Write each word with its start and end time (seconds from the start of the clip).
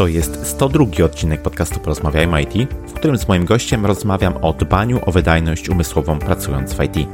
To 0.00 0.06
jest 0.06 0.46
102 0.46 1.04
odcinek 1.04 1.42
podcastu 1.42 1.80
Porozmawiajmy 1.80 2.42
IT, 2.42 2.70
w 2.86 2.92
którym 2.92 3.18
z 3.18 3.28
moim 3.28 3.44
gościem 3.44 3.86
rozmawiam 3.86 4.34
o 4.42 4.52
dbaniu 4.52 5.00
o 5.06 5.12
wydajność 5.12 5.68
umysłową 5.68 6.18
pracując 6.18 6.74
w 6.74 6.82
IT. 6.82 7.08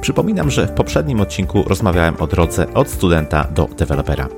Przypominam, 0.00 0.50
że 0.50 0.66
w 0.66 0.70
poprzednim 0.70 1.20
odcinku 1.20 1.64
rozmawiałem 1.66 2.16
o 2.18 2.26
drodze 2.26 2.74
od 2.74 2.88
studenta 2.88 3.44
do 3.44 3.68
dewelopera. 3.78 4.28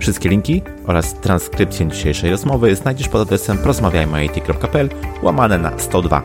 Wszystkie 0.00 0.28
linki 0.28 0.62
oraz 0.86 1.14
transkrypcję 1.14 1.88
dzisiejszej 1.88 2.30
rozmowy 2.30 2.76
znajdziesz 2.76 3.08
pod 3.08 3.20
adresem 3.20 3.58
porozmawiajmyit.pl 3.58 4.88
łamane 5.22 5.58
na 5.58 5.78
102. 5.78 6.22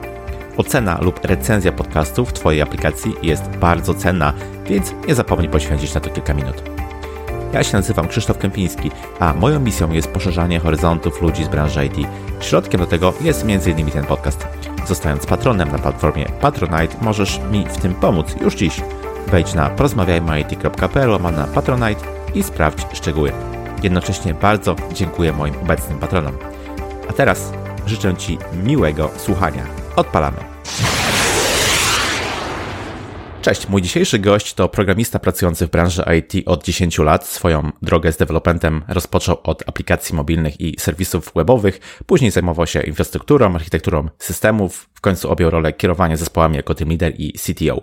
Ocena 0.58 1.00
lub 1.02 1.26
recenzja 1.26 1.72
podcastu 1.72 2.26
w 2.26 2.34
Twojej 2.34 2.62
aplikacji 2.62 3.16
jest 3.24 3.48
bardzo 3.48 3.94
cenna, 3.94 4.34
więc 4.66 4.94
nie 5.08 5.16
zapomnij 5.16 5.50
poświęcić 5.50 5.94
na 5.94 6.00
to 6.00 6.10
kilka 6.10 6.34
minut. 6.34 6.77
Ja 7.58 7.64
się 7.64 7.78
nazywam 7.78 8.08
Krzysztof 8.08 8.38
Kępiński, 8.38 8.92
a 9.20 9.34
moją 9.34 9.60
misją 9.60 9.92
jest 9.92 10.08
poszerzanie 10.08 10.60
horyzontów 10.60 11.22
ludzi 11.22 11.44
z 11.44 11.48
branży 11.48 11.86
IT. 11.86 12.08
Środkiem 12.40 12.82
do 12.82 12.88
tego 12.88 13.14
jest 13.22 13.44
m.in. 13.44 13.92
ten 13.92 14.06
podcast. 14.06 14.48
Zostając 14.88 15.26
patronem 15.26 15.72
na 15.72 15.80
platformie 15.80 16.26
Patronite, 16.42 16.98
możesz 17.02 17.40
mi 17.52 17.66
w 17.66 17.78
tym 17.78 17.94
pomóc 17.94 18.36
już 18.42 18.56
dziś. 18.56 18.82
Wejdź 19.28 19.54
na 19.54 19.70
porozmawiajmyit.pl 19.70 21.10
na 21.22 21.48
Patronite 21.48 22.02
i 22.34 22.44
sprawdź 22.44 22.86
szczegóły. 22.94 23.32
Jednocześnie 23.84 24.34
bardzo 24.34 24.76
dziękuję 24.94 25.34
moim 25.34 25.56
obecnym 25.62 26.00
patronom. 26.00 26.38
A 27.10 27.14
teraz 27.14 27.52
życzę 27.86 28.16
Ci 28.16 28.38
miłego 28.64 29.10
słuchania. 29.18 29.64
Odpalamy. 29.96 30.57
Cześć, 33.42 33.70
mój 33.70 33.82
dzisiejszy 33.82 34.20
gość 34.20 34.54
to 34.54 34.70
programista 34.70 35.20
pracujący 35.20 35.68
w 35.68 35.70
branży 35.70 36.04
IT 36.20 36.48
od 36.48 36.64
10 36.64 37.00
lat. 37.00 37.28
Swoją 37.28 37.72
drogę 37.82 38.12
z 38.12 38.18
developmentem 38.18 38.84
rozpoczął 38.88 39.38
od 39.44 39.70
aplikacji 39.70 40.16
mobilnych 40.16 40.62
i 40.62 40.76
serwisów 40.80 41.32
webowych, 41.36 42.02
później 42.06 42.32
zajmował 42.32 42.68
się 42.68 42.82
infrastrukturą, 42.82 43.56
architekturą 43.56 44.10
systemów, 44.20 44.90
w 44.94 45.02
końcu 45.02 45.32
objął 45.32 45.50
rolę 45.50 45.74
kierowania 45.74 46.18
zespołami 46.18 46.56
jako 46.56 46.76
team 46.76 46.90
leader 46.90 47.14
i 47.18 47.34
CTO. 47.34 47.82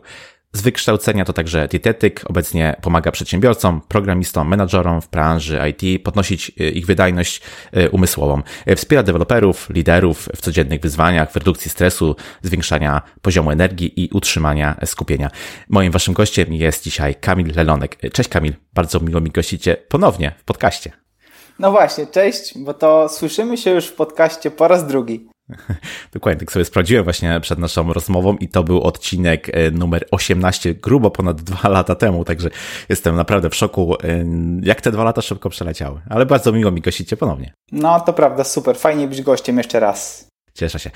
Z 0.55 0.63
wykształcenia 0.63 1.25
to 1.25 1.33
także 1.33 1.69
dietetyk, 1.69 2.23
obecnie 2.27 2.77
pomaga 2.83 3.11
przedsiębiorcom, 3.11 3.81
programistom, 3.89 4.49
menadżerom 4.49 5.01
w 5.01 5.11
branży 5.11 5.61
IT 5.71 6.05
podnosić 6.05 6.53
e, 6.61 6.69
ich 6.69 6.87
wydajność 6.87 7.41
e, 7.73 7.91
umysłową. 7.91 8.43
E, 8.67 8.77
wspiera 8.77 9.03
deweloperów, 9.03 9.71
liderów 9.71 10.29
w 10.37 10.41
codziennych 10.41 10.81
wyzwaniach, 10.81 11.33
w 11.33 11.37
redukcji 11.37 11.71
stresu, 11.71 12.17
zwiększania 12.43 13.03
poziomu 13.23 13.51
energii 13.51 14.05
i 14.05 14.11
utrzymania 14.13 14.77
skupienia. 14.85 15.31
Moim 15.69 15.93
waszym 15.93 16.15
gościem 16.15 16.53
jest 16.53 16.85
dzisiaj 16.85 17.15
Kamil 17.15 17.53
Lelonek. 17.57 17.97
Cześć 18.13 18.29
Kamil, 18.29 18.55
bardzo 18.75 19.01
miło 19.01 19.21
mi 19.21 19.31
gościcie 19.31 19.77
ponownie 19.89 20.33
w 20.39 20.45
podcaście. 20.45 20.93
No 21.59 21.71
właśnie, 21.71 22.07
cześć, 22.07 22.59
bo 22.59 22.75
to 22.75 23.09
słyszymy 23.09 23.57
się 23.57 23.71
już 23.71 23.87
w 23.87 23.95
podcaście 23.95 24.51
po 24.51 24.69
raz 24.69 24.87
drugi. 24.87 25.34
Dokładnie, 26.13 26.41
tak 26.41 26.53
sobie 26.53 26.65
sprawdziłem 26.65 27.05
właśnie 27.05 27.41
przed 27.41 27.59
naszą 27.59 27.93
rozmową 27.93 28.37
i 28.37 28.49
to 28.49 28.63
był 28.63 28.83
odcinek 28.83 29.49
e, 29.53 29.71
numer 29.71 30.07
18, 30.11 30.75
grubo 30.75 31.11
ponad 31.11 31.43
dwa 31.43 31.69
lata 31.79 31.95
temu, 31.95 32.25
także 32.25 32.51
jestem 32.89 33.17
naprawdę 33.17 33.51
w 33.51 33.55
szoku, 33.55 33.95
e, 33.95 34.25
jak 34.63 34.81
te 34.81 34.93
dwa 34.93 35.05
lata 35.05 35.23
szybko 35.23 35.51
przeleciały. 35.51 36.01
Ale 36.11 36.27
bardzo 36.27 36.53
miło 36.53 36.71
mi 36.71 36.81
gościcie 36.81 37.17
ponownie. 37.17 37.53
No, 37.73 38.01
to 38.01 38.13
prawda, 38.13 38.45
super, 38.45 38.77
fajnie 38.77 39.09
być 39.09 39.23
gościem 39.23 39.59
jeszcze 39.59 39.81
raz. 39.81 40.29
Cieszę 40.55 40.79
się. 40.79 40.91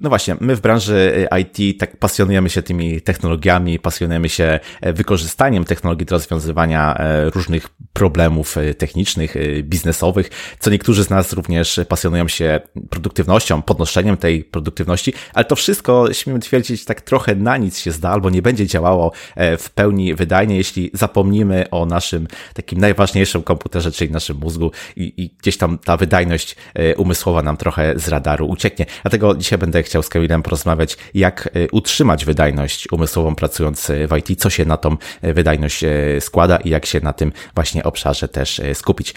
E, 0.00 0.02
no 0.02 0.08
właśnie, 0.08 0.36
my 0.40 0.56
w 0.56 0.60
branży 0.60 1.28
IT 1.40 1.80
tak 1.80 1.96
pasjonujemy 1.96 2.50
się 2.50 2.62
tymi 2.62 3.00
technologiami, 3.00 3.78
pasjonujemy 3.78 4.28
się 4.28 4.60
wykorzystaniem 4.82 5.64
technologii 5.64 6.06
do 6.06 6.14
rozwiązywania 6.16 6.98
różnych 7.34 7.68
problemów 7.92 8.56
technicznych, 8.78 9.34
biznesowych, 9.62 10.30
co 10.58 10.70
niektórzy 10.70 11.04
z 11.04 11.10
nas 11.10 11.32
również 11.32 11.80
pasjonują 11.88 12.28
się 12.28 12.60
produktywnością, 12.90 13.62
podnoszeniem 13.62 14.16
tej 14.16 14.44
produktywności, 14.44 15.12
ale 15.34 15.44
to 15.44 15.56
wszystko, 15.56 16.12
śmiemy 16.12 16.40
twierdzić, 16.40 16.84
tak 16.84 17.00
trochę 17.00 17.34
na 17.34 17.56
nic 17.56 17.78
się 17.78 17.92
zda, 17.92 18.10
albo 18.10 18.30
nie 18.30 18.42
będzie 18.42 18.66
działało 18.66 19.12
w 19.58 19.70
pełni 19.74 20.14
wydajnie, 20.14 20.56
jeśli 20.56 20.90
zapomnimy 20.94 21.70
o 21.70 21.86
naszym 21.86 22.26
takim 22.54 22.80
najważniejszym 22.80 23.42
komputerze, 23.42 23.92
czyli 23.92 24.10
naszym 24.10 24.36
mózgu 24.36 24.70
i, 24.96 25.12
i 25.16 25.30
gdzieś 25.38 25.56
tam 25.56 25.78
ta 25.78 25.96
wydajność 25.96 26.56
umysłowa 26.96 27.42
nam 27.42 27.56
trochę 27.56 27.98
z 27.98 28.08
radaru 28.08 28.46
ucieknie. 28.46 28.86
Dlatego 29.02 29.34
dzisiaj 29.34 29.58
będę 29.58 29.82
chciał 29.90 30.02
z 30.02 30.08
Kamilem 30.08 30.42
porozmawiać, 30.42 30.96
jak 31.14 31.48
utrzymać 31.72 32.24
wydajność 32.24 32.92
umysłową 32.92 33.34
pracując 33.34 33.90
w 34.08 34.16
IT, 34.16 34.40
co 34.40 34.50
się 34.50 34.64
na 34.64 34.76
tą 34.76 34.96
wydajność 35.22 35.84
składa 36.20 36.56
i 36.56 36.70
jak 36.70 36.86
się 36.86 37.00
na 37.00 37.12
tym 37.12 37.32
właśnie 37.54 37.84
obszarze 37.84 38.28
też 38.28 38.60
skupić. 38.74 39.14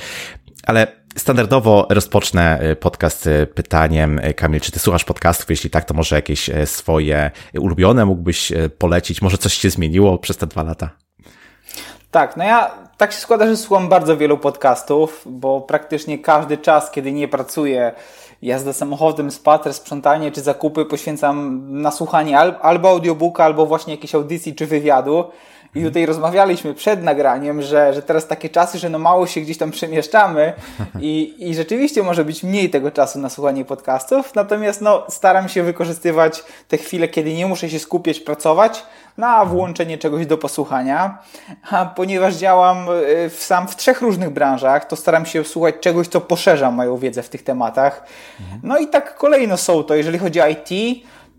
Ale 0.67 0.87
standardowo 1.17 1.87
rozpocznę 1.89 2.59
podcast 2.79 3.29
pytaniem, 3.55 4.21
Kamil, 4.35 4.61
czy 4.61 4.71
ty 4.71 4.79
słuchasz 4.79 5.03
podcastów? 5.03 5.49
Jeśli 5.49 5.69
tak, 5.69 5.85
to 5.85 5.93
może 5.93 6.15
jakieś 6.15 6.49
swoje 6.65 7.31
ulubione 7.59 8.05
mógłbyś 8.05 8.51
polecić? 8.77 9.21
Może 9.21 9.37
coś 9.37 9.53
się 9.53 9.69
zmieniło 9.69 10.17
przez 10.17 10.37
te 10.37 10.47
dwa 10.47 10.63
lata? 10.63 10.89
Tak, 12.11 12.37
no 12.37 12.43
ja 12.43 12.71
tak 12.97 13.11
się 13.11 13.17
składa, 13.17 13.47
że 13.47 13.57
słucham 13.57 13.89
bardzo 13.89 14.17
wielu 14.17 14.37
podcastów, 14.37 15.21
bo 15.25 15.61
praktycznie 15.61 16.19
każdy 16.19 16.57
czas, 16.57 16.91
kiedy 16.91 17.11
nie 17.11 17.27
pracuję, 17.27 17.91
jazda 18.43 18.73
samochodem, 18.73 19.31
spacer, 19.31 19.73
sprzątanie 19.73 20.31
czy 20.31 20.41
zakupy 20.41 20.85
poświęcam 20.85 21.61
na 21.81 21.91
słuchanie 21.91 22.39
albo 22.39 22.89
audiobooka, 22.89 23.43
albo 23.43 23.65
właśnie 23.65 23.93
jakiejś 23.93 24.15
audycji 24.15 24.55
czy 24.55 24.65
wywiadu. 24.65 25.23
I 25.75 25.83
tutaj 25.83 26.05
rozmawialiśmy 26.05 26.73
przed 26.73 27.03
nagraniem, 27.03 27.61
że, 27.61 27.93
że 27.93 28.01
teraz 28.01 28.27
takie 28.27 28.49
czasy, 28.49 28.79
że 28.79 28.89
no 28.89 28.99
mało 28.99 29.27
się 29.27 29.41
gdzieś 29.41 29.57
tam 29.57 29.71
przemieszczamy 29.71 30.53
i, 30.99 31.35
i 31.39 31.55
rzeczywiście 31.55 32.03
może 32.03 32.25
być 32.25 32.43
mniej 32.43 32.69
tego 32.69 32.91
czasu 32.91 33.19
na 33.19 33.29
słuchanie 33.29 33.65
podcastów, 33.65 34.35
natomiast 34.35 34.81
no 34.81 35.05
staram 35.09 35.49
się 35.49 35.63
wykorzystywać 35.63 36.43
te 36.67 36.77
chwile, 36.77 37.07
kiedy 37.07 37.33
nie 37.33 37.47
muszę 37.47 37.69
się 37.69 37.79
skupiać, 37.79 38.19
pracować, 38.19 38.85
na 39.17 39.45
włączenie 39.45 39.97
czegoś 39.97 40.25
do 40.25 40.37
posłuchania. 40.37 41.17
A 41.71 41.85
ponieważ 41.85 42.35
działam 42.35 42.77
y, 42.89 43.29
w, 43.29 43.43
sam 43.43 43.67
w 43.67 43.75
trzech 43.75 44.01
różnych 44.01 44.29
branżach, 44.29 44.85
to 44.85 44.95
staram 44.95 45.25
się 45.25 45.43
słuchać 45.43 45.75
czegoś, 45.81 46.07
co 46.07 46.21
poszerza 46.21 46.71
moją 46.71 46.97
wiedzę 46.97 47.23
w 47.23 47.29
tych 47.29 47.43
tematach. 47.43 48.03
No 48.63 48.77
i 48.77 48.87
tak 48.87 49.15
kolejno 49.15 49.57
są 49.57 49.83
to, 49.83 49.95
jeżeli 49.95 50.19
chodzi 50.19 50.41
o 50.41 50.47
IT, 50.47 50.69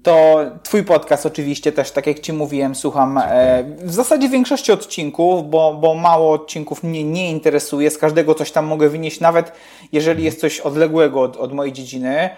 to 0.05 0.45
Twój 0.63 0.85
podcast 0.85 1.27
oczywiście 1.27 1.73
też, 1.73 1.91
tak 1.91 2.07
jak 2.07 2.21
Ci 2.21 2.33
mówiłem, 2.33 2.75
słucham 2.75 3.19
e, 3.19 3.65
w 3.79 3.93
zasadzie 3.93 4.29
większości 4.29 4.73
odcinków, 4.73 5.51
bo, 5.51 5.75
bo 5.75 5.95
mało 5.95 6.33
odcinków 6.33 6.83
mnie 6.83 7.05
nie 7.05 7.31
interesuje. 7.31 7.91
Z 7.91 7.99
każdego 7.99 8.35
coś 8.35 8.53
tam 8.53 8.67
mogę 8.67 8.89
wynieść, 8.89 9.21
nawet 9.21 9.53
jeżeli 9.93 10.25
jest 10.25 10.41
coś 10.41 10.61
odległego 10.61 11.21
od, 11.21 11.37
od 11.37 11.53
mojej 11.53 11.73
dziedziny. 11.73 12.31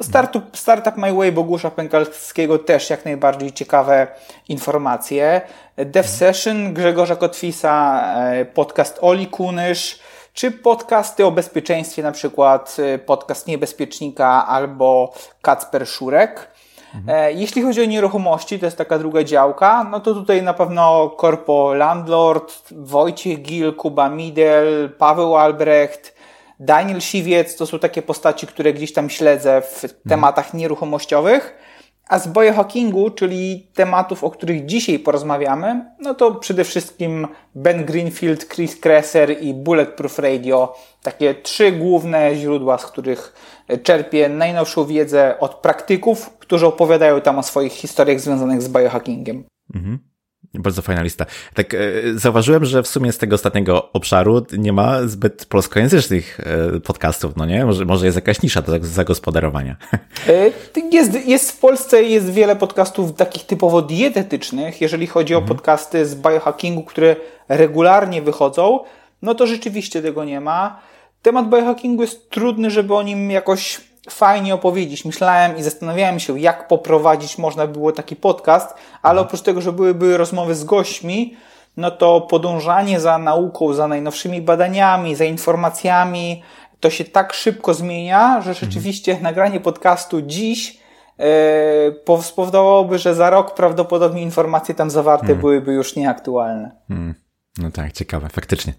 Startup, 0.00 0.56
Startup 0.56 0.96
My 0.96 1.12
Way 1.12 1.32
Bogusza 1.32 1.70
Pękalskiego 1.70 2.58
też 2.58 2.90
jak 2.90 3.04
najbardziej 3.04 3.52
ciekawe 3.52 4.06
informacje. 4.48 5.40
Dev 5.76 6.08
Session 6.08 6.74
Grzegorza 6.74 7.16
Kotwisa, 7.16 8.04
e, 8.16 8.44
podcast 8.44 8.98
Oli 9.00 9.26
Kunysz, 9.26 9.98
czy 10.34 10.50
podcasty 10.50 11.26
o 11.26 11.30
bezpieczeństwie, 11.30 12.02
na 12.02 12.12
przykład 12.12 12.76
e, 12.78 12.98
podcast 12.98 13.46
Niebezpiecznika 13.46 14.46
albo 14.46 15.14
Kacper 15.42 15.86
Szurek. 15.88 16.51
Mhm. 16.94 17.38
Jeśli 17.38 17.62
chodzi 17.62 17.82
o 17.82 17.84
nieruchomości, 17.84 18.58
to 18.58 18.66
jest 18.66 18.78
taka 18.78 18.98
druga 18.98 19.24
działka, 19.24 19.84
no 19.90 20.00
to 20.00 20.14
tutaj 20.14 20.42
na 20.42 20.54
pewno 20.54 21.10
Korpo 21.10 21.74
Landlord, 21.74 22.62
Wojciech 22.70 23.42
Gil, 23.42 23.74
Kuba 23.74 24.08
Midel, 24.08 24.90
Paweł 24.98 25.36
Albrecht, 25.36 26.14
Daniel 26.60 27.00
Siwiec, 27.00 27.56
to 27.56 27.66
są 27.66 27.78
takie 27.78 28.02
postaci, 28.02 28.46
które 28.46 28.72
gdzieś 28.72 28.92
tam 28.92 29.10
śledzę 29.10 29.62
w 29.62 29.84
mhm. 29.84 30.02
tematach 30.08 30.54
nieruchomościowych. 30.54 31.61
A 32.08 32.18
z 32.18 32.28
biohackingu, 32.28 33.10
czyli 33.10 33.66
tematów, 33.74 34.24
o 34.24 34.30
których 34.30 34.66
dzisiaj 34.66 34.98
porozmawiamy, 34.98 35.84
no 35.98 36.14
to 36.14 36.34
przede 36.34 36.64
wszystkim 36.64 37.28
Ben 37.54 37.84
Greenfield, 37.84 38.48
Chris 38.48 38.76
Kresser 38.76 39.42
i 39.42 39.54
Bulletproof 39.54 40.18
Radio. 40.18 40.74
Takie 41.02 41.34
trzy 41.34 41.72
główne 41.72 42.36
źródła, 42.36 42.78
z 42.78 42.86
których 42.86 43.34
czerpię 43.82 44.28
najnowszą 44.28 44.84
wiedzę 44.84 45.38
od 45.40 45.54
praktyków, 45.54 46.30
którzy 46.38 46.66
opowiadają 46.66 47.20
tam 47.20 47.38
o 47.38 47.42
swoich 47.42 47.72
historiach 47.72 48.20
związanych 48.20 48.62
z 48.62 48.68
biohackingiem. 48.68 49.44
Mhm. 49.74 50.11
Bardzo 50.54 50.82
fajna 50.82 51.02
lista. 51.02 51.26
Tak, 51.54 51.74
e, 51.74 51.78
zauważyłem, 52.14 52.64
że 52.64 52.82
w 52.82 52.88
sumie 52.88 53.12
z 53.12 53.18
tego 53.18 53.34
ostatniego 53.34 53.92
obszaru 53.92 54.46
nie 54.58 54.72
ma 54.72 55.08
zbyt 55.08 55.46
polskojęzycznych 55.46 56.40
e, 56.40 56.80
podcastów, 56.80 57.36
no 57.36 57.46
nie? 57.46 57.66
Może, 57.66 57.84
może 57.84 58.06
jest 58.06 58.16
jakaś 58.16 58.42
nisza 58.42 58.62
do 58.62 58.72
zagospodarowania. 58.80 59.76
E, 60.28 60.50
jest, 60.92 61.26
jest 61.28 61.52
w 61.52 61.58
Polsce 61.58 62.02
jest 62.02 62.30
wiele 62.30 62.56
podcastów 62.56 63.14
takich 63.14 63.46
typowo 63.46 63.82
dietetycznych. 63.82 64.80
Jeżeli 64.80 65.06
chodzi 65.06 65.34
mhm. 65.34 65.52
o 65.52 65.54
podcasty 65.54 66.06
z 66.06 66.14
biohackingu, 66.14 66.82
które 66.82 67.16
regularnie 67.48 68.22
wychodzą, 68.22 68.80
no 69.22 69.34
to 69.34 69.46
rzeczywiście 69.46 70.02
tego 70.02 70.24
nie 70.24 70.40
ma. 70.40 70.80
Temat 71.22 71.48
biohackingu 71.48 72.02
jest 72.02 72.30
trudny, 72.30 72.70
żeby 72.70 72.94
o 72.94 73.02
nim 73.02 73.30
jakoś 73.30 73.80
fajnie 74.10 74.54
opowiedzieć. 74.54 75.04
Myślałem 75.04 75.56
i 75.56 75.62
zastanawiałem 75.62 76.20
się, 76.20 76.40
jak 76.40 76.68
poprowadzić 76.68 77.38
można 77.38 77.66
było 77.66 77.92
taki 77.92 78.16
podcast, 78.16 78.74
ale 79.02 79.20
oprócz 79.20 79.42
tego, 79.42 79.60
że 79.60 79.72
były, 79.72 79.94
były 79.94 80.16
rozmowy 80.16 80.54
z 80.54 80.64
gośćmi, 80.64 81.36
no 81.76 81.90
to 81.90 82.20
podążanie 82.20 83.00
za 83.00 83.18
nauką, 83.18 83.72
za 83.72 83.88
najnowszymi 83.88 84.42
badaniami, 84.42 85.14
za 85.14 85.24
informacjami, 85.24 86.42
to 86.80 86.90
się 86.90 87.04
tak 87.04 87.32
szybko 87.32 87.74
zmienia, 87.74 88.40
że 88.40 88.54
rzeczywiście 88.54 89.12
mhm. 89.12 89.24
nagranie 89.30 89.60
podcastu 89.60 90.22
dziś 90.22 90.78
e, 91.18 92.22
spowodowałoby, 92.22 92.98
że 92.98 93.14
za 93.14 93.30
rok 93.30 93.54
prawdopodobnie 93.54 94.22
informacje 94.22 94.74
tam 94.74 94.90
zawarte 94.90 95.26
mhm. 95.26 95.40
byłyby 95.40 95.72
już 95.72 95.96
nieaktualne. 95.96 96.70
Mhm. 96.90 97.14
No 97.58 97.70
tak, 97.70 97.92
ciekawe, 97.92 98.28
faktycznie. 98.28 98.72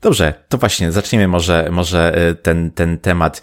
Dobrze, 0.00 0.34
to 0.48 0.58
właśnie, 0.58 0.92
zaczniemy 0.92 1.28
może, 1.28 1.68
może 1.72 2.14
e, 2.14 2.34
ten, 2.34 2.70
ten 2.70 2.98
temat. 2.98 3.42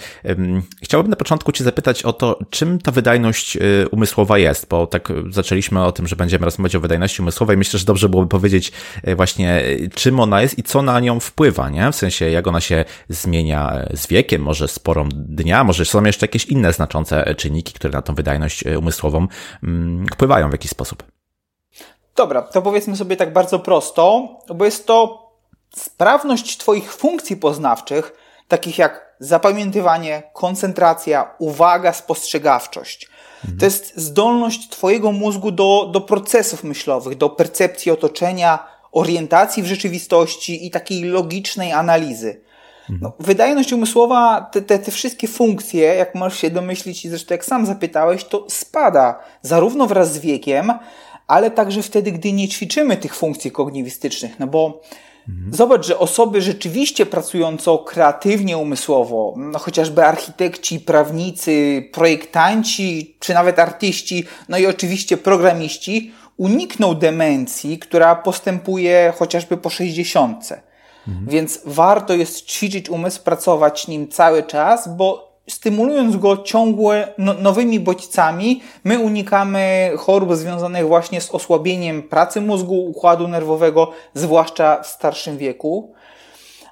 Chciałbym 0.82 1.10
na 1.10 1.16
początku 1.16 1.52
Cię 1.52 1.64
zapytać 1.64 2.04
o 2.04 2.14
to, 2.14 2.40
czym 2.50 2.80
ta 2.80 2.92
wydajność 2.92 3.58
e, 3.58 3.60
umysłowa 3.92 4.38
jest, 4.38 4.68
bo 4.68 4.88
tak 4.88 5.10
zaczęliśmy 5.30 5.86
o 5.86 5.92
tym, 5.92 6.08
że 6.08 6.16
będziemy 6.16 6.46
rozmawiać 6.46 6.76
o 6.76 6.80
wydajności 6.80 7.22
umysłowej. 7.22 7.58
Myślę, 7.58 7.80
że 7.80 7.86
dobrze 7.86 8.10
byłoby 8.10 8.30
powiedzieć 8.30 8.72
e, 9.04 9.16
właśnie, 9.16 9.64
czym 9.96 10.20
ona 10.20 10.42
jest 10.42 10.60
i 10.60 10.64
co 10.64 10.82
na 10.82 11.00
nią 11.00 11.20
wpływa, 11.20 11.70
nie? 11.70 11.92
W 11.92 11.96
sensie, 11.96 12.30
jak 12.30 12.48
ona 12.48 12.62
się 12.62 12.86
zmienia 13.10 13.86
z 13.94 14.08
wiekiem, 14.08 14.42
może 14.42 14.68
z 14.68 14.80
porą 14.80 15.10
dnia, 15.12 15.64
może 15.64 15.86
są 15.86 16.04
jeszcze 16.04 16.24
jakieś 16.24 16.46
inne 16.46 16.74
znaczące 16.74 17.36
czynniki, 17.36 17.74
które 17.74 17.94
na 17.94 18.02
tą 18.02 18.16
wydajność 18.16 18.64
umysłową 18.80 19.28
mm, 19.64 20.06
wpływają 20.14 20.50
w 20.50 20.52
jakiś 20.52 20.72
sposób. 20.72 21.04
Dobra, 22.16 22.42
to 22.42 22.62
powiedzmy 22.62 22.96
sobie 22.96 23.16
tak 23.16 23.34
bardzo 23.34 23.60
prosto, 23.60 24.28
bo 24.56 24.66
jest 24.66 24.88
to 24.88 25.23
sprawność 25.76 26.58
Twoich 26.58 26.94
funkcji 26.94 27.38
poznawczych, 27.38 28.14
takich 28.48 28.78
jak 28.78 29.16
zapamiętywanie, 29.20 30.24
koncentracja, 30.34 31.36
uwaga, 31.40 31.94
spostrzegawczość. 31.94 33.10
Mhm. 33.44 33.60
To 33.60 33.66
jest 33.66 33.98
zdolność 33.98 34.70
Twojego 34.70 35.12
mózgu 35.12 35.52
do, 35.52 35.90
do 35.94 36.02
procesów 36.02 36.64
myślowych, 36.64 37.18
do 37.18 37.30
percepcji 37.30 37.92
otoczenia, 37.92 38.60
orientacji 38.92 39.64
w 39.64 39.66
rzeczywistości 39.66 40.68
i 40.68 40.72
takiej 40.72 41.04
logicznej 41.04 41.72
analizy. 41.72 42.42
Mhm. 42.80 43.00
No, 43.02 43.14
wydajność 43.20 43.74
umysłowa, 43.74 44.50
te, 44.52 44.62
te, 44.62 44.80
te 44.80 44.92
wszystkie 44.92 45.28
funkcje, 45.28 45.82
jak 45.82 46.16
możesz 46.16 46.40
się 46.40 46.50
domyślić 46.50 47.06
i 47.06 47.10
zresztą 47.10 47.34
jak 47.34 47.46
sam 47.46 47.66
zapytałeś, 47.66 48.24
to 48.24 48.46
spada 48.50 49.20
zarówno 49.42 49.88
wraz 49.88 50.14
z 50.14 50.18
wiekiem, 50.18 50.74
ale 51.28 51.52
także 51.52 51.84
wtedy, 51.84 52.12
gdy 52.12 52.34
nie 52.34 52.48
ćwiczymy 52.48 52.98
tych 52.98 53.16
funkcji 53.16 53.52
kognitywistycznych, 53.52 54.40
no 54.40 54.48
bo. 54.48 54.82
Zobacz, 55.52 55.86
że 55.88 56.00
osoby 56.00 56.42
rzeczywiście 56.42 57.06
pracująco 57.06 57.78
kreatywnie 57.78 58.58
umysłowo, 58.58 59.34
no 59.38 59.60
chociażby 59.60 60.06
architekci, 60.06 60.80
prawnicy, 60.80 61.90
projektanci, 61.94 63.18
czy 63.20 63.34
nawet 63.34 63.60
artyści, 63.60 64.26
no 64.50 64.58
i 64.58 64.66
oczywiście 64.66 65.18
programiści, 65.18 66.12
unikną 66.38 66.94
demencji, 66.94 67.80
która 67.80 68.16
postępuje 68.16 69.14
chociażby 69.18 69.58
po 69.58 69.70
60. 69.70 70.50
Mhm. 71.08 71.28
Więc 71.28 71.62
warto 71.66 72.14
jest 72.14 72.46
ćwiczyć 72.46 72.90
umysł, 72.90 73.24
pracować 73.24 73.88
nim 73.88 74.08
cały 74.08 74.44
czas, 74.44 74.96
bo 74.96 75.33
stymulując 75.48 76.16
go 76.18 76.38
ciągłe 76.38 77.08
no, 77.18 77.34
nowymi 77.34 77.80
bodźcami, 77.80 78.62
my 78.84 79.00
unikamy 79.00 79.92
chorób 79.98 80.36
związanych 80.36 80.88
właśnie 80.88 81.22
z 81.22 81.32
osłabieniem 81.32 82.04
pracy 82.04 82.42
mózgu, 82.42 82.86
układu 82.86 83.28
nerwowego, 83.28 83.92
zwłaszcza 84.14 84.84
w 84.84 84.88
starszym 84.88 85.38
wieku. 85.38 85.94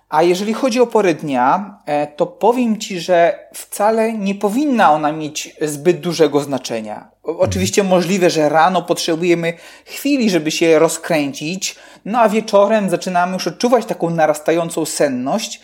A 0.09 0.23
jeżeli 0.23 0.53
chodzi 0.53 0.79
o 0.79 0.87
porę 0.87 1.13
dnia, 1.13 1.77
e, 1.85 2.07
to 2.07 2.25
powiem 2.25 2.77
Ci, 2.77 2.99
że 2.99 3.39
wcale 3.53 4.13
nie 4.13 4.35
powinna 4.35 4.91
ona 4.91 5.11
mieć 5.11 5.55
zbyt 5.61 5.99
dużego 5.99 6.39
znaczenia. 6.39 7.11
Oczywiście 7.23 7.83
możliwe, 7.83 8.29
że 8.29 8.49
rano 8.49 8.81
potrzebujemy 8.81 9.53
chwili, 9.85 10.29
żeby 10.29 10.51
się 10.51 10.79
rozkręcić, 10.79 11.75
no 12.05 12.19
a 12.19 12.29
wieczorem 12.29 12.89
zaczynamy 12.89 13.33
już 13.33 13.47
odczuwać 13.47 13.85
taką 13.85 14.09
narastającą 14.09 14.85
senność, 14.85 15.61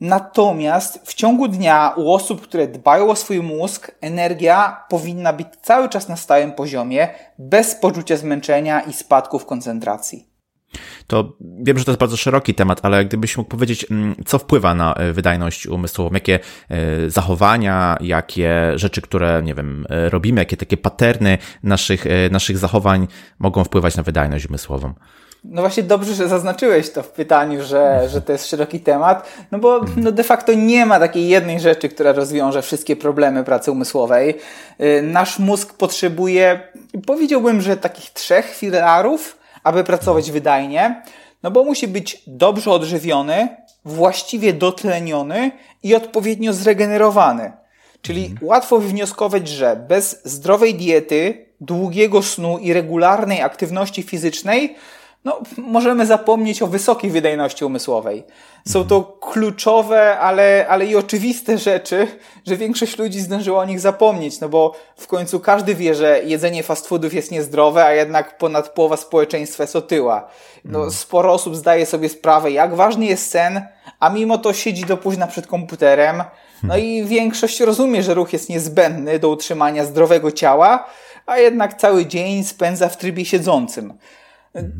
Natomiast 0.00 1.00
w 1.04 1.14
ciągu 1.14 1.48
dnia 1.48 1.92
u 1.96 2.12
osób, 2.12 2.40
które 2.40 2.68
dbają 2.68 3.10
o 3.10 3.16
swój 3.16 3.42
mózg, 3.42 3.90
energia 4.00 4.84
powinna 4.88 5.32
być 5.32 5.46
cały 5.62 5.88
czas 5.88 6.08
na 6.08 6.16
stałym 6.16 6.52
poziomie, 6.52 7.08
bez 7.38 7.74
poczucia 7.74 8.16
zmęczenia 8.16 8.80
i 8.80 8.92
spadków 8.92 9.46
koncentracji. 9.46 10.28
To 11.06 11.36
wiem, 11.40 11.78
że 11.78 11.84
to 11.84 11.90
jest 11.90 12.00
bardzo 12.00 12.16
szeroki 12.16 12.54
temat, 12.54 12.80
ale 12.82 13.04
gdybyś 13.04 13.36
mógł 13.36 13.50
powiedzieć, 13.50 13.86
mm, 13.90 14.14
co 14.26 14.38
wpływa 14.38 14.74
na 14.74 14.94
e, 14.94 15.12
wydajność 15.12 15.66
umysłową, 15.66 16.10
jakie 16.14 16.38
e, 16.68 17.10
zachowania, 17.10 17.96
jakie 18.00 18.72
rzeczy, 18.74 19.02
które, 19.02 19.42
nie 19.44 19.54
wiem, 19.54 19.86
e, 19.90 20.10
robimy, 20.10 20.40
jakie 20.40 20.56
takie 20.56 20.76
paterny 20.76 21.38
naszych, 21.62 22.04
naszych 22.30 22.58
zachowań 22.58 23.08
mogą 23.38 23.64
wpływać 23.64 23.96
na 23.96 24.02
wydajność 24.02 24.48
umysłową. 24.48 24.94
No 25.50 25.62
właśnie 25.62 25.82
dobrze, 25.82 26.14
że 26.14 26.28
zaznaczyłeś 26.28 26.90
to 26.90 27.02
w 27.02 27.08
pytaniu, 27.08 27.62
że, 27.62 28.08
że 28.08 28.22
to 28.22 28.32
jest 28.32 28.46
szeroki 28.46 28.80
temat, 28.80 29.28
no 29.50 29.58
bo 29.58 29.80
no 29.96 30.12
de 30.12 30.24
facto 30.24 30.52
nie 30.52 30.86
ma 30.86 30.98
takiej 30.98 31.28
jednej 31.28 31.60
rzeczy, 31.60 31.88
która 31.88 32.12
rozwiąże 32.12 32.62
wszystkie 32.62 32.96
problemy 32.96 33.44
pracy 33.44 33.72
umysłowej. 33.72 34.34
Y, 34.80 35.02
nasz 35.02 35.38
mózg 35.38 35.74
potrzebuje, 35.74 36.60
powiedziałbym, 37.06 37.60
że 37.60 37.76
takich 37.76 38.10
trzech 38.10 38.54
filarów, 38.54 39.38
aby 39.64 39.84
pracować 39.84 40.30
wydajnie, 40.30 41.02
no 41.42 41.50
bo 41.50 41.64
musi 41.64 41.88
być 41.88 42.22
dobrze 42.26 42.70
odżywiony, 42.70 43.48
właściwie 43.84 44.52
dotleniony 44.52 45.50
i 45.82 45.94
odpowiednio 45.94 46.52
zregenerowany. 46.52 47.52
Czyli 48.02 48.26
mhm. 48.26 48.48
łatwo 48.48 48.78
wywnioskować, 48.78 49.48
że 49.48 49.76
bez 49.88 50.20
zdrowej 50.24 50.74
diety, 50.74 51.46
długiego 51.60 52.22
snu 52.22 52.58
i 52.58 52.72
regularnej 52.72 53.42
aktywności 53.42 54.02
fizycznej 54.02 54.76
no, 55.24 55.40
możemy 55.56 56.06
zapomnieć 56.06 56.62
o 56.62 56.66
wysokiej 56.66 57.10
wydajności 57.10 57.64
umysłowej. 57.64 58.24
Są 58.68 58.84
to 58.84 59.02
kluczowe, 59.02 60.18
ale, 60.18 60.66
ale 60.68 60.86
i 60.86 60.96
oczywiste 60.96 61.58
rzeczy, 61.58 62.06
że 62.46 62.56
większość 62.56 62.98
ludzi 62.98 63.20
zdążyła 63.20 63.60
o 63.60 63.64
nich 63.64 63.80
zapomnieć, 63.80 64.40
no 64.40 64.48
bo 64.48 64.74
w 64.96 65.06
końcu 65.06 65.40
każdy 65.40 65.74
wie, 65.74 65.94
że 65.94 66.22
jedzenie 66.24 66.62
fast 66.62 66.88
foodów 66.88 67.14
jest 67.14 67.30
niezdrowe, 67.30 67.84
a 67.84 67.92
jednak 67.92 68.38
ponad 68.38 68.68
połowa 68.68 68.96
społeczeństwa 68.96 69.62
jest 69.62 69.76
otyła. 69.76 70.28
No, 70.64 70.78
mm. 70.78 70.90
sporo 70.90 71.32
osób 71.32 71.56
zdaje 71.56 71.86
sobie 71.86 72.08
sprawę, 72.08 72.50
jak 72.50 72.74
ważny 72.74 73.06
jest 73.06 73.30
sen, 73.30 73.66
a 74.00 74.10
mimo 74.10 74.38
to 74.38 74.52
siedzi 74.52 74.84
do 74.84 74.96
późna 74.96 75.26
przed 75.26 75.46
komputerem. 75.46 76.22
No 76.62 76.76
i 76.76 77.04
większość 77.04 77.60
rozumie, 77.60 78.02
że 78.02 78.14
ruch 78.14 78.32
jest 78.32 78.48
niezbędny 78.48 79.18
do 79.18 79.28
utrzymania 79.28 79.84
zdrowego 79.84 80.32
ciała, 80.32 80.86
a 81.26 81.38
jednak 81.38 81.80
cały 81.80 82.06
dzień 82.06 82.44
spędza 82.44 82.88
w 82.88 82.96
trybie 82.96 83.24
siedzącym. 83.24 83.98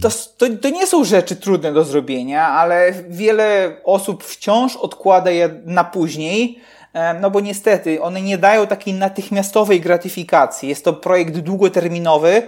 To, 0.02 0.08
to, 0.36 0.46
to, 0.62 0.68
nie 0.68 0.86
są 0.86 1.04
rzeczy 1.04 1.36
trudne 1.36 1.72
do 1.72 1.84
zrobienia, 1.84 2.48
ale 2.48 2.92
wiele 3.08 3.76
osób 3.84 4.24
wciąż 4.24 4.76
odkłada 4.76 5.30
je 5.30 5.50
na 5.64 5.84
później, 5.84 6.60
e, 6.92 7.14
no 7.20 7.30
bo 7.30 7.40
niestety 7.40 8.02
one 8.02 8.22
nie 8.22 8.38
dają 8.38 8.66
takiej 8.66 8.94
natychmiastowej 8.94 9.80
gratyfikacji. 9.80 10.68
Jest 10.68 10.84
to 10.84 10.92
projekt 10.92 11.38
długoterminowy, 11.38 12.42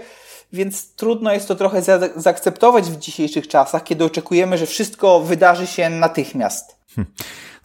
więc 0.53 0.95
trudno 0.95 1.33
jest 1.33 1.49
to 1.49 1.55
trochę 1.55 1.83
za 1.83 1.99
zaakceptować 2.17 2.85
w 2.85 2.99
dzisiejszych 2.99 3.49
czasach, 3.49 3.85
kiedy 3.85 4.05
oczekujemy, 4.05 4.59
że 4.59 4.67
wszystko 4.67 5.21
wydarzy 5.21 5.67
się 5.67 5.91
natychmiast. 5.91 6.80
Hm. 6.97 7.07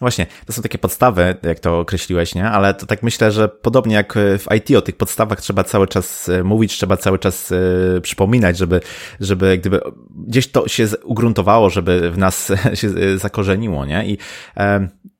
No 0.00 0.04
właśnie, 0.04 0.26
to 0.46 0.52
są 0.52 0.62
takie 0.62 0.78
podstawy, 0.78 1.36
jak 1.42 1.60
to 1.60 1.78
określiłeś, 1.78 2.34
nie? 2.34 2.44
Ale 2.44 2.74
to 2.74 2.86
tak 2.86 3.02
myślę, 3.02 3.32
że 3.32 3.48
podobnie 3.48 3.94
jak 3.94 4.14
w 4.14 4.46
IT 4.56 4.76
o 4.76 4.82
tych 4.82 4.96
podstawach 4.96 5.40
trzeba 5.40 5.64
cały 5.64 5.88
czas 5.88 6.28
e, 6.28 6.42
mówić, 6.42 6.72
trzeba 6.72 6.96
cały 6.96 7.18
czas 7.18 7.52
e, 7.52 8.00
przypominać, 8.00 8.58
żeby, 8.58 8.80
żeby 9.20 9.58
gdyby 9.58 9.80
gdzieś 10.26 10.48
to 10.48 10.68
się 10.68 10.86
ugruntowało, 11.04 11.70
żeby 11.70 12.10
w 12.10 12.18
nas 12.18 12.52
się 12.74 12.88
e, 12.88 13.18
zakorzeniło, 13.18 13.84
nie? 13.84 14.06
I 14.06 14.18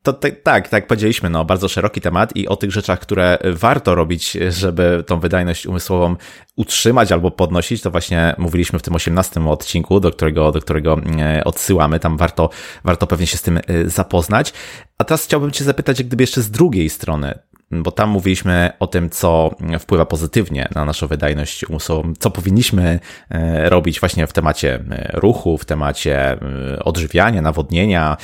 to 0.06 0.12
tak, 0.12 0.42
tak, 0.42 0.68
tak 0.68 0.86
powiedzieliśmy, 0.86 1.30
no, 1.30 1.44
bardzo 1.44 1.68
szeroki 1.68 2.00
temat 2.00 2.36
i 2.36 2.48
o 2.48 2.56
tych 2.56 2.72
rzeczach, 2.72 3.00
które 3.00 3.38
warto 3.44 3.94
robić, 3.94 4.36
żeby 4.48 5.04
tą 5.06 5.20
wydajność 5.20 5.66
umysłową 5.66 6.16
utrzymać 6.56 7.12
albo 7.12 7.30
podnosić, 7.30 7.82
to 7.82 7.90
właśnie 7.90 8.34
mówiliśmy 8.38 8.78
w 8.78 8.82
tym 8.82 8.94
osiemnastym 8.94 9.48
odcinku, 9.48 10.00
do 10.00 10.10
którego, 10.10 10.52
do 10.52 10.60
którego 10.60 11.00
odsyłamy, 11.44 12.00
tam 12.00 12.16
warto, 12.16 12.50
warto 12.84 13.06
pewnie 13.06 13.26
się 13.26 13.38
z 13.38 13.42
tym 13.42 13.60
zapoznać. 13.86 14.52
A 14.98 15.04
teraz 15.04 15.24
chciałbym 15.24 15.50
Cię 15.50 15.64
zapytać, 15.64 15.98
jak 15.98 16.06
gdyby 16.08 16.22
jeszcze 16.22 16.42
z 16.42 16.50
drugiej 16.50 16.90
strony, 16.90 17.38
bo 17.70 17.90
tam 17.90 18.10
mówiliśmy 18.10 18.72
o 18.78 18.86
tym, 18.86 19.10
co 19.10 19.50
wpływa 19.78 20.06
pozytywnie 20.06 20.68
na 20.74 20.84
naszą 20.84 21.06
wydajność 21.06 21.64
umysłową, 21.64 22.12
co 22.18 22.30
powinniśmy 22.30 23.00
e, 23.30 23.70
robić 23.70 24.00
właśnie 24.00 24.26
w 24.26 24.32
temacie 24.32 24.74
e, 24.90 25.10
ruchu, 25.12 25.58
w 25.58 25.64
temacie 25.64 26.32
e, 26.32 26.38
odżywiania, 26.84 27.42
nawodnienia, 27.42 28.16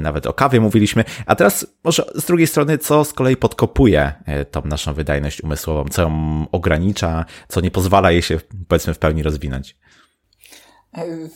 nawet 0.00 0.26
o 0.26 0.32
kawie 0.32 0.60
mówiliśmy. 0.60 1.04
A 1.26 1.34
teraz 1.34 1.66
może 1.84 2.04
z 2.14 2.24
drugiej 2.24 2.46
strony, 2.46 2.78
co 2.78 3.04
z 3.04 3.12
kolei 3.12 3.36
podkopuje 3.36 4.12
tą 4.50 4.62
naszą 4.64 4.94
wydajność 4.94 5.42
umysłową, 5.44 5.84
co 5.90 6.02
ją 6.02 6.46
ogranicza, 6.52 7.24
co 7.48 7.60
nie 7.60 7.70
pozwala 7.70 8.10
jej 8.10 8.22
się 8.22 8.38
powiedzmy 8.68 8.94
w 8.94 8.98
pełni 8.98 9.22
rozwinąć. 9.22 9.76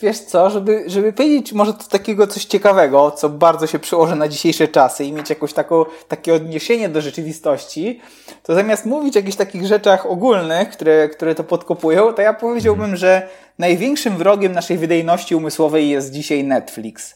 Wiesz 0.03 0.19
co, 0.21 0.51
żeby, 0.51 0.85
żeby 0.87 1.13
powiedzieć 1.13 1.53
może 1.53 1.75
to 1.75 1.85
takiego 1.85 2.27
coś 2.27 2.45
ciekawego, 2.45 3.11
co 3.11 3.29
bardzo 3.29 3.67
się 3.67 3.79
przyłoży 3.79 4.17
na 4.17 4.29
dzisiejsze 4.29 4.69
czasy 4.69 5.05
i 5.05 5.13
mieć 5.13 5.31
jakąś 5.31 5.53
taką, 5.53 5.85
takie 6.09 6.35
odniesienie 6.35 6.89
do 6.89 7.01
rzeczywistości, 7.01 8.01
to 8.43 8.55
zamiast 8.55 8.87
mówić 8.87 9.17
o 9.17 9.19
jakichś 9.19 9.37
takich 9.37 9.67
rzeczach 9.67 10.07
ogólnych, 10.07 10.71
które, 10.71 11.09
które 11.09 11.35
to 11.35 11.45
podkopują, 11.45 12.13
to 12.13 12.23
ja 12.23 12.35
powiedziałbym, 12.35 12.97
że 12.97 13.29
największym 13.59 14.17
wrogiem 14.17 14.53
naszej 14.53 14.79
wydajności 14.79 15.35
umysłowej 15.35 15.89
jest 15.89 16.13
dzisiaj 16.13 16.45
Netflix. 16.45 17.15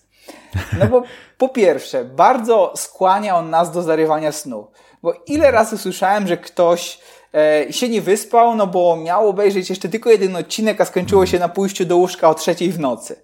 No 0.78 0.87
bo 0.87 1.02
po 1.38 1.49
pierwsze, 1.49 2.04
bardzo 2.04 2.73
skłania 2.76 3.37
on 3.37 3.50
nas 3.50 3.73
do 3.73 3.82
zarywania 3.82 4.32
snu. 4.32 4.66
Bo 5.02 5.14
ile 5.26 5.50
razy 5.50 5.78
słyszałem, 5.78 6.26
że 6.26 6.37
ktoś 6.37 6.99
e, 7.35 7.73
się 7.73 7.89
nie 7.89 8.03
wyspał, 8.03 8.55
no 8.55 8.67
bo 8.67 8.97
miał 8.97 9.29
obejrzeć 9.29 9.71
jeszcze 9.71 9.89
tylko 9.89 10.11
jeden 10.11 10.37
odcinek, 10.37 10.81
a 10.81 10.85
skończyło 10.85 11.27
się 11.27 11.39
na 11.39 11.49
pójściu 11.49 11.85
do 11.85 11.97
łóżka 11.97 12.29
o 12.29 12.35
trzeciej 12.35 12.73
w 12.73 12.81
nocy. 12.81 13.17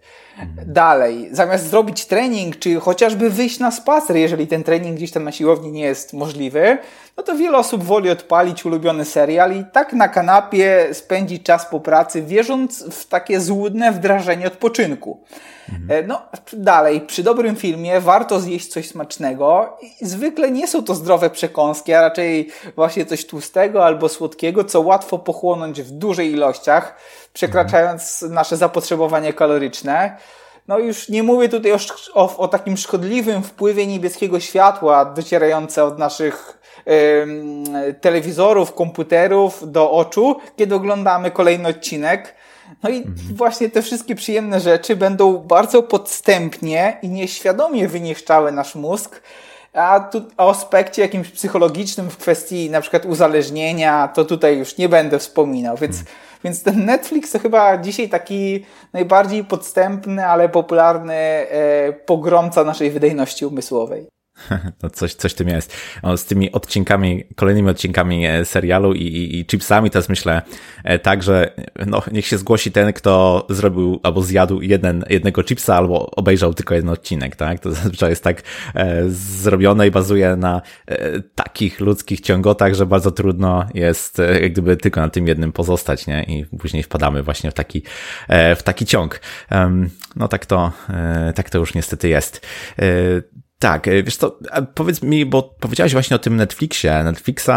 Dalej, 0.67 1.29
zamiast 1.33 1.71
zrobić 1.71 2.07
trening, 2.07 2.59
czy 2.59 2.81
chociażby 2.81 3.31
wyjść 3.31 3.59
na 3.59 3.71
spacer, 3.71 4.17
jeżeli 4.17 4.47
ten 4.47 4.65
trening 4.65 4.97
gdzieś 4.97 5.13
tam 5.13 5.25
na 5.25 5.33
siłowni 5.33 5.73
nie 5.73 5.83
jest 5.83 6.13
możliwy, 6.13 6.79
no 7.17 7.23
to 7.23 7.37
wiele 7.37 7.59
osób 7.59 7.85
woli 7.85 8.11
odpalić 8.11 8.65
ulubiony 8.65 9.05
serial 9.05 9.57
i 9.57 9.65
tak 9.73 9.93
na 9.93 10.09
kanapie 10.09 10.89
spędzić 10.93 11.43
czas 11.43 11.67
po 11.67 11.81
pracy, 11.81 12.23
wierząc 12.23 12.85
w 12.85 13.09
takie 13.09 13.41
złudne 13.41 13.93
wdrażanie 13.93 14.47
odpoczynku. 14.47 15.21
Mhm. 15.69 16.07
No, 16.07 16.23
dalej, 16.53 17.01
przy 17.01 17.23
dobrym 17.23 17.57
filmie 17.57 18.01
warto 18.01 18.41
zjeść 18.41 18.67
coś 18.67 18.89
smacznego. 18.89 19.79
Zwykle 20.01 20.51
nie 20.51 20.69
są 20.69 20.85
to 20.85 20.95
zdrowe 20.95 21.31
przekąski, 21.31 21.93
a 21.93 22.01
raczej 22.01 22.51
właśnie 22.77 23.07
coś 23.07 23.27
tłustego 23.27 23.85
albo 23.85 24.09
słodkiego, 24.09 24.65
co 24.65 24.81
łatwo 24.81 25.19
pochłonąć 25.19 25.83
w 25.83 25.91
dużych 25.91 26.31
ilościach, 26.33 26.97
przekraczając 27.33 28.23
nasze 28.23 28.57
zapotrzebowanie 28.57 29.33
kaloryczne. 29.33 30.17
No 30.69 30.79
już 30.79 31.09
nie 31.09 31.23
mówię 31.23 31.49
tutaj 31.49 31.73
o, 31.73 31.79
o, 32.15 32.37
o 32.37 32.49
takim 32.49 32.77
szkodliwym 32.77 33.43
wpływie 33.43 33.87
niebieskiego 33.87 34.41
światła 34.41 35.05
docierające 35.05 35.85
od 35.85 35.99
naszych 35.99 36.59
telewizorów, 38.01 38.75
komputerów 38.75 39.73
do 39.73 39.91
oczu, 39.91 40.37
kiedy 40.57 40.75
oglądamy 40.75 41.31
kolejny 41.31 41.69
odcinek. 41.69 42.35
No 42.83 42.91
i 42.91 42.97
mhm. 42.97 43.37
właśnie 43.37 43.71
te 43.71 43.83
wszystkie 43.83 44.15
przyjemne 44.15 44.61
rzeczy 44.61 44.97
będą 44.97 45.39
bardzo 45.39 45.83
podstępnie 45.83 46.99
i 47.03 47.09
nieświadomie 47.09 47.89
wyniszczały 47.89 48.53
nasz 48.53 48.75
mózg, 48.75 49.23
a 49.73 50.01
tu 50.01 50.23
o 50.37 50.51
aspekcie 50.51 51.03
jakimś 51.03 51.31
psychologicznym 51.31 52.11
w 52.11 52.17
kwestii 52.17 52.71
na 52.71 52.81
przykład 52.81 53.07
uzależnienia, 53.07 54.09
to 54.09 54.25
tutaj 54.25 54.59
już 54.59 54.79
nie 54.79 54.89
będę 54.89 55.19
wspominał, 55.19 55.77
więc, 55.77 55.99
mhm. 55.99 56.17
więc 56.45 56.63
ten 56.63 56.85
Netflix 56.85 57.33
to 57.33 57.39
chyba 57.39 57.79
dzisiaj 57.79 58.09
taki 58.09 58.65
najbardziej 58.93 59.45
podstępny, 59.45 60.27
ale 60.27 60.49
popularny 60.49 61.15
e, 61.15 61.93
pogromca 61.93 62.65
naszej 62.65 62.91
wydajności 62.91 63.47
umysłowej. 63.47 64.07
No 64.83 64.91
coś, 64.91 65.15
coś 65.15 65.35
tym 65.35 65.49
jest. 65.49 65.77
O, 66.03 66.17
z 66.17 66.25
tymi 66.25 66.53
odcinkami, 66.53 67.25
kolejnymi 67.37 67.69
odcinkami 67.69 68.27
e, 68.27 68.45
serialu 68.45 68.95
i, 68.95 69.03
i, 69.03 69.41
i 69.41 69.47
chipsami 69.47 69.91
teraz 69.91 70.09
myślę 70.09 70.43
e, 70.85 70.99
tak, 70.99 71.23
że 71.23 71.55
no, 71.87 72.03
niech 72.13 72.27
się 72.27 72.39
zgłosi 72.39 72.73
ten, 72.73 72.93
kto 72.93 73.47
zrobił 73.51 74.01
albo 74.03 74.23
zjadł 74.23 74.61
jeden, 74.61 75.05
jednego 75.11 75.43
chipsa, 75.43 75.77
albo 75.77 76.11
obejrzał 76.11 76.55
tylko 76.55 76.75
jeden 76.75 76.91
odcinek, 76.91 77.37
tak? 77.37 77.61
To 77.61 77.73
zazwyczaj 77.73 78.11
jest 78.11 78.25
tak 78.25 78.43
e, 78.75 79.03
zrobione 79.09 79.87
i 79.87 79.91
bazuje 79.91 80.37
na 80.37 80.63
e, 80.87 81.21
takich 81.35 81.81
ludzkich 81.81 82.21
ciągotach, 82.21 82.75
że 82.75 82.87
bardzo 82.87 83.11
trudno 83.11 83.67
jest 83.75 84.21
e, 84.21 84.41
jak 84.41 84.53
gdyby 84.53 84.77
tylko 84.77 85.01
na 85.01 85.09
tym 85.09 85.29
jednym 85.29 85.53
pozostać, 85.53 86.07
nie? 86.07 86.23
I 86.23 86.45
później 86.45 86.83
wpadamy 86.83 87.23
właśnie 87.23 87.51
w 87.51 87.55
taki, 87.55 87.83
e, 88.29 88.57
w 88.57 88.63
taki 88.63 88.87
ciąg. 88.87 89.21
no 90.17 90.29
tak 90.29 90.47
to, 90.47 90.73
tak 91.35 91.51
to 91.51 91.59
już 91.59 91.75
niestety 91.75 92.09
jest. 92.09 92.47
Tak, 93.59 93.89
e, 93.89 94.03
wiesz 94.03 94.17
co, 94.17 94.39
powiedz 94.75 95.03
mi, 95.03 95.27
bo 95.27 95.43
powiedziałeś 95.43 95.93
właśnie 95.93 96.17
o 96.17 96.19
tym 96.19 96.37
Netflixie. 96.37 97.03
Netflixa 97.05 97.51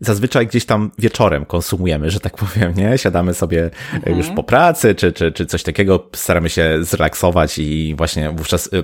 zazwyczaj 0.00 0.46
gdzieś 0.46 0.64
tam 0.64 0.90
wieczorem 0.98 1.44
konsumujemy, 1.44 2.10
że 2.10 2.20
tak 2.20 2.36
powiem, 2.44 2.74
nie? 2.74 2.98
Siadamy 2.98 3.34
sobie 3.34 3.70
mhm. 3.94 4.18
już 4.18 4.28
po 4.28 4.42
pracy, 4.42 4.94
czy, 4.94 5.12
czy, 5.12 5.32
czy 5.32 5.46
coś 5.46 5.62
takiego, 5.62 6.08
staramy 6.14 6.50
się 6.50 6.84
zrelaksować 6.84 7.58
i 7.58 7.94
właśnie 7.98 8.30
wówczas 8.30 8.70
e, 8.72 8.82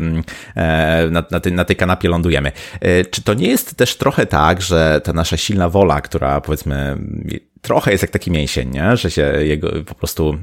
na, 1.11 1.25
na, 1.31 1.41
tej, 1.41 1.53
na 1.53 1.65
tej 1.65 1.77
kanapie 1.77 2.09
lądujemy. 2.09 2.53
E, 2.81 3.05
czy 3.05 3.23
to 3.23 3.35
nie 3.35 3.49
jest 3.49 3.75
też 3.75 3.97
trochę 3.97 4.27
tak, 4.27 4.63
że 4.63 5.01
ta 5.05 5.13
nasza 5.13 5.37
silna 5.37 5.69
wola, 5.69 6.01
która 6.01 6.41
powiedzmy 6.41 6.99
trochę 7.61 7.91
jest 7.91 8.03
jak 8.03 8.11
taki 8.11 8.31
mięsień, 8.31 8.71
nie? 8.71 8.97
Że 8.97 9.11
się 9.11 9.23
jego 9.23 9.69
po 9.87 9.95
prostu 9.95 10.39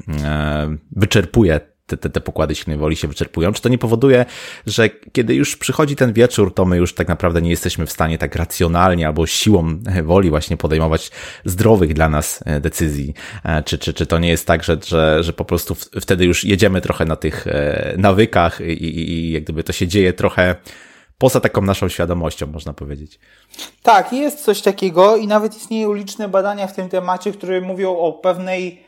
wyczerpuje 0.91 1.72
te, 1.87 1.97
te, 1.97 2.09
te 2.09 2.21
pokłady 2.21 2.55
silnej 2.55 2.77
woli 2.77 2.95
się 2.95 3.07
wyczerpują? 3.07 3.53
Czy 3.53 3.61
to 3.61 3.69
nie 3.69 3.77
powoduje, 3.77 4.25
że 4.65 4.89
kiedy 4.89 5.35
już 5.35 5.57
przychodzi 5.57 5.95
ten 5.95 6.13
wieczór, 6.13 6.53
to 6.53 6.65
my 6.65 6.77
już 6.77 6.95
tak 6.95 7.07
naprawdę 7.07 7.41
nie 7.41 7.49
jesteśmy 7.49 7.85
w 7.85 7.91
stanie 7.91 8.17
tak 8.17 8.35
racjonalnie 8.35 9.07
albo 9.07 9.27
siłą 9.27 9.79
woli 10.03 10.29
właśnie 10.29 10.57
podejmować 10.57 11.11
zdrowych 11.45 11.93
dla 11.93 12.09
nas 12.09 12.39
e, 12.45 12.59
decyzji? 12.59 13.13
E, 13.43 13.63
czy, 13.63 13.77
czy, 13.77 13.93
czy 13.93 14.05
to 14.05 14.19
nie 14.19 14.29
jest 14.29 14.47
tak, 14.47 14.63
że, 14.63 14.77
że, 14.85 15.23
że 15.23 15.33
po 15.33 15.45
prostu 15.45 15.75
wtedy 16.01 16.25
już 16.25 16.43
jedziemy 16.43 16.81
trochę 16.81 17.05
na 17.05 17.15
tych 17.15 17.47
e, 17.47 17.93
nawykach 17.97 18.61
i, 18.61 18.63
i, 18.63 19.11
i 19.11 19.31
jak 19.31 19.43
gdyby 19.43 19.63
to 19.63 19.73
się 19.73 19.87
dzieje 19.87 20.13
trochę 20.13 20.55
poza 21.17 21.39
taką 21.39 21.61
naszą 21.61 21.89
świadomością, 21.89 22.47
można 22.47 22.73
powiedzieć. 22.73 23.19
Tak, 23.83 24.13
jest 24.13 24.43
coś 24.43 24.61
takiego 24.61 25.17
i 25.17 25.27
nawet 25.27 25.57
istnieją 25.57 25.93
liczne 25.93 26.29
badania 26.29 26.67
w 26.67 26.75
tym 26.75 26.89
temacie, 26.89 27.31
które 27.31 27.61
mówią 27.61 27.97
o 27.97 28.13
pewnej 28.13 28.83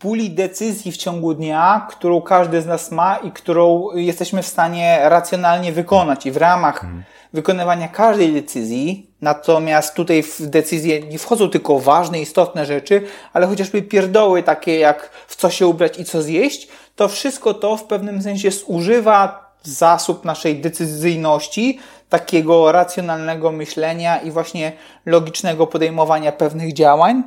puli 0.00 0.30
decyzji 0.30 0.92
w 0.92 0.96
ciągu 0.96 1.34
dnia, 1.34 1.86
którą 1.90 2.22
każdy 2.22 2.62
z 2.62 2.66
nas 2.66 2.90
ma 2.90 3.16
i 3.16 3.32
którą 3.32 3.88
jesteśmy 3.94 4.42
w 4.42 4.46
stanie 4.46 5.00
racjonalnie 5.02 5.72
wykonać. 5.72 6.26
I 6.26 6.30
w 6.30 6.36
ramach 6.36 6.80
hmm. 6.80 7.04
wykonywania 7.32 7.88
każdej 7.88 8.32
decyzji, 8.32 9.10
natomiast 9.20 9.94
tutaj 9.94 10.22
w 10.22 10.40
decyzję 10.40 11.00
nie 11.00 11.18
wchodzą 11.18 11.50
tylko 11.50 11.78
ważne, 11.78 12.20
istotne 12.20 12.66
rzeczy, 12.66 13.02
ale 13.32 13.46
chociażby 13.46 13.82
pierdoły 13.82 14.42
takie 14.42 14.78
jak 14.78 15.10
w 15.28 15.36
co 15.36 15.50
się 15.50 15.66
ubrać 15.66 15.98
i 15.98 16.04
co 16.04 16.22
zjeść, 16.22 16.68
to 16.96 17.08
wszystko 17.08 17.54
to 17.54 17.76
w 17.76 17.84
pewnym 17.84 18.22
sensie 18.22 18.50
zużywa 18.50 19.50
zasób 19.62 20.24
naszej 20.24 20.60
decyzyjności, 20.60 21.78
takiego 22.08 22.72
racjonalnego 22.72 23.52
myślenia 23.52 24.18
i 24.18 24.30
właśnie 24.30 24.72
logicznego 25.06 25.66
podejmowania 25.66 26.32
pewnych 26.32 26.72
działań. 26.72 27.22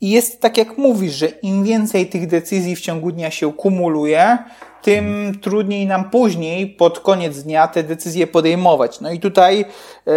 I 0.00 0.10
jest 0.10 0.40
tak 0.40 0.56
jak 0.56 0.78
mówisz, 0.78 1.12
że 1.12 1.26
im 1.26 1.64
więcej 1.64 2.06
tych 2.06 2.26
decyzji 2.26 2.76
w 2.76 2.80
ciągu 2.80 3.12
dnia 3.12 3.30
się 3.30 3.52
kumuluje, 3.52 4.38
tym 4.82 5.38
trudniej 5.42 5.86
nam 5.86 6.10
później, 6.10 6.66
pod 6.66 7.00
koniec 7.00 7.42
dnia, 7.42 7.68
te 7.68 7.82
decyzje 7.82 8.26
podejmować. 8.26 9.00
No 9.00 9.10
i 9.10 9.20
tutaj 9.20 9.60
e, 9.60 10.12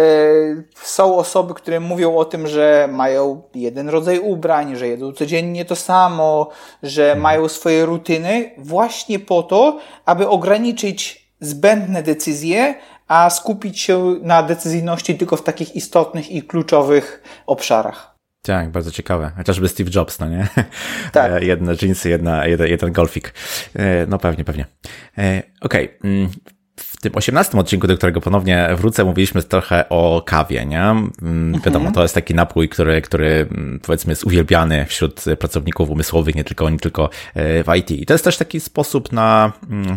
są 0.74 1.16
osoby, 1.16 1.54
które 1.54 1.80
mówią 1.80 2.16
o 2.16 2.24
tym, 2.24 2.46
że 2.46 2.88
mają 2.92 3.42
jeden 3.54 3.88
rodzaj 3.88 4.18
ubrań, 4.18 4.76
że 4.76 4.88
jedzą 4.88 5.12
codziennie 5.12 5.64
to 5.64 5.76
samo, 5.76 6.48
że 6.82 7.16
mają 7.16 7.48
swoje 7.48 7.86
rutyny, 7.86 8.50
właśnie 8.58 9.18
po 9.18 9.42
to, 9.42 9.78
aby 10.04 10.28
ograniczyć 10.28 11.28
zbędne 11.40 12.02
decyzje, 12.02 12.74
a 13.08 13.30
skupić 13.30 13.80
się 13.80 14.16
na 14.22 14.42
decyzyjności 14.42 15.18
tylko 15.18 15.36
w 15.36 15.42
takich 15.42 15.76
istotnych 15.76 16.30
i 16.30 16.42
kluczowych 16.42 17.22
obszarach. 17.46 18.11
Tak, 18.42 18.70
bardzo 18.70 18.90
ciekawe. 18.90 19.30
Chociażby 19.36 19.68
Steve 19.68 19.90
Jobs, 19.94 20.18
no 20.18 20.28
nie? 20.28 20.48
Tak. 21.12 21.42
Jedne 21.52 21.74
jeansy, 21.82 22.08
jedna, 22.08 22.46
jeden, 22.46 22.68
jeden 22.68 22.92
golfik. 22.92 23.34
E, 23.74 24.06
no 24.06 24.18
pewnie, 24.18 24.44
pewnie. 24.44 24.66
E, 25.18 25.42
okej. 25.60 25.98
Okay. 25.98 26.28
Mm, 27.02 27.10
w 27.10 27.12
tym 27.12 27.16
osiemnastym 27.16 27.60
odcinku, 27.60 27.86
do 27.86 27.96
którego 27.96 28.20
ponownie 28.20 28.68
wrócę, 28.76 29.04
mówiliśmy 29.04 29.42
trochę 29.42 29.88
o 29.88 30.22
kawie, 30.26 30.66
nie? 30.66 30.82
Mm, 30.82 31.52
wiadomo, 31.52 31.86
mhm. 31.86 31.94
to 31.94 32.02
jest 32.02 32.14
taki 32.14 32.34
napój, 32.34 32.68
który, 32.68 33.02
który 33.02 33.46
mm, 33.50 33.80
powiedzmy 33.86 34.12
jest 34.12 34.24
uwielbiany 34.24 34.86
wśród 34.86 35.24
pracowników 35.38 35.90
umysłowych, 35.90 36.34
nie 36.34 36.44
tylko, 36.44 36.70
nie 36.70 36.78
tylko 36.78 37.10
e, 37.34 37.64
w 37.64 37.76
IT. 37.76 37.90
I 37.90 38.06
to 38.06 38.14
jest 38.14 38.24
też 38.24 38.36
taki 38.36 38.60
sposób 38.60 39.12
na 39.12 39.52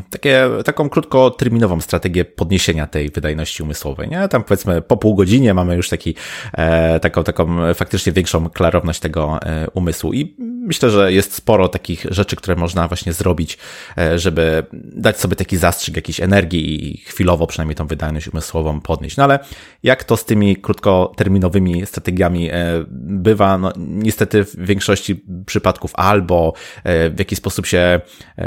takie, 0.10 0.50
taką 0.66 0.90
krótkoterminową 0.90 1.82
strategię 1.82 2.26
podniesienia 2.26 2.88
tej 2.88 3.10
wydajności 3.10 3.64
umysłowej, 3.64 4.10
nie? 4.10 4.28
Tam 4.28 4.44
powiedzmy 4.44 4.82
po 4.82 4.98
pół 4.98 5.16
godzinie 5.16 5.54
mamy 5.54 5.76
już 5.76 5.90
taki, 5.90 6.16
e, 6.54 7.00
taką, 7.00 7.24
taką 7.24 7.74
faktycznie 7.74 8.12
większą 8.14 8.50
klarowność 8.50 9.00
tego 9.00 9.40
e, 9.42 9.70
umysłu 9.70 10.14
i 10.14 10.36
myślę, 10.66 10.90
że 10.90 11.14
jest 11.14 11.34
sporo 11.34 11.68
takich 11.68 12.06
rzeczy, 12.10 12.36
które 12.36 12.56
można 12.56 12.88
właśnie 12.88 13.14
zrobić, 13.14 13.58
e, 13.98 14.20
żeby 14.20 14.66
dać 14.74 15.20
sobie 15.20 15.36
taki 15.36 15.58
zastrzyk 15.58 15.96
jakiejś 15.96 16.20
energii 16.20 16.94
i 16.94 16.98
chwilowo 16.98 17.48
przynajmniej 17.48 17.76
tą 17.76 17.88
wydajność 17.88 18.28
umysłową 18.28 18.82
podnieść. 18.82 19.18
No 19.18 19.24
ale 19.24 19.40
jak 19.84 20.04
to 20.04 20.18
z 20.18 20.26
tymi 20.26 20.56
krótkoterminowymi 20.58 21.86
strategiami 21.86 22.50
e, 22.50 22.86
bywa, 22.90 23.58
no 23.58 23.74
niestety 23.78 24.44
w 24.44 24.66
większości 24.66 25.24
przypadków 25.46 25.92
albo 25.96 26.54
e, 26.84 27.10
w 27.10 27.20
jakiś 27.20 27.38
sposób 27.38 27.66
się 27.66 28.02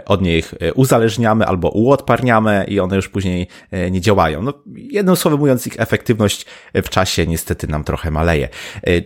od 0.07 0.23
nich 0.23 0.55
uzależniamy, 0.75 1.47
albo 1.47 1.69
uodparniamy 1.69 2.65
i 2.69 2.81
one 2.81 2.97
już 2.97 3.09
później 3.09 3.47
nie 3.91 4.01
działają. 4.01 4.43
No, 4.43 4.55
jednym 4.77 5.17
słowem 5.17 5.41
mówiąc, 5.41 5.67
ich 5.67 5.81
efektywność 5.81 6.47
w 6.75 6.89
czasie 6.89 7.27
niestety 7.27 7.69
nam 7.69 7.85
trochę 7.85 8.11
maleje. 8.11 8.49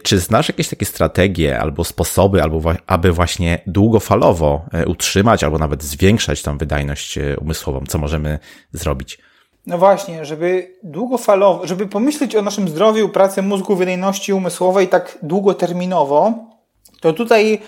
Czy 0.02 0.18
znasz 0.18 0.48
jakieś 0.48 0.68
takie 0.68 0.86
strategie, 0.86 1.58
albo 1.58 1.84
sposoby, 1.84 2.42
albo 2.42 2.60
aby 3.02 3.12
właśnie 3.12 3.58
długofalowo 3.66 4.62
e, 4.72 4.86
utrzymać 4.86 5.44
albo 5.44 5.58
nawet 5.58 5.82
zwiększać 5.82 6.42
tą 6.42 6.58
wydajność 6.58 7.18
e, 7.18 7.36
umysłową? 7.40 7.86
Co 7.88 7.98
możemy 7.98 8.38
zrobić? 8.72 9.18
No 9.66 9.78
właśnie, 9.78 10.24
żeby 10.24 10.74
długofalowo, 10.82 11.66
żeby 11.66 11.86
pomyśleć 11.86 12.36
o 12.36 12.42
naszym 12.42 12.68
zdrowiu, 12.68 13.08
pracy 13.08 13.42
mózgu, 13.42 13.76
wydajności 13.76 14.32
umysłowej 14.32 14.88
tak 14.88 15.18
długoterminowo, 15.22 16.34
to 17.00 17.12
tutaj 17.12 17.60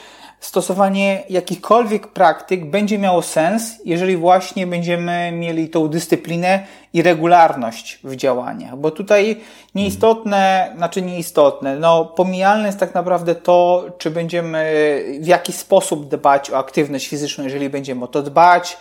stosowanie 0.45 1.23
jakichkolwiek 1.31 2.07
praktyk 2.07 2.65
będzie 2.71 2.99
miało 2.99 3.23
sens, 3.23 3.73
jeżeli 3.85 4.17
właśnie 4.17 4.67
będziemy 4.67 5.33
mieli 5.33 5.69
tą 5.69 5.89
dyscyplinę 5.89 6.67
i 6.93 7.03
regularność 7.03 7.99
w 8.05 8.17
działaniach. 8.17 8.77
Bo 8.77 8.91
tutaj 8.91 9.41
nieistotne, 9.75 10.73
znaczy 10.77 11.03
nieistotne, 11.03 11.77
no 11.77 12.05
pomijalne 12.05 12.67
jest 12.67 12.79
tak 12.79 12.95
naprawdę 12.95 13.35
to, 13.35 13.85
czy 13.99 14.11
będziemy 14.11 14.75
w 15.21 15.27
jaki 15.27 15.53
sposób 15.53 16.09
dbać 16.09 16.51
o 16.51 16.59
aktywność 16.59 17.09
fizyczną, 17.09 17.45
jeżeli 17.45 17.71
będziemy 17.71 18.05
o 18.05 18.09
to 18.09 18.23
dbać, 18.23 18.77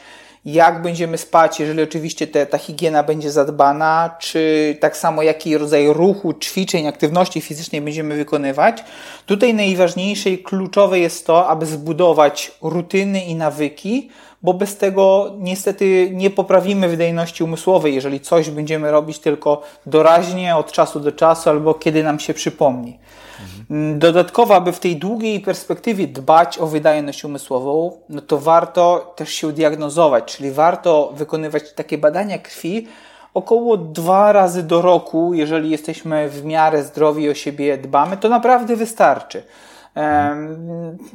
jak 0.46 0.82
będziemy 0.82 1.18
spać, 1.18 1.60
jeżeli 1.60 1.84
oczywiście 1.84 2.28
te, 2.28 2.46
ta 2.46 2.58
higiena 2.58 3.04
będzie 3.04 3.32
zadbana, 3.32 4.16
czy 4.20 4.78
tak 4.80 4.98
samo 4.98 5.22
jaki 5.24 5.58
rodzaj 5.58 5.94
ruchu, 5.94 6.34
ćwiczeń, 6.34 6.88
aktywności 6.88 7.42
fizycznej 7.42 7.82
będziemy 7.82 8.16
wykonywać. 8.16 8.84
Tutaj 9.26 9.54
najważniejsze 9.54 10.30
i 10.30 10.38
kluczowe 10.38 11.00
jest 11.00 11.28
to, 11.28 11.48
aby 11.48 11.66
zbudować 11.66 12.52
rutyny 12.62 13.26
i 13.26 13.36
nawyki, 13.36 14.10
bo 14.42 14.54
bez 14.54 14.78
tego 14.78 15.34
niestety 15.40 16.10
nie 16.14 16.30
poprawimy 16.30 16.88
wydajności 16.88 17.44
umysłowej, 17.44 17.96
jeżeli 17.96 18.20
coś 18.20 18.50
będziemy 18.50 18.92
robić 18.92 19.20
tylko 19.20 19.62
doraźnie, 19.86 20.56
od 20.56 20.72
czasu 20.72 21.00
do 21.00 21.12
czasu, 21.12 21.50
albo 21.50 21.74
kiedy 21.74 22.04
nam 22.04 22.20
się 22.20 22.34
przypomni. 22.34 23.00
Mhm. 23.72 24.00
Dodatkowo, 24.00 24.56
aby 24.56 24.72
w 24.72 24.80
tej 24.80 24.98
długiej 24.98 25.40
perspektywie 25.40 26.08
dbać 26.08 26.60
o 26.60 26.68
wydajność 26.68 27.26
umysłową, 27.26 27.92
no 28.10 28.22
to 28.22 28.38
warto 28.38 29.14
też 29.16 29.30
się 29.30 29.52
diagnozować, 29.52 30.38
czyli 30.38 30.52
warto 30.52 31.14
wykonywać 31.16 31.74
takie 31.74 31.98
badania 31.98 32.38
krwi 32.38 32.88
około 33.34 33.78
dwa 33.78 34.32
razy 34.32 34.64
do 34.64 34.82
roku, 34.82 35.34
jeżeli 35.34 35.70
jesteśmy 35.70 36.30
w 36.30 36.46
miarę 36.46 36.84
zdrowi 36.84 37.24
i 37.24 37.30
o 37.30 37.34
siebie 37.34 37.78
dbamy, 37.78 38.18
to 38.18 38.30
naprawdę 38.30 38.76
wystarczy. 38.76 39.44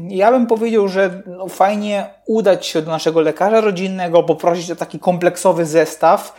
Ja 0.09 0.31
bym 0.31 0.47
powiedział, 0.47 0.89
że 0.89 1.23
no 1.27 1.49
fajnie 1.49 2.07
udać 2.27 2.67
się 2.67 2.83
do 2.83 2.91
naszego 2.91 3.21
lekarza 3.21 3.61
rodzinnego, 3.61 4.23
poprosić 4.23 4.71
o 4.71 4.77
taki 4.77 4.99
kompleksowy 4.99 5.67
zestaw 5.67 6.35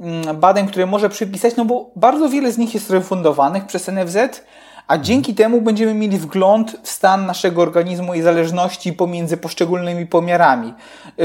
mm, 0.00 0.36
badań, 0.36 0.68
które 0.68 0.86
może 0.86 1.08
przypisać, 1.08 1.56
no 1.56 1.64
bo 1.64 1.90
bardzo 1.96 2.28
wiele 2.28 2.52
z 2.52 2.58
nich 2.58 2.74
jest 2.74 2.90
refundowanych 2.90 3.66
przez 3.66 3.88
NFZ, 3.88 4.16
a 4.86 4.98
dzięki 4.98 5.34
temu 5.34 5.60
będziemy 5.60 5.94
mieli 5.94 6.18
wgląd 6.18 6.76
w 6.82 6.90
stan 6.90 7.26
naszego 7.26 7.62
organizmu 7.62 8.14
i 8.14 8.22
zależności 8.22 8.92
pomiędzy 8.92 9.36
poszczególnymi 9.36 10.06
pomiarami. 10.06 10.74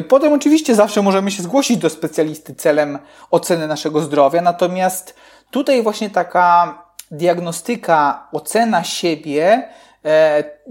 Potem 0.08 0.34
oczywiście 0.34 0.76
zawsze 0.76 1.02
możemy 1.02 1.32
się 1.32 1.44
zgłosić 1.44 1.78
do 1.78 1.90
specjalisty 1.90 2.56
celem 2.56 3.00
oceny 3.32 3.68
naszego 3.68 4.02
zdrowia, 4.02 4.42
natomiast 4.42 5.16
tutaj 5.52 5.84
właśnie 5.84 6.10
taka 6.10 6.78
diagnostyka, 7.12 8.28
ocena 8.32 8.84
siebie 8.84 9.70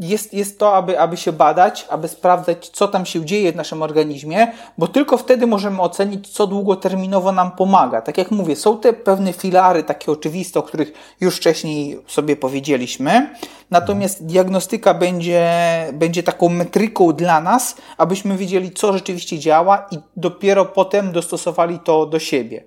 jest, 0.00 0.35
jest 0.35 0.58
to, 0.58 0.76
aby, 0.76 1.00
aby 1.00 1.16
się 1.16 1.32
badać, 1.32 1.87
aby 1.90 2.08
sprawdzać, 2.08 2.68
co 2.68 2.88
tam 2.88 3.06
się 3.06 3.25
dzieje 3.25 3.52
w 3.52 3.56
naszym 3.56 3.82
organizmie, 3.82 4.52
bo 4.78 4.88
tylko 4.88 5.16
wtedy 5.16 5.47
możemy 5.47 5.82
ocenić, 5.82 6.28
co 6.28 6.47
długoterminowo 6.47 7.32
nam 7.32 7.50
pomaga. 7.50 8.02
Tak 8.02 8.18
jak 8.18 8.30
mówię, 8.30 8.56
są 8.56 8.78
te 8.78 8.92
pewne 8.92 9.32
filary, 9.32 9.82
takie 9.82 10.12
oczywiste, 10.12 10.61
o 10.61 10.62
których 10.62 10.92
już 11.20 11.37
wcześniej 11.37 12.00
sobie 12.06 12.37
powiedzieliśmy. 12.37 13.35
Natomiast 13.70 14.26
diagnostyka 14.26 14.94
będzie, 14.94 15.50
będzie 15.92 16.23
taką 16.23 16.49
metryką 16.49 17.12
dla 17.12 17.40
nas, 17.40 17.76
abyśmy 17.97 18.37
wiedzieli, 18.37 18.70
co 18.70 18.92
rzeczywiście 18.92 19.38
działa 19.38 19.87
i 19.90 19.99
dopiero 20.16 20.64
potem 20.64 21.12
dostosowali 21.12 21.78
to 21.78 22.06
do 22.06 22.18
siebie. 22.18 22.64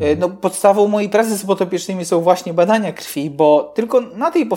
E, 0.00 0.16
no, 0.16 0.28
podstawą 0.28 0.88
mojej 0.88 1.08
pracy 1.10 1.38
z 1.38 1.46
potopiecznymi 1.46 2.04
są 2.04 2.20
właśnie 2.20 2.54
badania 2.54 2.92
krwi, 2.92 3.30
bo 3.30 3.72
tylko 3.74 4.00
na 4.00 4.30
tej 4.30 4.48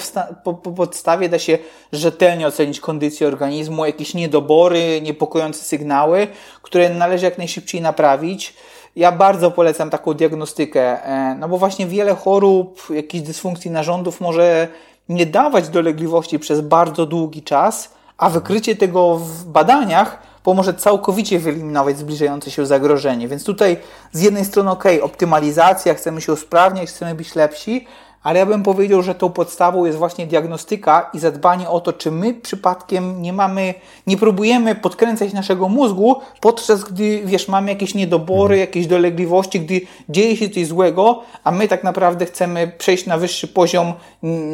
po 0.44 0.54
podstawie 0.54 1.30
da 1.30 1.40
się 1.40 1.58
rzetelnie 1.94 2.48
ocenić 2.48 2.80
kondycję 2.80 3.28
organizmu, 3.28 3.86
jakieś 3.86 4.14
niedobory, 4.14 5.02
niepokojące 5.02 5.64
sygnały, 5.64 6.28
które 6.62 6.90
należy 6.90 7.26
jak 7.26 7.38
najszybciej 7.38 7.82
naprawić. 7.82 8.54
Ja 8.96 9.12
bardzo 9.12 9.52
polecam 9.52 9.90
taką 9.90 10.14
diagnostykę, 10.14 11.06
e, 11.06 11.36
no 11.40 11.50
bo 11.50 11.58
właśnie 11.58 11.86
wiele 11.86 12.16
chorób, 12.16 12.82
jakichś 12.90 13.28
dysfunkcji 13.28 13.72
narządów 13.72 14.22
może 14.22 14.68
nie 15.10 15.26
dawać 15.26 15.70
dolegliwości 15.70 16.40
przez 16.40 16.62
bardzo 16.62 17.06
długi 17.06 17.44
czas, 17.44 17.94
a 18.18 18.30
wykrycie 18.30 18.76
tego 18.76 19.18
w 19.18 19.46
badaniach 19.46 20.31
pomoże 20.44 20.74
całkowicie 20.74 21.40
wyeliminować 21.40 21.98
zbliżające 21.98 22.52
się 22.52 22.66
zagrożenie. 22.66 23.28
Więc 23.28 23.44
tutaj 23.44 23.78
z 24.12 24.22
jednej 24.22 24.46
strony 24.46 24.72
ok, 24.72 24.84
optymalizacja, 25.02 25.94
chcemy 25.94 26.22
się 26.22 26.34
usprawniać, 26.34 26.90
chcemy 26.90 27.16
być 27.16 27.36
lepsi, 27.36 27.88
ale 28.24 28.40
ja 28.40 28.46
bym 28.46 28.64
powiedział, 28.64 29.02
że 29.02 29.16
tą 29.16 29.30
podstawą 29.30 29.86
jest 29.86 29.98
właśnie 29.98 30.28
diagnostyka 30.28 31.10
i 31.14 31.20
zadbanie 31.20 31.70
o 31.70 31.80
to, 31.80 31.94
czy 31.94 32.12
my 32.12 32.34
przypadkiem 32.34 33.22
nie 33.22 33.34
mamy, 33.34 33.74
nie 34.08 34.18
próbujemy 34.18 34.76
podkręcać 34.76 35.34
naszego 35.34 35.70
mózgu, 35.70 36.16
podczas 36.42 36.84
gdy, 36.84 37.22
wiesz, 37.26 37.48
mamy 37.48 37.70
jakieś 37.70 37.96
niedobory, 37.96 38.56
mhm. 38.56 38.60
jakieś 38.60 38.88
dolegliwości, 38.88 39.60
gdy 39.60 39.82
dzieje 40.10 40.38
się 40.38 40.50
coś 40.50 40.68
złego, 40.68 41.22
a 41.44 41.52
my 41.52 41.68
tak 41.68 41.84
naprawdę 41.84 42.26
chcemy 42.26 42.72
przejść 42.78 43.06
na 43.06 43.18
wyższy 43.18 43.48
poziom, 43.48 43.94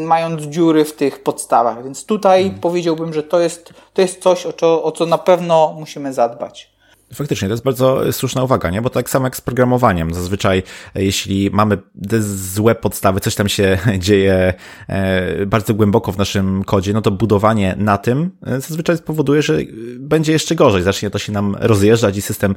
mając 0.06 0.42
dziury 0.42 0.86
w 0.86 0.94
tych 0.94 1.24
podstawach. 1.24 1.84
Więc 1.84 2.06
tutaj 2.06 2.44
hmm. 2.44 2.60
powiedziałbym, 2.60 3.14
że 3.14 3.24
to 3.24 3.40
jest, 3.40 3.74
to 3.94 4.02
jest 4.02 4.22
coś, 4.22 4.46
o 4.46 4.54
co, 4.54 4.84
o 4.84 4.92
co 4.92 5.06
na 5.06 5.18
pewno 5.18 5.76
musimy 5.80 6.14
zadbać. 6.14 6.77
Faktycznie, 7.14 7.48
to 7.48 7.54
jest 7.54 7.64
bardzo 7.64 8.14
słuszna 8.14 8.44
uwaga, 8.44 8.70
nie? 8.70 8.82
Bo 8.82 8.90
tak 8.90 9.10
samo 9.10 9.26
jak 9.26 9.36
z 9.36 9.42
programowaniem. 9.42 10.14
Zazwyczaj, 10.14 10.64
e, 10.96 11.04
jeśli 11.04 11.50
mamy 11.54 11.78
złe 12.20 12.76
podstawy, 12.76 13.20
coś 13.20 13.36
tam 13.36 13.50
się 13.50 13.78
dzieje 14.00 14.54
e, 14.88 15.46
bardzo 15.46 15.74
głęboko 15.74 16.12
w 16.12 16.18
naszym 16.18 16.64
kodzie, 16.64 16.94
no 16.94 17.02
to 17.02 17.12
budowanie 17.12 17.76
na 17.78 17.98
tym 17.98 18.32
e, 18.46 18.62
zazwyczaj 18.62 18.98
spowoduje, 18.98 19.42
że 19.42 19.58
będzie 20.00 20.32
jeszcze 20.32 20.56
gorzej. 20.56 20.84
Zacznie 20.84 21.10
to 21.10 21.20
się 21.20 21.32
nam 21.32 21.56
rozjeżdżać 21.60 22.18
i 22.18 22.22
system 22.22 22.56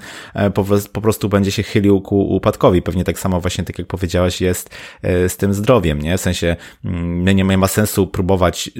po 0.93 1.01
prostu 1.01 1.29
będzie 1.29 1.53
się 1.53 1.63
chylił 1.63 2.01
ku 2.01 2.35
upadkowi. 2.37 2.83
Pewnie 2.83 3.05
tak 3.05 3.19
samo 3.19 3.41
właśnie, 3.41 3.65
tak 3.65 3.79
jak 3.79 3.87
powiedziałaś, 3.89 4.41
jest 4.41 4.71
z 5.03 5.37
tym 5.37 5.55
zdrowiem, 5.55 6.03
nie? 6.03 6.19
W 6.19 6.21
sensie, 6.21 6.57
mm, 6.85 7.25
nie 7.25 7.59
ma 7.59 7.69
sensu 7.69 8.07
próbować 8.07 8.71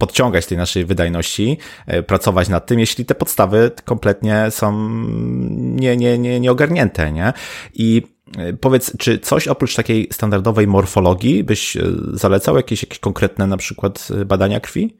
podciągać 0.00 0.46
tej 0.46 0.58
naszej 0.58 0.84
wydajności, 0.84 1.58
pracować 2.06 2.48
nad 2.48 2.66
tym, 2.66 2.78
jeśli 2.78 3.04
te 3.04 3.14
podstawy 3.14 3.70
kompletnie 3.84 4.46
są 4.50 4.88
nie, 5.60 5.96
nie, 5.96 6.18
nie, 6.18 6.40
nieogarnięte, 6.40 7.12
nie? 7.12 7.32
I 7.74 8.02
e, 8.38 8.52
Powiedz, 8.52 8.96
czy 8.98 9.18
coś 9.18 9.48
oprócz 9.48 9.74
takiej 9.74 10.08
standardowej 10.12 10.66
morfologii 10.66 11.44
byś 11.44 11.76
e, 11.76 11.82
zalecał? 12.12 12.56
Jakieś, 12.56 12.82
jakieś 12.82 12.98
konkretne 12.98 13.46
na 13.46 13.56
przykład 13.56 14.08
e, 14.20 14.24
badania 14.24 14.60
krwi? 14.60 14.96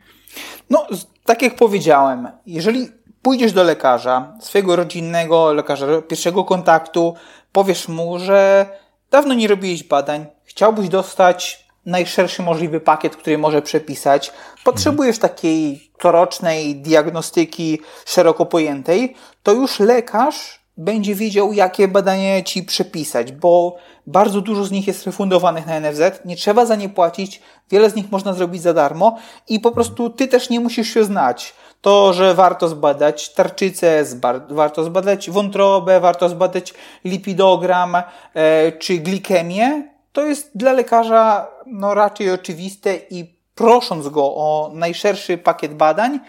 No, 0.71 0.87
tak 1.25 1.43
jak 1.43 1.57
powiedziałem, 1.57 2.29
jeżeli 2.47 2.89
pójdziesz 3.23 3.53
do 3.53 3.63
lekarza, 3.63 4.35
swojego 4.41 4.77
rodzinnego, 4.77 5.53
lekarza 5.53 6.03
pierwszego 6.03 6.45
kontaktu, 6.45 7.15
powiesz 7.53 7.89
mu, 7.89 8.19
że 8.19 8.67
dawno 9.11 9.35
nie 9.35 9.49
robiłeś 9.49 9.85
badań, 9.85 10.27
chciałbyś 10.45 10.89
dostać 10.89 11.60
najszerszy 11.87 12.43
możliwy 12.43 12.81
pakiet, 12.81 13.17
który 13.17 13.39
może 13.39 13.63
przepisać. 13.63 14.33
Potrzebujesz 14.65 15.17
mhm. 15.17 15.33
takiej 15.33 15.91
corocznej 16.03 16.77
diagnostyki 16.77 17.81
szeroko 18.07 18.47
pojętej, 18.47 19.15
to 19.43 19.53
już 19.53 19.81
lekarz 19.81 20.61
będzie 20.77 21.15
wiedział, 21.15 21.53
jakie 21.53 21.89
badanie 21.89 22.45
ci 22.45 22.63
przepisać, 22.63 23.33
bo 23.33 23.77
bardzo 24.07 24.41
dużo 24.41 24.65
z 24.65 24.71
nich 24.71 24.87
jest 24.87 25.07
refundowanych 25.07 25.67
na 25.67 25.81
NFZ, 25.81 26.21
nie 26.25 26.37
trzeba 26.37 26.67
za 26.67 26.77
nie 26.77 26.89
płacić, 26.89 27.41
wiele 27.71 27.91
z 27.91 27.95
nich 27.95 28.13
można 28.13 28.33
zrobić 28.33 28.63
za 28.63 28.75
darmo 28.75 29.19
i 29.49 29.61
po 29.61 29.73
prostu 29.73 30.11
ty 30.11 30.29
też 30.29 30.51
nie 30.51 30.61
musisz 30.61 30.95
się 30.95 31.05
znać. 31.05 31.55
To, 31.81 32.13
że 32.13 32.35
warto 32.35 32.69
zbadać 32.69 33.35
tarczycę, 33.35 34.05
warto 34.51 34.85
zbadać 34.85 35.31
wątrobę, 35.31 36.01
warto 36.01 36.29
zbadać 36.29 36.75
lipidogram 37.05 37.97
e, 38.35 38.73
czy 38.73 38.99
glikemię, 38.99 39.89
to 40.13 40.27
jest 40.27 40.51
dla 40.55 40.73
lekarza 40.73 41.49
no, 41.73 41.95
raczej 41.95 42.31
oczywiste 42.31 42.97
i 43.11 43.41
prosząc 43.55 44.09
go 44.09 44.25
o 44.25 44.71
najszerszy 44.75 45.39
pakiet 45.39 45.75
badań, 45.75 46.21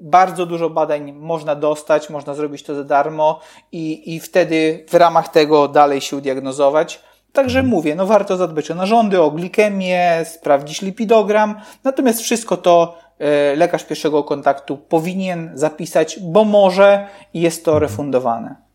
bardzo 0.00 0.46
dużo 0.46 0.70
badań 0.70 1.12
można 1.12 1.54
dostać, 1.54 2.10
można 2.10 2.34
zrobić 2.34 2.62
to 2.62 2.74
za 2.74 2.84
darmo 2.84 3.40
i, 3.72 4.14
i 4.14 4.20
wtedy 4.20 4.84
w 4.88 4.94
ramach 4.94 5.28
tego 5.28 5.68
dalej 5.68 6.00
się 6.00 6.20
diagnozować. 6.20 7.02
Także 7.32 7.58
mhm. 7.58 7.74
mówię, 7.74 7.94
no 7.94 8.06
warto 8.06 8.36
zadbać 8.36 8.70
o 8.70 8.74
narządy, 8.74 9.20
o 9.20 9.30
glikemię, 9.30 10.24
sprawdzić 10.24 10.82
lipidogram, 10.82 11.60
natomiast 11.84 12.20
wszystko 12.20 12.56
to 12.56 12.98
e, 13.18 13.56
lekarz 13.56 13.84
pierwszego 13.84 14.24
kontaktu 14.24 14.76
powinien 14.76 15.50
zapisać, 15.54 16.18
bo 16.20 16.44
może 16.44 17.08
jest 17.34 17.64
to 17.64 17.70
mhm. 17.70 17.82
refundowane. 17.82 18.65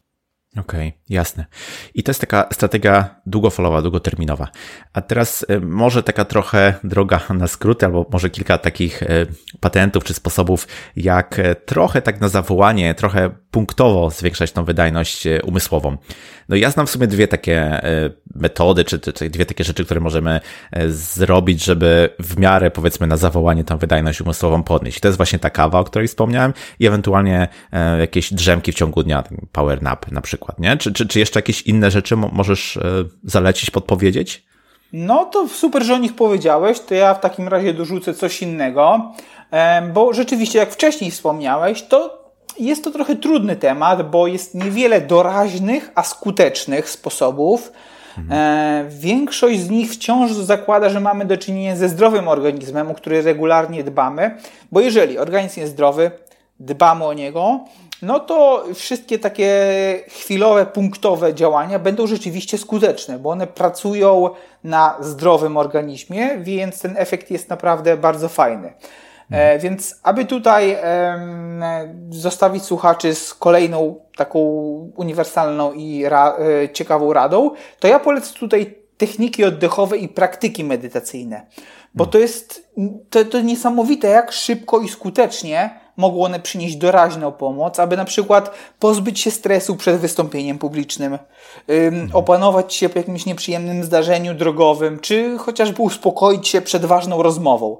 Okej, 0.58 0.88
okay, 0.88 1.02
jasne. 1.10 1.46
I 1.94 2.04
to 2.04 2.10
jest 2.10 2.22
taka 2.22 2.50
strategia 2.54 3.16
długofalowa, 3.26 3.82
długoterminowa. 3.82 4.48
A 4.94 5.02
teraz 5.02 5.46
e, 5.50 5.60
może 5.60 6.04
taka 6.04 6.26
trochę 6.26 6.74
droga 6.84 7.20
na 7.30 7.48
skróty, 7.48 7.86
albo 7.86 8.06
może 8.12 8.30
kilka 8.30 8.58
takich 8.58 9.04
e, 9.04 9.08
patentów 9.60 10.04
czy 10.04 10.14
sposobów, 10.14 10.68
jak 10.96 11.40
e, 11.40 11.56
trochę 11.56 12.02
tak 12.02 12.22
na 12.22 12.30
zawołanie, 12.30 12.96
trochę 12.96 13.30
punktowo 13.52 14.10
zwiększać 14.10 14.52
tą 14.52 14.66
wydajność 14.66 15.24
umysłową. 15.44 15.98
No 16.50 16.56
ja 16.56 16.72
znam 16.72 16.88
w 16.88 16.90
sumie 16.90 17.08
dwie 17.08 17.28
takie 17.28 17.82
metody, 18.36 18.86
czy, 18.86 19.00
czy 19.00 19.30
dwie 19.30 19.46
takie 19.46 19.64
rzeczy, 19.64 19.86
które 19.86 20.00
możemy 20.00 20.42
zrobić, 20.88 21.64
żeby 21.64 22.10
w 22.20 22.40
miarę 22.40 22.72
powiedzmy 22.72 23.08
na 23.08 23.18
zawołanie 23.18 23.64
tą 23.64 23.78
wydajność 23.78 24.22
umysłową 24.22 24.64
podnieść. 24.64 25.00
To 25.00 25.08
jest 25.08 25.18
właśnie 25.18 25.40
ta 25.40 25.50
kawa, 25.50 25.80
o 25.80 25.84
której 25.84 26.08
wspomniałem 26.08 26.54
i 26.80 26.88
ewentualnie 26.88 27.48
jakieś 28.00 28.34
drzemki 28.34 28.72
w 28.72 28.76
ciągu 28.76 29.04
dnia, 29.04 29.24
power 29.52 29.82
nap 29.82 30.12
na 30.12 30.22
przykład, 30.22 30.60
nie? 30.60 30.78
Czy, 30.78 30.94
czy, 30.94 31.08
czy 31.08 31.20
jeszcze 31.20 31.40
jakieś 31.40 31.62
inne 31.62 31.92
rzeczy 31.92 32.16
możesz 32.16 32.80
zalecić, 33.24 33.72
podpowiedzieć? 33.72 34.44
No 34.94 35.26
to 35.26 35.48
super, 35.48 35.84
że 35.84 35.94
o 35.94 35.98
nich 35.98 36.16
powiedziałeś, 36.16 36.80
to 36.80 36.94
ja 36.94 37.14
w 37.14 37.20
takim 37.20 37.48
razie 37.48 37.74
dorzucę 37.74 38.14
coś 38.14 38.42
innego, 38.42 39.12
bo 39.94 40.14
rzeczywiście, 40.14 40.60
jak 40.60 40.72
wcześniej 40.72 41.12
wspomniałeś, 41.12 41.84
to 41.84 42.21
jest 42.60 42.84
to 42.84 42.92
trochę 42.92 43.16
trudny 43.16 43.56
temat, 43.56 44.10
bo 44.10 44.28
jest 44.28 44.56
niewiele 44.56 45.02
doraźnych, 45.02 45.92
a 45.96 46.04
skutecznych 46.04 46.90
sposobów. 46.90 47.72
Mhm. 48.18 48.90
Większość 48.90 49.60
z 49.60 49.70
nich 49.70 49.92
wciąż 49.92 50.32
zakłada, 50.32 50.90
że 50.90 51.00
mamy 51.00 51.26
do 51.26 51.38
czynienia 51.38 51.76
ze 51.76 51.90
zdrowym 51.90 52.28
organizmem, 52.28 52.92
o 52.92 52.94
który 52.94 53.22
regularnie 53.22 53.84
dbamy, 53.84 54.38
bo 54.72 54.80
jeżeli 54.80 55.18
organizm 55.18 55.60
jest 55.60 55.72
zdrowy, 55.72 56.12
dbamy 56.60 57.06
o 57.06 57.14
niego, 57.14 57.60
no 58.02 58.20
to 58.20 58.66
wszystkie 58.74 59.20
takie 59.20 59.54
chwilowe, 60.08 60.66
punktowe 60.66 61.34
działania 61.34 61.80
będą 61.80 62.08
rzeczywiście 62.08 62.58
skuteczne, 62.58 63.20
bo 63.20 63.30
one 63.30 63.48
pracują 63.48 64.30
na 64.64 64.98
zdrowym 65.00 65.58
organizmie, 65.58 66.38
więc 66.38 66.82
ten 66.82 66.98
efekt 66.98 67.32
jest 67.32 67.50
naprawdę 67.50 67.98
bardzo 67.98 68.30
fajny. 68.30 68.74
E, 69.32 69.60
więc 69.60 70.00
aby 70.04 70.26
tutaj 70.26 70.78
zostawić 72.10 72.63
słuchaczy 72.63 73.15
z 73.15 73.34
kolejną 73.34 73.96
taką 74.15 74.39
uniwersalną 74.96 75.74
i 75.74 76.06
ra, 76.06 76.38
e, 76.63 76.70
ciekawą 76.70 77.13
radą, 77.13 77.52
to 77.80 77.88
ja 77.88 78.00
polecę 78.00 78.34
tutaj 78.34 78.76
techniki 78.98 79.44
oddechowe 79.44 79.98
i 79.98 80.08
praktyki 80.08 80.63
medytacyjne. 80.63 81.46
Bo 81.96 82.06
to 82.06 82.17
jest 82.17 82.72
to, 83.10 83.26
to 83.26 83.41
niesamowite, 83.41 84.08
jak 84.08 84.32
szybko 84.32 84.80
i 84.80 84.89
skutecznie 84.89 85.80
mogą 85.98 86.24
one 86.24 86.39
przynieść 86.39 86.76
doraźną 86.76 87.32
pomoc, 87.32 87.80
aby 87.80 87.98
na 87.98 88.06
przykład 88.06 88.52
pozbyć 88.80 89.20
się 89.20 89.32
stresu 89.32 89.76
przed 89.76 89.98
wystąpieniem 89.98 90.58
publicznym, 90.58 91.17
ym, 91.70 92.10
opanować 92.13 92.74
się 92.74 92.89
po 92.89 93.00
jakimś 93.00 93.26
nieprzyjemnym 93.26 93.84
zdarzeniu 93.84 94.34
drogowym, 94.34 95.00
czy 95.00 95.38
chociażby 95.38 95.82
uspokoić 95.82 96.48
się 96.48 96.62
przed 96.62 96.86
ważną 96.86 97.24
rozmową. 97.24 97.78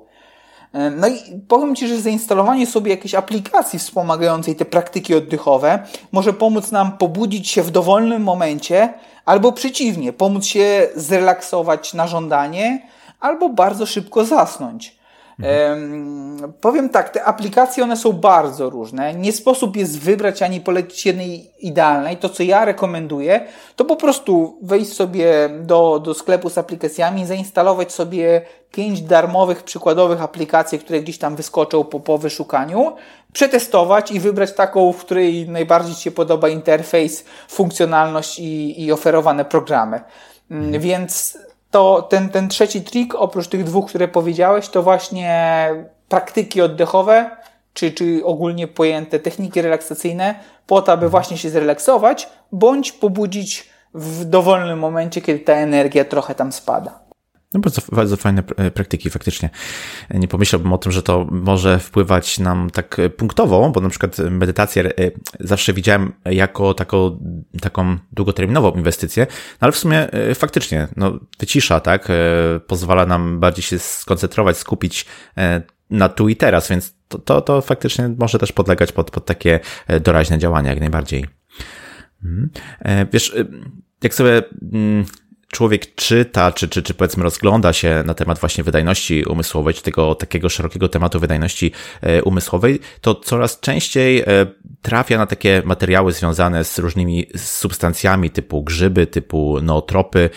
No 0.74 1.08
i 1.08 1.20
powiem 1.48 1.76
Ci, 1.76 1.88
że 1.88 2.02
zainstalowanie 2.02 2.68
sobie 2.68 2.92
jakiejś 2.92 3.16
aplikacji 3.16 3.80
wspomagającej 3.80 4.56
te 4.56 4.66
praktyki 4.66 5.16
oddechowe 5.16 5.80
może 6.12 6.34
pomóc 6.34 6.72
nam 6.72 6.98
pobudzić 6.98 7.50
się 7.50 7.64
w 7.64 7.72
dowolnym 7.72 8.24
momencie, 8.24 8.94
albo 9.26 9.52
przeciwnie, 9.52 10.14
pomóc 10.14 10.46
się 10.46 10.88
zrelaksować 10.96 11.94
na 11.94 12.08
żądanie, 12.08 12.88
albo 13.20 13.50
bardzo 13.50 13.86
szybko 13.86 14.26
zasnąć. 14.26 15.01
Mhm. 15.44 16.54
powiem 16.62 16.90
tak, 16.90 17.10
te 17.10 17.24
aplikacje 17.24 17.84
one 17.84 17.98
są 17.98 18.14
bardzo 18.14 18.70
różne. 18.70 19.14
Nie 19.14 19.34
sposób 19.34 19.76
jest 19.76 20.00
wybrać 20.00 20.42
ani 20.42 20.62
polecić 20.62 21.06
jednej 21.06 21.52
idealnej. 21.60 22.18
To, 22.18 22.30
co 22.30 22.44
ja 22.44 22.66
rekomenduję, 22.66 23.46
to 23.76 23.86
po 23.86 23.96
prostu 23.96 24.58
wejść 24.62 24.94
sobie 24.94 25.50
do, 25.62 26.00
do 26.00 26.14
sklepu 26.14 26.50
z 26.50 26.58
aplikacjami, 26.58 27.26
zainstalować 27.26 27.92
sobie 27.92 28.42
pięć 28.72 29.02
darmowych, 29.02 29.64
przykładowych 29.64 30.22
aplikacji, 30.22 30.80
które 30.80 31.02
gdzieś 31.02 31.18
tam 31.18 31.36
wyskoczą 31.36 31.84
po, 31.84 32.00
po 32.00 32.18
wyszukaniu, 32.18 32.96
przetestować 33.34 34.12
i 34.12 34.20
wybrać 34.20 34.54
taką, 34.54 34.94
w 34.94 34.98
której 34.98 35.50
najbardziej 35.50 35.96
Ci 35.96 36.02
się 36.02 36.12
podoba 36.12 36.50
interfejs, 36.50 37.26
funkcjonalność 37.50 38.40
i, 38.40 38.84
i 38.84 38.92
oferowane 38.92 39.46
programy. 39.46 40.02
Mm, 40.52 40.64
mhm. 40.66 40.84
Więc 40.84 41.38
to 41.72 42.02
ten, 42.02 42.30
ten 42.30 42.50
trzeci 42.50 42.82
trik, 42.82 43.16
oprócz 43.16 43.48
tych 43.48 43.64
dwóch, 43.64 43.90
które 43.90 44.08
powiedziałeś, 44.08 44.70
to 44.70 44.84
właśnie 44.84 45.70
praktyki 46.10 46.62
oddechowe, 46.62 47.32
czy, 47.74 47.92
czy 47.92 48.22
ogólnie 48.26 48.68
pojęte 48.68 49.20
techniki 49.20 49.62
relaksacyjne, 49.62 50.36
po 50.68 50.82
to, 50.82 50.92
aby 50.92 51.10
właśnie 51.10 51.38
się 51.38 51.50
zrelaksować, 51.50 52.30
bądź 52.52 52.92
pobudzić 52.92 53.70
w 53.94 54.26
dowolnym 54.26 54.80
momencie, 54.80 55.22
kiedy 55.22 55.40
ta 55.40 55.54
energia 55.54 56.06
trochę 56.06 56.36
tam 56.36 56.52
spada. 56.52 57.11
No 57.54 57.60
bardzo, 57.60 57.82
bardzo 57.92 58.18
fajne 58.18 58.44
e, 58.58 58.72
praktyki 58.72 59.10
faktycznie. 59.10 59.50
Nie 60.10 60.28
pomyślałbym 60.28 60.74
o 60.74 60.78
tym, 60.78 60.92
że 60.92 61.04
to 61.04 61.28
może 61.32 61.80
wpływać 61.80 62.40
nam 62.40 62.70
tak 62.70 63.00
e, 63.00 63.10
punktowo, 63.10 63.70
bo 63.70 63.82
na 63.82 63.90
przykład 63.90 64.18
medytację 64.18 64.84
e, 64.86 65.12
zawsze 65.40 65.74
widziałem 65.74 66.14
jako 66.26 66.74
taką, 66.74 67.20
taką 67.62 67.98
długoterminową 68.12 68.72
inwestycję, 68.72 69.28
no 69.30 69.58
ale 69.60 69.72
w 69.72 69.78
sumie 69.78 70.08
faktycznie, 70.36 70.88
no 70.98 71.20
wycisza, 71.40 71.80
tak, 71.80 72.08
pozwala 72.68 73.06
nam 73.06 73.40
bardziej 73.40 73.64
się 73.64 73.80
skoncentrować, 73.80 74.58
skupić 74.58 75.06
na 75.90 76.10
tu 76.10 76.30
i 76.30 76.36
teraz, 76.36 76.70
więc 76.70 76.94
to, 77.08 77.20
to, 77.20 77.42
to 77.42 77.62
faktycznie 77.62 78.16
może 78.20 78.40
też 78.40 78.52
podlegać 78.52 78.92
pod, 78.92 79.12
pod 79.12 79.26
takie 79.26 79.60
doraźne 80.04 80.38
działania, 80.38 80.70
jak 80.70 80.80
najbardziej. 80.80 81.26
Mhm. 82.24 82.50
Wiesz, 83.14 83.36
jak 84.04 84.14
sobie 84.14 84.44
mm, 84.74 85.06
człowiek 85.52 85.96
czyta, 85.96 86.52
czy, 86.52 86.70
czy, 86.70 86.84
czy 86.84 86.94
powiedzmy 86.94 87.24
rozgląda 87.24 87.74
się 87.74 88.04
na 88.06 88.14
temat 88.14 88.40
właśnie 88.40 88.64
wydajności 88.64 89.24
umysłowej, 89.24 89.74
czy 89.74 89.84
tego 89.84 90.16
takiego 90.16 90.50
szerokiego 90.50 90.90
tematu 90.90 91.20
wydajności 91.20 91.72
e, 92.02 92.24
umysłowej, 92.24 92.80
to 93.02 93.16
coraz 93.16 93.60
częściej 93.60 94.20
e, 94.20 94.26
trafia 94.82 95.18
na 95.18 95.26
takie 95.26 95.62
materiały 95.66 96.12
związane 96.14 96.64
z 96.64 96.80
różnymi 96.80 97.28
substancjami 97.36 98.30
typu 98.30 98.64
grzyby, 98.64 99.08
typu 99.08 99.62
nootropy. 99.62 100.30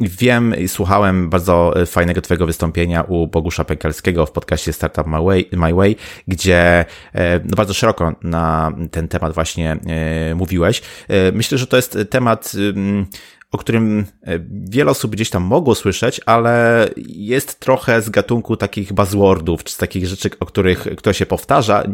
Wiem 0.00 0.58
i 0.58 0.68
słuchałem 0.68 1.30
bardzo 1.30 1.74
fajnego 1.86 2.20
twojego 2.20 2.46
wystąpienia 2.46 3.02
u 3.02 3.26
Bogusza 3.26 3.64
Pękalskiego 3.64 4.26
w 4.26 4.32
podcaście 4.32 4.72
Startup 4.72 5.06
My 5.06 5.24
Way, 5.24 5.48
My 5.52 5.74
Way 5.74 5.96
gdzie 6.28 6.84
e, 7.14 7.40
no 7.44 7.56
bardzo 7.56 7.74
szeroko 7.74 8.12
na 8.22 8.72
ten 8.90 9.08
temat 9.08 9.34
właśnie 9.34 9.76
mówiłeś. 10.34 10.82
Myślę, 11.32 11.58
że 11.58 11.66
to 11.66 11.76
jest 11.76 11.98
temat 12.10 12.52
o 13.52 13.58
którym 13.58 14.06
e, 14.22 14.38
wiele 14.50 14.90
osób 14.90 15.10
gdzieś 15.12 15.30
tam 15.30 15.42
mogło 15.42 15.74
słyszeć, 15.74 16.20
ale 16.26 16.88
jest 17.06 17.60
trochę 17.60 18.02
z 18.02 18.10
gatunku 18.10 18.56
takich 18.56 18.92
buzzwordów, 18.92 19.64
czy 19.64 19.72
z 19.72 19.76
takich 19.76 20.06
rzeczy, 20.06 20.30
o 20.40 20.46
których 20.46 20.86
ktoś 20.96 21.16
się 21.16 21.26
powtarza, 21.26 21.84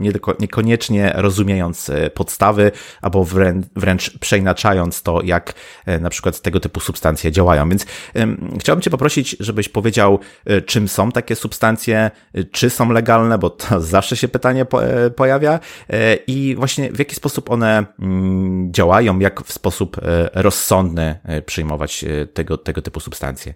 niekoniecznie 0.40 1.12
rozumiejąc 1.14 1.90
e, 1.90 2.10
podstawy, 2.10 2.72
albo 3.02 3.24
wręcz, 3.24 3.66
wręcz 3.76 4.18
przeinaczając 4.18 5.02
to, 5.02 5.22
jak 5.22 5.54
e, 5.86 5.98
na 5.98 6.10
przykład 6.10 6.40
tego 6.40 6.60
typu 6.60 6.80
substancje 6.80 7.32
działają. 7.32 7.68
Więc 7.68 7.86
chciałbym 8.60 8.82
Cię 8.82 8.90
poprosić, 8.90 9.36
żebyś 9.40 9.68
powiedział, 9.68 10.18
czym 10.66 10.88
są 10.88 11.12
takie 11.12 11.36
substancje, 11.36 12.10
czy 12.52 12.70
są 12.70 12.92
legalne, 12.92 13.38
bo 13.38 13.50
to 13.50 13.80
zawsze 13.96 14.16
się 14.16 14.28
pytanie 14.28 14.66
pojawia 15.16 15.60
i 16.26 16.54
właśnie 16.58 16.92
w 16.92 16.98
jaki 16.98 17.14
sposób 17.14 17.50
one 17.50 17.86
mm, 17.98 18.72
działają, 18.72 19.18
jak 19.18 19.44
w 19.44 19.52
sposób 19.52 19.96
rozsądny 20.34 21.18
przyjmować 21.46 22.04
e, 22.04 22.26
tego, 22.26 22.58
tego 22.58 22.82
typu 22.82 23.00
substancje. 23.00 23.54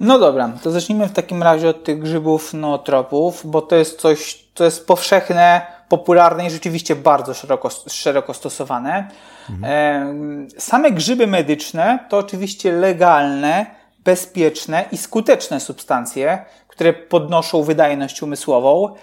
No 0.00 0.18
dobra, 0.18 0.52
to 0.62 0.70
zacznijmy 0.70 1.08
w 1.08 1.12
takim 1.12 1.42
razie 1.42 1.68
od 1.68 1.84
tych 1.84 1.98
grzybów 1.98 2.54
nootropów, 2.54 3.42
bo 3.44 3.62
to 3.62 3.76
jest 3.76 4.00
coś, 4.00 4.44
co 4.54 4.64
jest 4.64 4.86
powszechne, 4.86 5.66
popularne 5.88 6.46
i 6.46 6.50
rzeczywiście 6.50 6.96
bardzo 6.96 7.34
szeroko, 7.34 7.70
szeroko 7.88 8.34
stosowane. 8.34 9.08
Mhm. 9.50 10.48
Same 10.58 10.90
grzyby 10.90 11.26
medyczne 11.26 11.98
to 12.08 12.18
oczywiście 12.18 12.72
legalne, 12.72 13.66
bezpieczne 14.04 14.84
i 14.92 14.96
skuteczne 14.96 15.60
substancje, 15.60 16.44
które 16.68 16.92
podnoszą 16.92 17.62
wydajność 17.62 18.22
umysłową. 18.22 18.94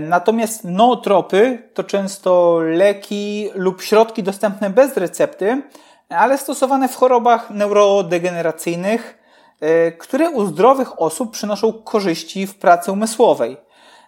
Natomiast 0.00 0.64
nootropy 0.64 1.62
to 1.74 1.84
często 1.84 2.60
leki 2.60 3.50
lub 3.54 3.82
środki 3.82 4.22
dostępne 4.22 4.70
bez 4.70 4.96
recepty, 4.96 5.62
ale 6.08 6.38
stosowane 6.38 6.88
w 6.88 6.96
chorobach 6.96 7.50
neurodegeneracyjnych, 7.50 9.18
e, 9.60 9.92
które 9.92 10.30
u 10.30 10.46
zdrowych 10.46 11.00
osób 11.00 11.30
przynoszą 11.30 11.72
korzyści 11.72 12.46
w 12.46 12.54
pracy 12.54 12.92
umysłowej. 12.92 13.56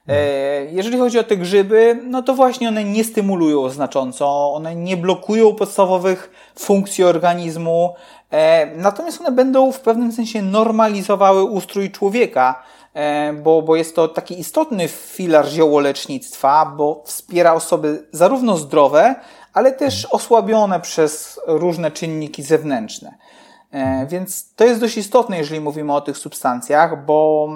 E, 0.09 0.65
jeżeli 0.65 0.99
chodzi 0.99 1.19
o 1.19 1.25
te 1.25 1.37
grzyby, 1.37 2.01
no 2.05 2.23
to 2.23 2.35
właśnie 2.35 2.69
one 2.69 2.85
nie 2.85 3.05
stymulują 3.05 3.69
znacząco, 3.69 4.55
one 4.55 4.77
nie 4.77 4.97
blokują 4.97 5.55
podstawowych 5.55 6.31
funkcji 6.59 7.05
organizmu, 7.05 7.95
e, 8.31 8.67
natomiast 8.77 9.21
one 9.21 9.33
będą 9.33 9.73
w 9.73 9.81
pewnym 9.81 10.13
sensie 10.13 10.43
normalizowały 10.43 11.43
ustrój 11.43 11.91
człowieka, 11.91 12.63
bo, 13.43 13.63
bo 13.63 13.77
jest 13.77 13.97
to 13.97 14.09
taki 14.09 14.41
istotny 14.41 14.89
filar 14.89 15.49
ziołolecznictwa, 15.49 16.75
bo 16.77 17.03
wspiera 17.05 17.53
osoby 17.53 18.09
zarówno 18.13 18.57
zdrowe, 18.57 19.15
ale 19.59 19.73
też 19.73 20.05
osłabione 20.05 20.81
przez 20.81 21.41
różne 21.47 21.91
czynniki 21.91 22.43
zewnętrzne. 22.43 23.15
E, 23.71 24.07
więc 24.07 24.55
to 24.55 24.65
jest 24.65 24.81
dość 24.81 24.97
istotne, 24.97 25.39
jeżeli 25.39 25.61
mówimy 25.61 25.95
o 25.95 26.01
tych 26.01 26.19
substancjach, 26.19 27.05
bo 27.05 27.49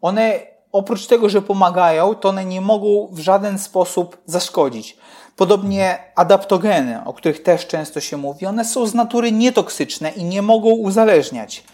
one 0.00 0.40
oprócz 0.72 1.06
tego, 1.06 1.28
że 1.28 1.42
pomagają, 1.42 2.14
to 2.14 2.28
one 2.28 2.44
nie 2.44 2.60
mogą 2.60 3.08
w 3.12 3.18
żaden 3.18 3.58
sposób 3.58 4.18
zaszkodzić. 4.26 4.96
Podobnie 5.36 5.98
adaptogeny, 6.14 7.00
o 7.04 7.12
których 7.12 7.42
też 7.42 7.66
często 7.66 8.00
się 8.00 8.16
mówi, 8.16 8.46
one 8.46 8.64
są 8.64 8.86
z 8.86 8.94
natury 8.94 9.32
nietoksyczne 9.32 10.10
i 10.10 10.24
nie 10.24 10.42
mogą 10.42 10.70
uzależniać. 10.70 11.64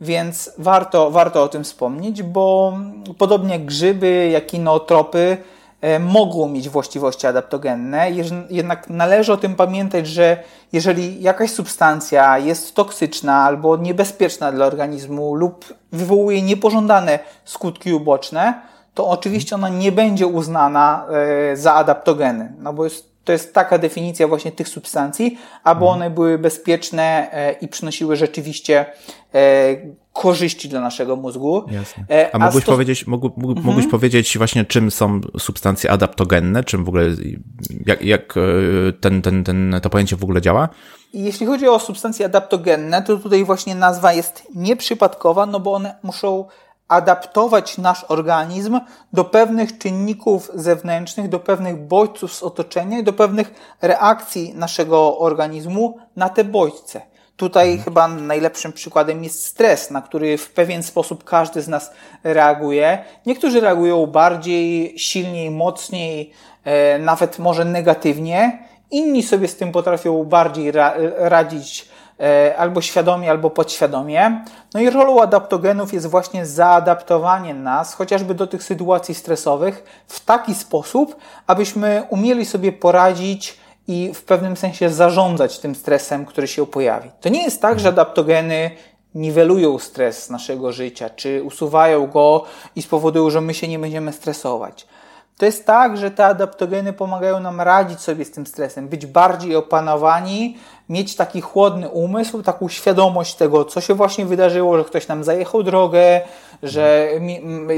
Więc 0.00 0.50
warto, 0.58 1.10
warto 1.10 1.42
o 1.42 1.48
tym 1.48 1.64
wspomnieć, 1.64 2.22
bo 2.22 2.78
podobnie 3.18 3.52
jak 3.52 3.64
grzyby, 3.64 4.28
jak 4.32 4.52
nootropy, 4.52 5.36
mogą 6.00 6.48
mieć 6.48 6.68
właściwości 6.68 7.26
adaptogenne, 7.26 8.10
jednak 8.50 8.90
należy 8.90 9.32
o 9.32 9.36
tym 9.36 9.54
pamiętać, 9.54 10.06
że 10.06 10.42
jeżeli 10.72 11.22
jakaś 11.22 11.50
substancja 11.50 12.38
jest 12.38 12.74
toksyczna 12.74 13.42
albo 13.42 13.76
niebezpieczna 13.76 14.52
dla 14.52 14.66
organizmu 14.66 15.34
lub 15.34 15.74
wywołuje 15.92 16.42
niepożądane 16.42 17.18
skutki 17.44 17.92
uboczne, 17.92 18.54
to 18.94 19.08
oczywiście 19.08 19.54
ona 19.54 19.68
nie 19.68 19.92
będzie 19.92 20.26
uznana 20.26 21.06
e, 21.52 21.56
za 21.56 21.74
adaptogeny, 21.74 22.52
no 22.58 22.72
bo 22.72 22.84
jest 22.84 23.15
to 23.26 23.32
jest 23.32 23.54
taka 23.54 23.78
definicja 23.78 24.28
właśnie 24.28 24.52
tych 24.52 24.68
substancji, 24.68 25.38
aby 25.64 25.80
mhm. 25.80 25.92
one 25.92 26.10
były 26.10 26.38
bezpieczne 26.38 27.32
e, 27.32 27.52
i 27.52 27.68
przynosiły 27.68 28.16
rzeczywiście 28.16 28.86
e, 29.34 29.76
korzyści 30.12 30.68
dla 30.68 30.80
naszego 30.80 31.16
mózgu. 31.16 31.64
Jasne. 31.70 32.04
E, 32.10 32.34
a, 32.34 32.38
mógłbyś, 32.38 32.62
sto... 32.62 32.72
powiedzieć, 32.72 33.06
mógł, 33.06 33.26
mhm. 33.26 33.66
mógłbyś 33.66 33.86
powiedzieć 33.86 34.38
właśnie, 34.38 34.64
czym 34.64 34.90
są 34.90 35.20
substancje 35.38 35.90
adaptogenne, 35.90 36.64
czym 36.64 36.84
w 36.84 36.88
ogóle, 36.88 37.04
jak, 37.86 38.02
jak 38.02 38.34
ten, 39.00 39.22
ten, 39.22 39.44
ten, 39.44 39.80
to 39.82 39.90
pojęcie 39.90 40.16
w 40.16 40.24
ogóle 40.24 40.42
działa? 40.42 40.68
Jeśli 41.14 41.46
chodzi 41.46 41.68
o 41.68 41.78
substancje 41.78 42.26
adaptogenne, 42.26 43.02
to 43.02 43.16
tutaj 43.16 43.44
właśnie 43.44 43.74
nazwa 43.74 44.12
jest 44.12 44.42
nieprzypadkowa, 44.54 45.46
no 45.46 45.60
bo 45.60 45.72
one 45.72 45.94
muszą 46.02 46.44
adaptować 46.88 47.78
nasz 47.78 48.04
organizm 48.08 48.80
do 49.12 49.24
pewnych 49.24 49.78
czynników 49.78 50.50
zewnętrznych, 50.54 51.28
do 51.28 51.40
pewnych 51.40 51.76
bodźców 51.76 52.34
z 52.34 52.42
otoczenia 52.42 52.98
i 52.98 53.04
do 53.04 53.12
pewnych 53.12 53.76
reakcji 53.82 54.54
naszego 54.54 55.18
organizmu 55.18 55.98
na 56.16 56.28
te 56.28 56.44
bodźce. 56.44 57.00
Tutaj 57.36 57.68
mhm. 57.68 57.84
chyba 57.84 58.08
najlepszym 58.08 58.72
przykładem 58.72 59.24
jest 59.24 59.46
stres, 59.46 59.90
na 59.90 60.02
który 60.02 60.38
w 60.38 60.50
pewien 60.50 60.82
sposób 60.82 61.24
każdy 61.24 61.62
z 61.62 61.68
nas 61.68 61.90
reaguje. 62.24 63.04
Niektórzy 63.26 63.60
reagują 63.60 64.06
bardziej, 64.06 64.98
silniej, 64.98 65.50
mocniej, 65.50 66.32
e, 66.64 66.98
nawet 66.98 67.38
może 67.38 67.64
negatywnie. 67.64 68.66
Inni 68.90 69.22
sobie 69.22 69.48
z 69.48 69.56
tym 69.56 69.72
potrafią 69.72 70.24
bardziej 70.24 70.72
ra 70.72 70.94
radzić 71.16 71.88
albo 72.58 72.80
świadomie, 72.80 73.30
albo 73.30 73.50
podświadomie. 73.50 74.44
No 74.74 74.80
i 74.80 74.90
rolą 74.90 75.22
adaptogenów 75.22 75.92
jest 75.92 76.06
właśnie 76.06 76.46
zaadaptowanie 76.46 77.54
nas 77.54 77.94
chociażby 77.94 78.34
do 78.34 78.46
tych 78.46 78.62
sytuacji 78.62 79.14
stresowych 79.14 80.04
w 80.06 80.24
taki 80.24 80.54
sposób, 80.54 81.16
abyśmy 81.46 82.02
umieli 82.10 82.46
sobie 82.46 82.72
poradzić 82.72 83.58
i 83.88 84.14
w 84.14 84.24
pewnym 84.24 84.56
sensie 84.56 84.90
zarządzać 84.90 85.58
tym 85.58 85.74
stresem, 85.74 86.26
który 86.26 86.48
się 86.48 86.66
pojawi. 86.66 87.10
To 87.20 87.28
nie 87.28 87.42
jest 87.42 87.62
tak, 87.62 87.80
że 87.80 87.88
adaptogeny 87.88 88.70
niwelują 89.14 89.78
stres 89.78 90.30
naszego 90.30 90.72
życia, 90.72 91.10
czy 91.10 91.42
usuwają 91.42 92.06
go 92.06 92.44
i 92.76 92.82
spowodują, 92.82 93.30
że 93.30 93.40
my 93.40 93.54
się 93.54 93.68
nie 93.68 93.78
będziemy 93.78 94.12
stresować. 94.12 94.86
To 95.36 95.46
jest 95.46 95.66
tak, 95.66 95.96
że 95.96 96.10
te 96.10 96.26
adaptogeny 96.26 96.92
pomagają 96.92 97.40
nam 97.40 97.60
radzić 97.60 98.00
sobie 98.00 98.24
z 98.24 98.30
tym 98.30 98.46
stresem, 98.46 98.88
być 98.88 99.06
bardziej 99.06 99.56
opanowani, 99.56 100.56
mieć 100.88 101.16
taki 101.16 101.40
chłodny 101.40 101.88
umysł, 101.88 102.42
taką 102.42 102.68
świadomość 102.68 103.34
tego, 103.34 103.64
co 103.64 103.80
się 103.80 103.94
właśnie 103.94 104.26
wydarzyło, 104.26 104.78
że 104.78 104.84
ktoś 104.84 105.08
nam 105.08 105.24
zajechał 105.24 105.62
drogę, 105.62 106.20
że 106.62 107.08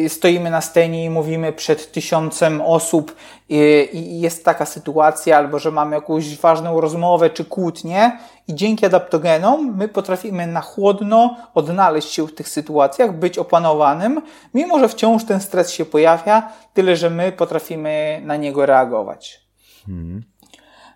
stoimy 0.08 0.50
na 0.50 0.60
scenie 0.60 1.04
i 1.04 1.10
mówimy 1.10 1.52
przed 1.52 1.92
tysiącem 1.92 2.60
osób 2.60 3.16
i 3.48 4.20
jest 4.20 4.44
taka 4.44 4.66
sytuacja, 4.66 5.36
albo 5.36 5.58
że 5.58 5.70
mamy 5.70 5.96
jakąś 5.96 6.36
ważną 6.36 6.80
rozmowę 6.80 7.30
czy 7.30 7.44
kłótnię 7.44 8.18
i 8.48 8.54
dzięki 8.54 8.86
adaptogenom 8.86 9.76
my 9.76 9.88
potrafimy 9.88 10.46
na 10.46 10.60
chłodno 10.60 11.36
odnaleźć 11.54 12.12
się 12.12 12.26
w 12.26 12.34
tych 12.34 12.48
sytuacjach, 12.48 13.12
być 13.18 13.38
opanowanym, 13.38 14.22
mimo 14.54 14.78
że 14.78 14.88
wciąż 14.88 15.24
ten 15.24 15.40
stres 15.40 15.70
się 15.70 15.84
pojawia, 15.84 16.52
tyle 16.74 16.96
że 16.96 17.10
my 17.10 17.32
potrafimy 17.32 18.22
na 18.24 18.36
niego 18.36 18.66
reagować. 18.66 19.40
Hmm. 19.86 20.22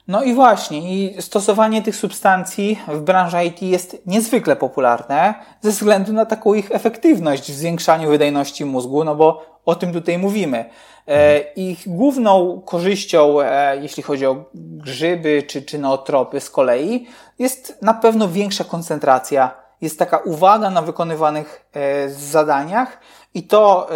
No 0.08 0.22
i 0.22 0.34
właśnie, 0.34 0.78
i 0.78 1.22
stosowanie 1.22 1.82
tych 1.82 1.96
substancji 1.96 2.78
w 2.88 3.00
branży 3.00 3.44
IT 3.44 3.62
jest 3.62 4.02
niezwykle 4.06 4.56
popularne 4.56 5.34
ze 5.60 5.70
względu 5.70 6.12
na 6.12 6.26
taką 6.26 6.54
ich 6.54 6.70
efektywność 6.70 7.52
w 7.52 7.54
zwiększaniu 7.54 8.08
wydajności 8.08 8.64
mózgu, 8.64 9.04
no 9.04 9.14
bo 9.14 9.46
o 9.64 9.74
tym 9.74 9.92
tutaj 9.92 10.18
mówimy. 10.18 10.64
E, 11.08 11.38
ich 11.38 11.88
główną 11.88 12.60
korzyścią, 12.60 13.40
e, 13.40 13.76
jeśli 13.76 14.02
chodzi 14.02 14.26
o 14.26 14.44
grzyby 14.54 15.42
czy, 15.42 15.62
czy 15.62 15.78
nootropy 15.78 16.40
z 16.40 16.50
kolei, 16.50 17.06
jest 17.38 17.82
na 17.82 17.94
pewno 17.94 18.28
większa 18.28 18.64
koncentracja, 18.64 19.54
jest 19.80 19.98
taka 19.98 20.18
uwaga 20.18 20.70
na 20.70 20.82
wykonywanych 20.82 21.66
e, 21.72 22.08
zadaniach 22.08 22.98
i 23.34 23.42
to, 23.42 23.88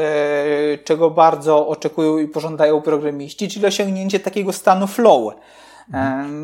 czego 0.85 1.11
bardzo 1.11 1.69
oczekują 1.69 2.19
i 2.19 2.29
pożądają 2.29 2.83
programiści, 2.83 3.49
czyli 3.49 3.67
osiągnięcie 3.67 4.21
takiego 4.21 4.53
stanu 4.53 4.87
flow 4.87 5.35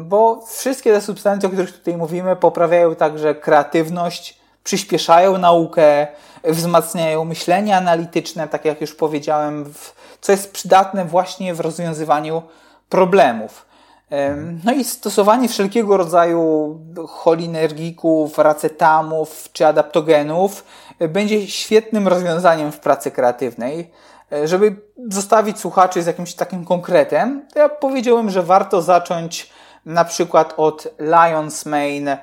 bo 0.04 0.40
wszystkie 0.46 0.92
te 0.92 1.00
substancje, 1.00 1.48
o 1.48 1.52
których 1.52 1.78
tutaj 1.78 1.96
mówimy, 1.96 2.36
poprawiają 2.36 2.94
także 2.94 3.34
kreatywność, 3.34 4.38
przyspieszają 4.64 5.38
naukę, 5.38 6.06
wzmacniają 6.44 7.24
myślenie 7.24 7.76
analityczne, 7.76 8.48
tak 8.48 8.64
jak 8.64 8.80
już 8.80 8.94
powiedziałem, 8.94 9.72
co 10.20 10.32
jest 10.32 10.52
przydatne 10.52 11.04
właśnie 11.04 11.54
w 11.54 11.60
rozwiązywaniu 11.60 12.42
problemów. 12.88 13.66
No 14.64 14.72
i 14.72 14.84
stosowanie 14.84 15.48
wszelkiego 15.48 15.96
rodzaju 15.96 16.78
cholinergików, 17.08 18.38
racetamów 18.38 19.48
czy 19.52 19.66
adaptogenów 19.66 20.64
będzie 21.08 21.48
świetnym 21.48 22.08
rozwiązaniem 22.08 22.72
w 22.72 22.80
pracy 22.80 23.10
kreatywnej. 23.10 23.90
E, 24.32 24.48
żeby 24.48 24.76
zostawić 25.08 25.58
słuchaczy 25.58 26.02
z 26.02 26.06
jakimś 26.06 26.34
takim 26.34 26.64
konkretem, 26.64 27.46
to 27.52 27.58
ja 27.58 27.68
powiedziałem, 27.68 28.30
że 28.30 28.42
warto 28.42 28.82
zacząć 28.82 29.50
na 29.86 30.04
przykład 30.04 30.54
od 30.56 30.86
Lion's 30.98 31.68
Mane 31.68 32.18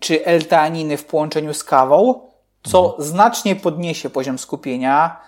czy 0.00 0.24
L-teaniny 0.24 0.96
w 0.96 1.04
połączeniu 1.04 1.54
z 1.54 1.64
kawą, 1.64 2.20
co 2.62 2.84
mhm. 2.84 3.08
znacznie 3.08 3.56
podniesie 3.56 4.10
poziom 4.10 4.38
skupienia. 4.38 5.20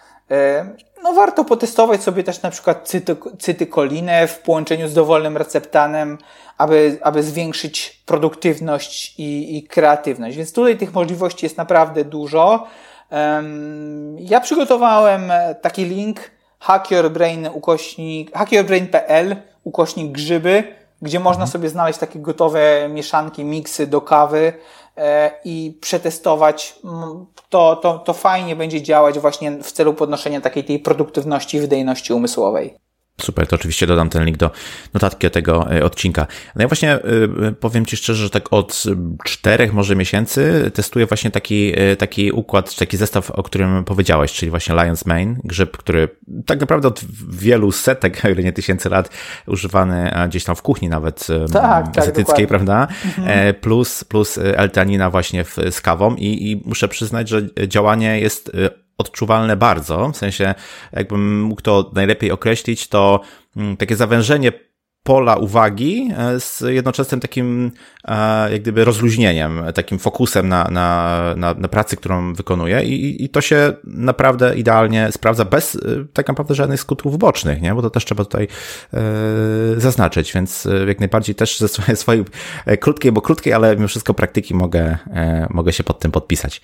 No 1.02 1.12
warto 1.12 1.44
potestować 1.44 2.02
sobie 2.02 2.24
też 2.24 2.42
na 2.42 2.50
przykład 2.50 2.88
cyty, 2.88 3.16
cytykolinę 3.38 4.26
w 4.26 4.38
połączeniu 4.38 4.88
z 4.88 4.94
dowolnym 4.94 5.36
receptanem, 5.36 6.18
aby, 6.58 6.98
aby 7.02 7.22
zwiększyć 7.22 8.02
produktywność 8.06 9.14
i, 9.18 9.56
i 9.56 9.62
kreatywność. 9.62 10.36
Więc 10.36 10.52
tutaj 10.52 10.78
tych 10.78 10.94
możliwości 10.94 11.46
jest 11.46 11.56
naprawdę 11.56 12.04
dużo. 12.04 12.66
Ja 14.18 14.40
przygotowałem 14.40 15.32
taki 15.62 15.84
link 15.84 16.20
hackyourbrain 16.58 17.48
ukośnik, 17.52 18.32
hackyourbrain.pl 18.32 19.36
ukośnik 19.64 20.12
grzyby, 20.12 20.64
gdzie 21.02 21.20
można 21.20 21.42
mhm. 21.42 21.50
sobie 21.50 21.68
znaleźć 21.68 21.98
takie 21.98 22.18
gotowe 22.18 22.88
mieszanki, 22.88 23.44
miksy 23.44 23.86
do 23.86 24.00
kawy 24.00 24.52
e, 24.96 25.30
i 25.44 25.78
przetestować. 25.80 26.78
To, 27.48 27.76
to, 27.76 27.98
to 27.98 28.12
fajnie 28.12 28.56
będzie 28.56 28.82
działać 28.82 29.18
właśnie 29.18 29.50
w 29.62 29.72
celu 29.72 29.94
podnoszenia 29.94 30.40
takiej 30.40 30.64
tej 30.64 30.78
produktywności 30.78 31.56
i 31.56 31.60
wydajności 31.60 32.12
umysłowej. 32.12 32.83
Super, 33.20 33.46
to 33.46 33.56
oczywiście 33.56 33.86
dodam 33.86 34.10
ten 34.10 34.24
link 34.24 34.36
do 34.36 34.50
notatki 34.94 35.30
tego 35.30 35.72
e, 35.72 35.84
odcinka. 35.84 36.26
No 36.56 36.62
ja 36.62 36.68
właśnie 36.68 36.92
e, 36.92 37.00
powiem 37.60 37.86
Ci 37.86 37.96
szczerze, 37.96 38.22
że 38.22 38.30
tak 38.30 38.52
od 38.52 38.82
czterech 39.24 39.72
może 39.72 39.96
miesięcy 39.96 40.70
testuję 40.74 41.06
właśnie 41.06 41.30
taki, 41.30 41.72
e, 41.76 41.96
taki 41.96 42.32
układ, 42.32 42.76
taki 42.76 42.96
zestaw, 42.96 43.30
o 43.30 43.42
którym 43.42 43.84
powiedziałeś, 43.84 44.32
czyli 44.32 44.50
właśnie 44.50 44.74
Lion's 44.74 45.08
Mane, 45.08 45.36
grzyb, 45.44 45.76
który 45.76 46.08
tak 46.46 46.60
naprawdę 46.60 46.88
od 46.88 47.00
wielu 47.28 47.72
setek, 47.72 48.22
ile 48.32 48.42
nie 48.42 48.52
tysięcy 48.52 48.88
lat 48.88 49.10
używany 49.46 50.14
gdzieś 50.28 50.44
tam 50.44 50.56
w 50.56 50.62
kuchni 50.62 50.88
nawet 50.88 51.26
tak, 51.52 51.98
azjatyckiej, 51.98 52.46
tak, 52.46 52.48
prawda? 52.48 52.88
Mhm. 53.04 53.54
Plus, 53.54 54.04
plus 54.04 54.38
L-teanina 54.38 55.10
właśnie 55.10 55.44
w, 55.44 55.56
z 55.70 55.80
kawą 55.80 56.14
i, 56.14 56.50
i 56.50 56.62
muszę 56.64 56.88
przyznać, 56.88 57.28
że 57.28 57.42
działanie 57.68 58.20
jest 58.20 58.52
odczuwalne 58.98 59.56
bardzo, 59.56 60.08
w 60.08 60.16
sensie 60.16 60.54
jakbym 60.92 61.42
mógł 61.42 61.62
to 61.62 61.90
najlepiej 61.94 62.30
określić, 62.30 62.88
to 62.88 63.20
mm, 63.56 63.76
takie 63.76 63.96
zawężenie 63.96 64.52
pola 65.04 65.36
uwagi 65.36 66.10
e, 66.16 66.40
z 66.40 66.60
jednoczesnym 66.60 67.20
takim 67.20 67.72
e, 68.04 68.52
jak 68.52 68.62
gdyby 68.62 68.84
rozluźnieniem, 68.84 69.62
takim 69.74 69.98
fokusem 69.98 70.48
na, 70.48 70.68
na, 70.70 71.20
na, 71.36 71.54
na 71.54 71.68
pracy, 71.68 71.96
którą 71.96 72.34
wykonuję 72.34 72.84
i, 72.84 73.24
i 73.24 73.28
to 73.28 73.40
się 73.40 73.72
naprawdę 73.84 74.56
idealnie 74.56 75.12
sprawdza 75.12 75.44
bez 75.44 75.76
e, 75.76 75.78
tak 76.12 76.28
naprawdę 76.28 76.54
żadnych 76.54 76.80
skutków 76.80 77.18
bocznych, 77.18 77.62
nie? 77.62 77.74
bo 77.74 77.82
to 77.82 77.90
też 77.90 78.04
trzeba 78.04 78.24
tutaj 78.24 78.48
e, 78.94 79.00
zaznaczyć, 79.76 80.32
więc 80.32 80.68
jak 80.86 81.00
najbardziej 81.00 81.34
też 81.34 81.58
ze 81.58 81.68
swojej, 81.68 81.96
swojej 81.96 82.24
krótkiej, 82.80 83.12
bo 83.12 83.20
krótkiej, 83.20 83.52
ale 83.52 83.76
mimo 83.76 83.88
wszystko 83.88 84.14
praktyki 84.14 84.54
mogę, 84.54 84.98
mogę 85.50 85.72
się 85.72 85.84
pod 85.84 85.98
tym 85.98 86.10
podpisać. 86.10 86.60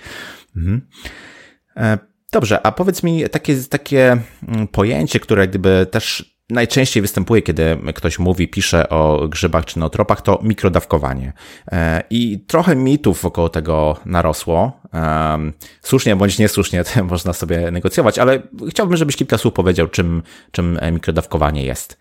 Mhm. 0.57 0.81
Dobrze, 2.33 2.67
a 2.67 2.73
powiedz 2.73 3.03
mi 3.03 3.29
takie, 3.29 3.57
takie 3.57 4.17
mm, 4.49 4.69
pojęcie, 4.69 5.21
które 5.21 5.49
gdyby 5.49 5.87
też 5.91 6.35
najczęściej 6.51 7.01
występuje, 7.01 7.43
kiedy 7.43 7.79
ktoś 7.95 8.19
mówi, 8.19 8.49
pisze 8.49 8.89
o 8.89 9.29
grzybach 9.29 9.65
czy 9.65 9.79
neotropach, 9.79 10.23
to 10.23 10.41
mikrodawkowanie. 10.43 11.33
E, 11.73 12.03
I 12.11 12.45
trochę 12.47 12.77
mitów 12.77 13.23
wokół 13.23 13.49
tego 13.49 13.97
narosło. 14.07 14.81
Słusznie 15.83 16.17
bądź 16.17 16.39
niesłusznie, 16.39 16.85
można 17.11 17.33
sobie 17.33 17.71
negocjować, 17.71 18.19
ale 18.19 18.43
chciałbym, 18.71 18.97
żebyś 18.97 19.17
kilka 19.17 19.39
słów 19.39 19.55
powiedział, 19.55 19.89
czym, 19.89 20.23
czym 20.51 20.79
mikrodawkowanie 20.93 21.65
jest. 21.65 21.99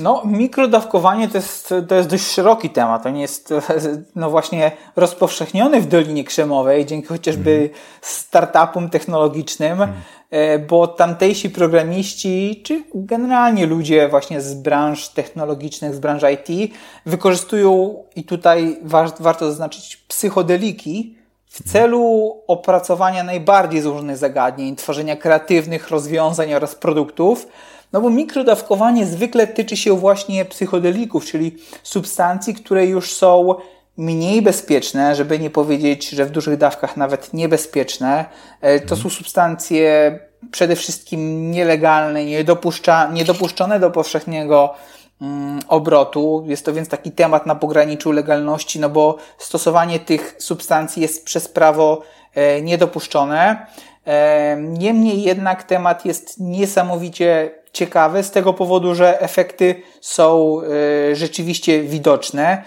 No, 0.00 0.22
mikrodawkowanie 0.24 1.28
to 1.28 1.38
jest, 1.38 1.74
to 1.88 1.94
jest 1.94 2.08
dość 2.08 2.26
szeroki 2.26 2.70
temat. 2.70 3.06
On 3.06 3.16
jest 3.16 3.54
no 4.16 4.30
właśnie 4.30 4.72
rozpowszechniony 4.96 5.80
w 5.80 5.86
Dolinie 5.88 6.24
Krzemowej 6.24 6.86
dzięki 6.86 7.08
chociażby 7.08 7.50
mm. 7.50 7.70
startupom 8.00 8.90
technologicznym, 8.90 9.82
mm. 9.82 10.66
bo 10.66 10.86
tamtejsi 10.86 11.50
programiści, 11.50 12.62
czy 12.64 12.84
generalnie 12.94 13.66
ludzie 13.66 14.08
właśnie 14.08 14.40
z 14.40 14.54
branż 14.54 15.08
technologicznych, 15.08 15.94
z 15.94 15.98
branży 15.98 16.26
IT, 16.32 16.72
wykorzystują, 17.06 17.94
i 18.16 18.24
tutaj 18.24 18.78
wa 18.82 19.12
warto 19.20 19.46
zaznaczyć, 19.46 19.96
psychodeliki 19.96 21.16
w 21.50 21.60
mhm. 21.60 21.72
celu 21.72 22.34
opracowania 22.46 23.24
najbardziej 23.24 23.80
złożonych 23.80 24.16
zagadnień, 24.16 24.76
tworzenia 24.76 25.16
kreatywnych 25.16 25.88
rozwiązań 25.88 26.54
oraz 26.54 26.74
produktów, 26.74 27.46
no 27.92 28.00
bo 28.00 28.10
mikrodawkowanie 28.10 29.06
zwykle 29.06 29.46
tyczy 29.46 29.76
się 29.76 29.96
właśnie 29.96 30.44
psychodelików, 30.44 31.24
czyli 31.24 31.56
substancji, 31.82 32.54
które 32.54 32.86
już 32.86 33.12
są 33.12 33.54
mniej 33.96 34.42
bezpieczne, 34.42 35.14
żeby 35.14 35.38
nie 35.38 35.50
powiedzieć, 35.50 36.08
że 36.08 36.24
w 36.24 36.30
dużych 36.30 36.56
dawkach 36.56 36.96
nawet 36.96 37.34
niebezpieczne. 37.34 38.24
E, 38.60 38.80
to 38.80 38.96
są 38.96 39.10
substancje 39.10 40.18
przede 40.50 40.76
wszystkim 40.76 41.50
nielegalne, 41.50 42.24
niedopuszczone 43.12 43.80
do 43.80 43.90
powszechnego 43.90 44.74
mm, 45.22 45.60
obrotu. 45.68 46.44
Jest 46.46 46.64
to 46.64 46.72
więc 46.72 46.88
taki 46.88 47.12
temat 47.12 47.46
na 47.46 47.54
pograniczu 47.54 48.12
legalności, 48.12 48.80
no 48.80 48.88
bo 48.88 49.16
stosowanie 49.38 49.98
tych 49.98 50.36
substancji 50.38 51.02
jest 51.02 51.24
przez 51.24 51.48
prawo 51.48 52.02
e, 52.34 52.62
niedopuszczone. 52.62 53.66
E, 54.06 54.56
niemniej 54.60 55.22
jednak 55.22 55.62
temat 55.62 56.06
jest 56.06 56.40
niesamowicie 56.40 57.59
ciekawy 57.72 58.22
z 58.22 58.30
tego 58.30 58.52
powodu, 58.52 58.94
że 58.94 59.20
efekty 59.20 59.82
są 60.00 60.56
e, 61.10 61.16
rzeczywiście 61.16 61.82
widoczne. 61.82 62.62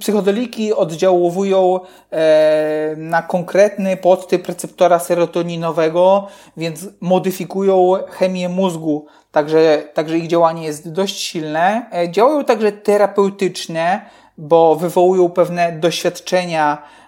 Psychodeliki 0.00 0.74
oddziałowują 0.74 1.80
e, 2.10 2.94
na 2.96 3.22
konkretny 3.22 3.96
podtyp 3.96 4.46
receptora 4.48 4.98
serotoninowego, 4.98 6.26
więc 6.56 6.86
modyfikują 7.00 7.94
chemię 8.10 8.48
mózgu, 8.48 9.06
także, 9.32 9.82
także 9.94 10.18
ich 10.18 10.26
działanie 10.26 10.64
jest 10.66 10.92
dość 10.92 11.20
silne. 11.20 11.90
Działają 12.10 12.44
także 12.44 12.72
terapeutyczne, 12.72 14.00
bo 14.38 14.76
wywołują 14.76 15.28
pewne 15.28 15.72
doświadczenia 15.72 16.82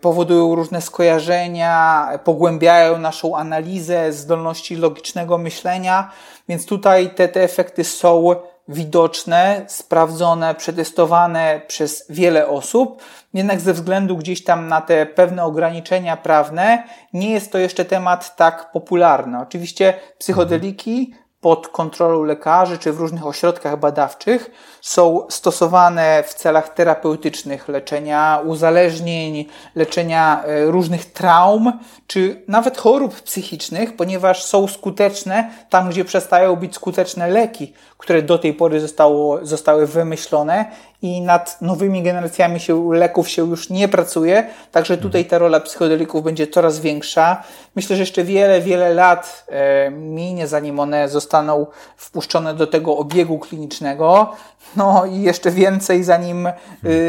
powodują 0.00 0.54
różne 0.54 0.80
skojarzenia, 0.80 2.08
pogłębiają 2.24 2.98
naszą 2.98 3.36
analizę, 3.36 4.12
zdolności 4.12 4.76
logicznego 4.76 5.38
myślenia, 5.38 6.10
więc 6.48 6.66
tutaj 6.66 7.10
te, 7.14 7.28
te 7.28 7.42
efekty 7.42 7.84
są 7.84 8.34
widoczne, 8.68 9.64
sprawdzone, 9.68 10.54
przetestowane 10.54 11.60
przez 11.66 12.06
wiele 12.10 12.48
osób, 12.48 13.02
jednak 13.34 13.60
ze 13.60 13.72
względu 13.72 14.16
gdzieś 14.16 14.44
tam 14.44 14.68
na 14.68 14.80
te 14.80 15.06
pewne 15.06 15.44
ograniczenia 15.44 16.16
prawne, 16.16 16.84
nie 17.12 17.30
jest 17.30 17.52
to 17.52 17.58
jeszcze 17.58 17.84
temat 17.84 18.36
tak 18.36 18.72
popularny. 18.72 19.38
Oczywiście 19.40 19.94
psychodeliki 20.18 21.14
pod 21.44 21.68
kontrolą 21.68 22.22
lekarzy 22.22 22.78
czy 22.78 22.92
w 22.92 23.00
różnych 23.00 23.26
ośrodkach 23.26 23.78
badawczych 23.78 24.50
są 24.80 25.26
stosowane 25.28 26.24
w 26.26 26.34
celach 26.34 26.68
terapeutycznych 26.68 27.68
leczenia 27.68 28.40
uzależnień, 28.46 29.46
leczenia 29.74 30.44
e, 30.44 30.64
różnych 30.64 31.12
traum 31.12 31.72
czy 32.06 32.42
nawet 32.48 32.78
chorób 32.78 33.20
psychicznych, 33.20 33.96
ponieważ 33.96 34.44
są 34.44 34.68
skuteczne 34.68 35.50
tam, 35.70 35.90
gdzie 35.90 36.04
przestają 36.04 36.56
być 36.56 36.74
skuteczne 36.74 37.28
leki, 37.28 37.72
które 37.98 38.22
do 38.22 38.38
tej 38.38 38.54
pory 38.54 38.80
zostało, 38.80 39.46
zostały 39.46 39.86
wymyślone 39.86 40.64
i 41.04 41.20
nad 41.20 41.62
nowymi 41.62 42.02
generacjami 42.02 42.60
się, 42.60 42.94
leków 42.94 43.28
się 43.28 43.42
już 43.42 43.70
nie 43.70 43.88
pracuje, 43.88 44.46
także 44.72 44.96
tutaj 44.96 45.24
ta 45.24 45.38
rola 45.38 45.60
psychodelików 45.60 46.24
będzie 46.24 46.46
coraz 46.46 46.80
większa. 46.80 47.42
Myślę, 47.76 47.96
że 47.96 48.02
jeszcze 48.02 48.24
wiele, 48.24 48.60
wiele 48.60 48.94
lat 48.94 49.44
e, 49.48 49.90
minie, 49.90 50.46
zanim 50.46 50.80
one 50.80 51.08
zostaną 51.08 51.66
wpuszczone 51.96 52.54
do 52.54 52.66
tego 52.66 52.96
obiegu 52.96 53.38
klinicznego, 53.38 54.32
no 54.76 55.06
i 55.06 55.22
jeszcze 55.22 55.50
więcej, 55.50 56.04
zanim 56.04 56.46
e, 56.46 56.52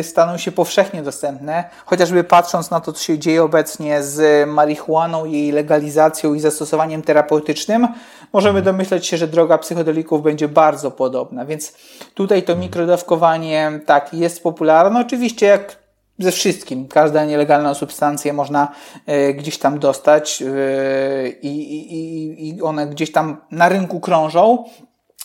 staną 0.03 0.37
się 0.37 0.51
powszechnie 0.51 1.03
dostępne, 1.03 1.63
chociażby 1.85 2.23
patrząc 2.23 2.71
na 2.71 2.79
to, 2.79 2.93
co 2.93 3.03
się 3.03 3.19
dzieje 3.19 3.43
obecnie 3.43 4.03
z 4.03 4.49
marihuaną, 4.49 5.25
jej 5.25 5.51
legalizacją 5.51 6.33
i 6.33 6.39
zastosowaniem 6.39 7.01
terapeutycznym, 7.01 7.87
możemy 8.33 8.61
domyśleć 8.61 9.07
się, 9.07 9.17
że 9.17 9.27
droga 9.27 9.57
psychodelików 9.57 10.23
będzie 10.23 10.47
bardzo 10.47 10.91
podobna, 10.91 11.45
więc 11.45 11.73
tutaj 12.13 12.43
to 12.43 12.55
mikrodawkowanie 12.55 13.79
tak 13.85 14.13
jest 14.13 14.43
popularne. 14.43 14.99
Oczywiście 14.99 15.45
jak 15.45 15.85
ze 16.19 16.31
wszystkim, 16.31 16.87
każda 16.87 17.25
nielegalna 17.25 17.73
substancja 17.73 18.33
można 18.33 18.71
y, 19.09 19.33
gdzieś 19.33 19.57
tam 19.57 19.79
dostać 19.79 20.41
y, 20.41 21.39
i, 21.41 22.49
i 22.49 22.61
one 22.61 22.87
gdzieś 22.87 23.11
tam 23.11 23.41
na 23.51 23.69
rynku 23.69 23.99
krążą. 23.99 24.65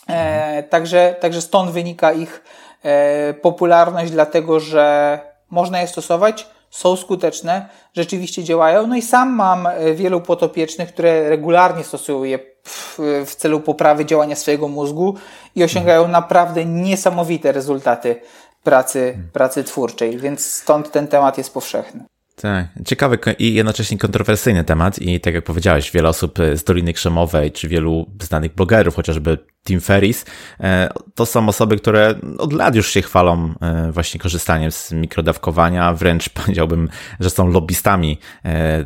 E, 0.09 0.63
także, 0.63 1.17
także 1.21 1.43
stąd 1.43 1.71
wynika 1.71 2.13
ich 2.13 2.43
e, 2.83 3.35
popularność, 3.35 4.13
dlatego 4.13 4.61
że 4.61 5.19
można 5.51 5.81
je 5.81 5.89
stosować, 5.89 6.47
są 6.71 6.97
skuteczne, 6.97 7.69
rzeczywiście 7.95 8.45
działają. 8.45 8.87
No 8.87 8.97
i 8.97 9.03
sam 9.03 9.31
mam 9.31 9.69
wielu 9.95 10.21
potopiecznych, 10.21 10.89
które 10.89 11.29
regularnie 11.29 11.85
stosują 11.85 12.25
je 12.25 12.39
w, 12.65 12.99
w 13.27 13.35
celu 13.35 13.61
poprawy 13.61 14.05
działania 14.05 14.37
swojego 14.37 14.69
mózgu 14.69 15.15
i 15.55 15.65
osiągają 15.65 16.09
naprawdę 16.09 16.65
niesamowite 16.65 17.53
rezultaty 17.53 18.21
pracy, 18.65 19.19
pracy 19.33 19.65
twórczej, 19.65 20.19
więc 20.19 20.47
stąd 20.47 20.91
ten 20.91 21.09
temat 21.09 21.39
jest 21.39 21.55
powszechny. 21.55 22.05
Tak, 22.37 22.67
ciekawy 22.87 23.19
i 23.39 23.55
jednocześnie 23.55 23.99
kontrowersyjny 23.99 24.65
temat 24.65 24.99
i 24.99 25.21
tak 25.21 25.35
jak 25.35 25.45
powiedziałeś, 25.45 25.91
wiele 25.91 26.09
osób 26.09 26.39
z 26.55 26.65
Doliny 26.65 26.93
Krzemowej, 26.93 27.53
czy 27.53 27.69
wielu 27.69 28.07
znanych 28.23 28.55
blogerów, 28.55 28.95
chociażby 28.95 29.39
Tim 29.65 29.81
Ferris, 29.81 30.25
e, 30.61 30.89
to 31.15 31.27
są 31.27 31.49
osoby, 31.49 31.77
które 31.77 32.15
od 32.39 32.53
lat 32.53 32.75
już 32.75 32.91
się 32.91 33.03
chwalą 33.03 33.55
e, 33.61 33.93
właśnie 33.93 34.21
korzystaniem 34.21 34.73
z 34.73 34.93
mikrodawkowania, 34.93 35.95
wręcz 35.95 36.29
powiedziałbym, 36.45 36.89
że 37.21 37.31
są 37.31 37.49
lobbystami 37.49 38.19
e, 38.45 38.85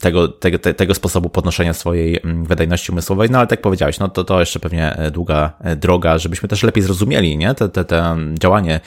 tego, 0.00 0.28
tego, 0.28 0.58
tego 0.58 0.94
sposobu 0.94 1.30
podnoszenia 1.30 1.74
swojej 1.74 2.20
mm, 2.24 2.44
wydajności 2.44 2.92
umysłowej, 2.92 3.30
no 3.30 3.38
ale 3.38 3.46
tak 3.46 3.60
powiedziałeś, 3.60 3.98
no 3.98 4.08
to, 4.08 4.24
to 4.24 4.40
jeszcze 4.40 4.60
pewnie 4.60 4.96
długa 5.12 5.52
droga, 5.76 6.18
żebyśmy 6.18 6.48
też 6.48 6.62
lepiej 6.62 6.82
zrozumieli, 6.82 7.36
nie, 7.36 7.54
te, 7.54 7.68
te, 7.68 7.84
te 7.84 8.16
działanie 8.40 8.80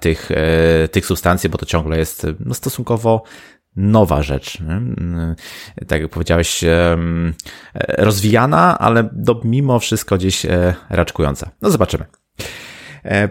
tych, 0.00 0.30
tych 0.90 1.06
substancji, 1.06 1.50
bo 1.50 1.58
to 1.58 1.66
ciągle 1.66 1.98
jest 1.98 2.26
no, 2.40 2.54
stosunkowo 2.54 3.22
nowa 3.76 4.22
rzecz. 4.22 4.58
Tak 5.86 6.00
jak 6.00 6.10
powiedziałeś, 6.10 6.64
rozwijana, 7.98 8.78
ale 8.78 9.08
do, 9.12 9.40
mimo 9.44 9.78
wszystko 9.78 10.16
gdzieś 10.16 10.46
e, 10.46 10.74
raczkująca. 10.90 11.50
No 11.62 11.70
zobaczymy. 11.70 12.04
E, 13.04 13.24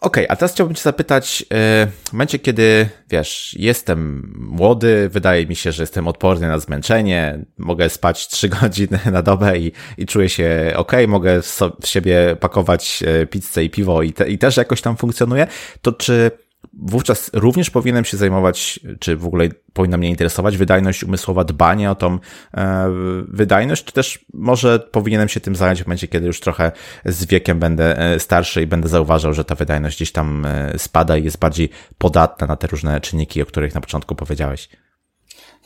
okej, 0.00 0.24
okay, 0.24 0.28
a 0.28 0.36
teraz 0.36 0.52
chciałbym 0.52 0.74
Cię 0.74 0.82
zapytać, 0.82 1.42
e, 1.42 1.86
w 2.04 2.12
momencie, 2.12 2.38
kiedy, 2.38 2.88
wiesz, 3.10 3.56
jestem 3.58 4.32
młody, 4.38 5.08
wydaje 5.08 5.46
mi 5.46 5.56
się, 5.56 5.72
że 5.72 5.82
jestem 5.82 6.08
odporny 6.08 6.48
na 6.48 6.58
zmęczenie, 6.58 7.44
mogę 7.58 7.88
spać 7.88 8.28
3 8.28 8.48
godziny 8.60 8.98
na 9.12 9.22
dobę 9.22 9.58
i, 9.58 9.72
i 9.98 10.06
czuję 10.06 10.28
się 10.28 10.72
ok, 10.76 10.92
mogę 11.08 11.42
w 11.82 11.86
siebie 11.86 12.36
pakować 12.40 13.04
pizzę 13.30 13.64
i 13.64 13.70
piwo 13.70 14.02
i, 14.02 14.12
te, 14.12 14.28
i 14.28 14.38
też 14.38 14.56
jakoś 14.56 14.80
tam 14.80 14.96
funkcjonuje, 14.96 15.46
to 15.82 15.92
czy 15.92 16.30
wówczas 16.72 17.30
również 17.34 17.70
powinienem 17.70 18.04
się 18.04 18.16
zajmować, 18.16 18.80
czy 19.00 19.16
w 19.16 19.26
ogóle 19.26 19.48
powinna 19.72 19.96
mnie 19.96 20.08
interesować 20.08 20.56
wydajność 20.56 21.04
umysłowa, 21.04 21.44
dbanie 21.44 21.90
o 21.90 21.94
tą 21.94 22.18
e, 22.56 22.86
wydajność, 23.28 23.84
czy 23.84 23.92
też 23.92 24.24
może 24.34 24.78
powinienem 24.78 25.28
się 25.28 25.40
tym 25.40 25.56
zająć 25.56 25.82
w 25.82 25.86
momencie, 25.86 26.08
kiedy 26.08 26.26
już 26.26 26.40
trochę 26.40 26.72
z 27.04 27.24
wiekiem 27.24 27.58
będę 27.58 27.98
e, 27.98 28.20
starszy 28.20 28.62
i 28.62 28.66
będę 28.66 28.88
zauważał, 28.88 29.32
że 29.32 29.44
ta 29.44 29.54
wydajność 29.54 29.96
gdzieś 29.96 30.12
tam 30.12 30.46
e, 30.46 30.78
spada 30.78 31.16
i 31.16 31.24
jest 31.24 31.38
bardziej 31.38 31.70
podatna 31.98 32.46
na 32.46 32.56
te 32.56 32.66
różne 32.66 33.00
czynniki, 33.00 33.42
o 33.42 33.46
których 33.46 33.74
na 33.74 33.80
początku 33.80 34.14
powiedziałeś. 34.14 34.68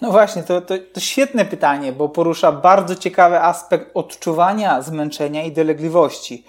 No 0.01 0.11
właśnie, 0.11 0.43
to, 0.43 0.61
to, 0.61 0.75
to 0.93 1.01
świetne 1.01 1.45
pytanie, 1.45 1.93
bo 1.93 2.09
porusza 2.09 2.53
bardzo 2.53 2.95
ciekawy 2.95 3.41
aspekt 3.41 3.91
odczuwania 3.95 4.83
zmęczenia 4.83 5.43
i 5.43 5.53
dolegliwości. 5.53 6.45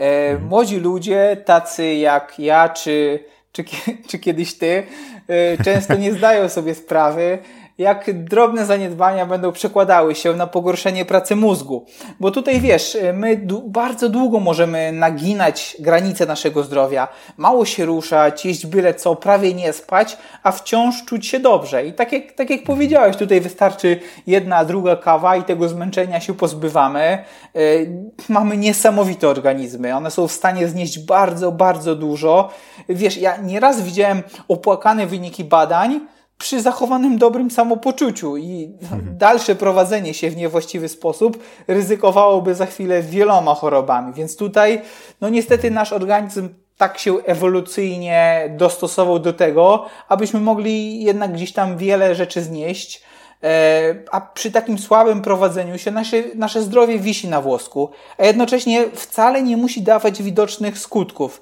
E, 0.00 0.30
mhm. 0.30 0.48
Młodzi 0.48 0.76
ludzie, 0.76 1.42
tacy 1.44 1.94
jak 1.94 2.38
ja, 2.38 2.68
czy 2.68 3.24
czy, 3.52 3.64
czy 4.08 4.18
kiedyś 4.18 4.54
ty, 4.54 4.82
y, 5.30 5.64
często 5.64 5.94
nie 5.94 6.12
zdają 6.12 6.48
sobie 6.48 6.74
sprawy, 6.74 7.38
jak 7.80 8.24
drobne 8.24 8.66
zaniedbania 8.66 9.26
będą 9.26 9.52
przekładały 9.52 10.14
się 10.14 10.34
na 10.34 10.46
pogorszenie 10.46 11.04
pracy 11.04 11.36
mózgu. 11.36 11.86
Bo 12.20 12.30
tutaj 12.30 12.60
wiesz, 12.60 12.98
my 13.14 13.40
bardzo 13.66 14.08
długo 14.08 14.40
możemy 14.40 14.92
naginać 14.92 15.76
granice 15.78 16.26
naszego 16.26 16.62
zdrowia, 16.62 17.08
mało 17.36 17.64
się 17.64 17.84
ruszać, 17.84 18.46
jeść 18.46 18.66
byle 18.66 18.94
co, 18.94 19.16
prawie 19.16 19.54
nie 19.54 19.72
spać, 19.72 20.16
a 20.42 20.52
wciąż 20.52 21.04
czuć 21.04 21.26
się 21.26 21.40
dobrze. 21.40 21.86
I 21.86 21.92
tak 21.92 22.12
jak, 22.12 22.32
tak 22.32 22.50
jak 22.50 22.64
powiedziałeś, 22.64 23.16
tutaj 23.16 23.40
wystarczy 23.40 24.00
jedna, 24.26 24.64
druga 24.64 24.96
kawa 24.96 25.36
i 25.36 25.42
tego 25.42 25.68
zmęczenia 25.68 26.20
się 26.20 26.34
pozbywamy. 26.34 27.24
Yy, 27.54 27.90
mamy 28.28 28.56
niesamowite 28.56 29.28
organizmy. 29.28 29.96
One 29.96 30.10
są 30.10 30.28
w 30.28 30.32
stanie 30.32 30.68
znieść 30.68 30.98
bardzo, 30.98 31.52
bardzo 31.52 31.96
dużo. 31.96 32.48
Wiesz, 32.88 33.16
ja 33.16 33.36
nieraz 33.36 33.82
widziałem 33.82 34.22
opłakane 34.48 35.06
wyniki 35.06 35.44
badań, 35.44 36.00
przy 36.40 36.60
zachowanym 36.60 37.18
dobrym 37.18 37.50
samopoczuciu 37.50 38.36
i 38.36 38.72
mhm. 38.82 39.18
dalsze 39.18 39.54
prowadzenie 39.54 40.14
się 40.14 40.30
w 40.30 40.36
niewłaściwy 40.36 40.88
sposób 40.88 41.42
ryzykowałoby 41.68 42.54
za 42.54 42.66
chwilę 42.66 43.02
wieloma 43.02 43.54
chorobami. 43.54 44.12
Więc 44.12 44.36
tutaj, 44.36 44.80
no 45.20 45.28
niestety 45.28 45.70
nasz 45.70 45.92
organizm 45.92 46.48
tak 46.76 46.98
się 46.98 47.18
ewolucyjnie 47.18 48.50
dostosował 48.56 49.18
do 49.18 49.32
tego, 49.32 49.86
abyśmy 50.08 50.40
mogli 50.40 51.02
jednak 51.02 51.32
gdzieś 51.32 51.52
tam 51.52 51.76
wiele 51.76 52.14
rzeczy 52.14 52.42
znieść. 52.42 53.02
E, 53.42 53.94
a 54.12 54.20
przy 54.20 54.50
takim 54.50 54.78
słabym 54.78 55.22
prowadzeniu 55.22 55.78
się 55.78 55.90
nasze, 55.90 56.16
nasze 56.34 56.62
zdrowie 56.62 56.98
wisi 56.98 57.28
na 57.28 57.40
włosku, 57.40 57.90
a 58.18 58.24
jednocześnie 58.24 58.90
wcale 58.94 59.42
nie 59.42 59.56
musi 59.56 59.82
dawać 59.82 60.22
widocznych 60.22 60.78
skutków 60.78 61.40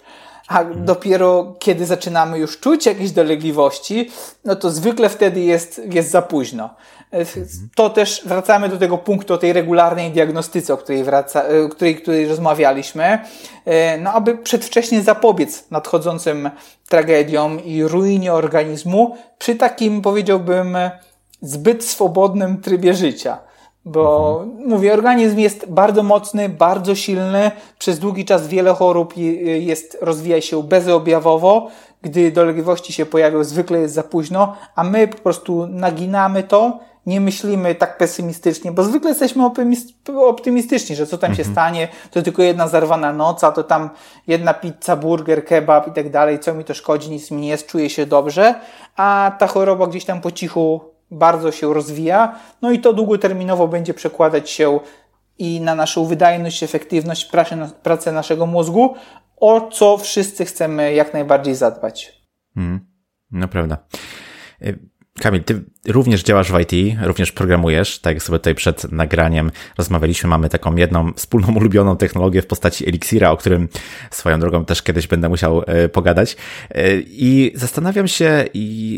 a 0.49 0.65
dopiero 0.65 1.55
kiedy 1.59 1.87
zaczynamy 1.87 2.39
już 2.39 2.61
czuć 2.61 2.87
jakieś 2.87 3.11
dolegliwości, 3.11 4.11
no 4.45 4.57
to 4.57 4.71
zwykle 4.71 5.09
wtedy 5.09 5.41
jest, 5.41 5.81
jest 5.93 6.11
za 6.11 6.23
późno. 6.23 6.71
To 7.75 7.91
też 7.91 8.23
wracamy 8.27 8.69
do 8.69 8.77
tego 8.77 8.99
punktu 8.99 9.35
o 9.35 9.39
tej 9.39 9.53
regularnej 9.53 10.11
diagnostyce, 10.11 10.75
o 10.75 10.77
której, 10.77 11.05
wraca, 11.05 11.45
o 11.67 11.69
której, 11.69 11.97
której 11.97 12.29
rozmawialiśmy, 12.29 13.19
e, 13.65 13.99
no 13.99 14.13
aby 14.13 14.39
przedwcześnie 14.39 15.03
zapobiec 15.03 15.65
nadchodzącym 15.71 16.51
tragediom 16.89 17.65
i 17.65 17.83
ruinie 17.83 18.33
organizmu 18.33 19.17
przy 19.39 19.55
takim, 19.55 20.03
powiedziałbym, 20.03 20.77
zbyt 21.43 21.85
swobodnym 21.85 22.61
trybie 22.61 22.95
życia. 22.95 23.48
Bo 23.89 24.41
mhm. 24.43 24.69
mówię, 24.69 24.93
organizm 24.93 25.39
jest 25.39 25.71
bardzo 25.71 26.03
mocny, 26.03 26.49
bardzo 26.49 26.95
silny. 26.95 27.51
Przez 27.79 27.99
długi 27.99 28.25
czas 28.25 28.49
wiele 28.49 28.75
chorób 28.75 29.17
jest, 29.61 29.99
rozwija 30.01 30.41
się 30.41 30.63
bezobjawowo. 30.63 31.69
Gdy 32.03 32.33
dolegliwości 32.33 32.93
się 32.93 33.07
pojawią, 33.07 33.45
zwykle 33.45 33.79
jest 33.79 33.95
za 33.95 34.03
późno, 34.03 34.57
a 34.77 34.85
my 34.85 35.09
po 35.09 35.19
prostu 35.19 35.67
naginamy 35.67 36.43
to, 36.43 36.79
nie 37.07 37.21
myślimy 37.21 37.75
tak 37.75 37.99
pesymistycznie, 37.99 38.73
bo 38.73 38.83
zwykle 38.83 39.09
jesteśmy 39.09 39.51
optymistyczni, 40.07 40.97
że 40.97 41.07
co 41.07 41.19
tam 41.19 41.35
się 41.35 41.43
mhm. 41.43 41.55
stanie, 41.55 41.89
to 42.11 42.23
tylko 42.23 42.43
jedna 42.43 42.69
zarwana 42.69 43.13
noc, 43.13 43.45
a 43.45 43.53
to 43.53 43.65
tam 43.65 43.91
jedna 44.27 44.55
pizza, 44.55 44.97
burger, 44.97 45.45
kebab 45.45 45.89
i 45.89 45.93
tak 45.93 46.11
dalej, 46.11 46.39
co 46.39 46.55
mi 46.55 46.65
to 46.65 46.75
szkodzi, 46.75 47.11
nic 47.11 47.31
mi 47.31 47.41
nie 47.41 47.49
jest, 47.49 47.67
czuję 47.67 47.91
się 47.91 48.07
dobrze, 48.07 48.55
a 48.97 49.33
ta 49.39 49.47
choroba 49.47 49.87
gdzieś 49.87 50.05
tam 50.05 50.21
po 50.21 50.31
cichu 50.31 50.81
bardzo 51.11 51.53
się 51.53 51.75
rozwija, 51.75 52.39
no 52.63 52.71
i 52.71 52.79
to 52.79 52.93
długoterminowo 52.93 53.69
będzie 53.69 53.95
przekładać 53.95 54.51
się 54.51 54.81
i 55.39 55.61
na 55.61 55.75
naszą 55.75 56.05
wydajność, 56.05 56.63
efektywność 56.63 57.31
pracy 57.83 58.13
naszego 58.13 58.47
mózgu, 58.47 58.95
o 59.37 59.71
co 59.71 59.99
wszyscy 59.99 60.45
chcemy 60.45 60.95
jak 60.95 61.13
najbardziej 61.13 61.55
zadbać. 61.55 62.23
Hmm, 62.55 62.87
no 63.31 63.49
prawda. 63.49 63.79
Kamil, 65.19 65.45
ty 65.45 65.65
również 65.89 66.23
działasz 66.23 66.53
w 66.53 66.61
IT, 66.61 66.99
również 67.03 67.33
programujesz, 67.33 67.99
tak 67.99 68.15
jak 68.15 68.23
sobie 68.23 68.39
tutaj 68.39 68.55
przed 68.55 68.93
nagraniem 68.93 69.51
rozmawialiśmy, 69.79 70.29
mamy 70.29 70.49
taką 70.49 70.77
jedną 70.77 71.13
wspólną 71.13 71.55
ulubioną 71.59 71.97
technologię 71.97 72.43
w 72.43 72.47
postaci 72.47 72.89
Elixira, 72.89 73.31
o 73.31 73.37
którym 73.37 73.69
swoją 74.11 74.41
drogą 74.41 74.65
też 74.65 74.83
kiedyś 74.83 75.07
będę 75.07 75.29
musiał 75.29 75.63
e, 75.67 75.89
pogadać. 75.89 76.37
E, 76.71 76.99
I 77.01 77.53
zastanawiam 77.55 78.09
się, 78.09 78.45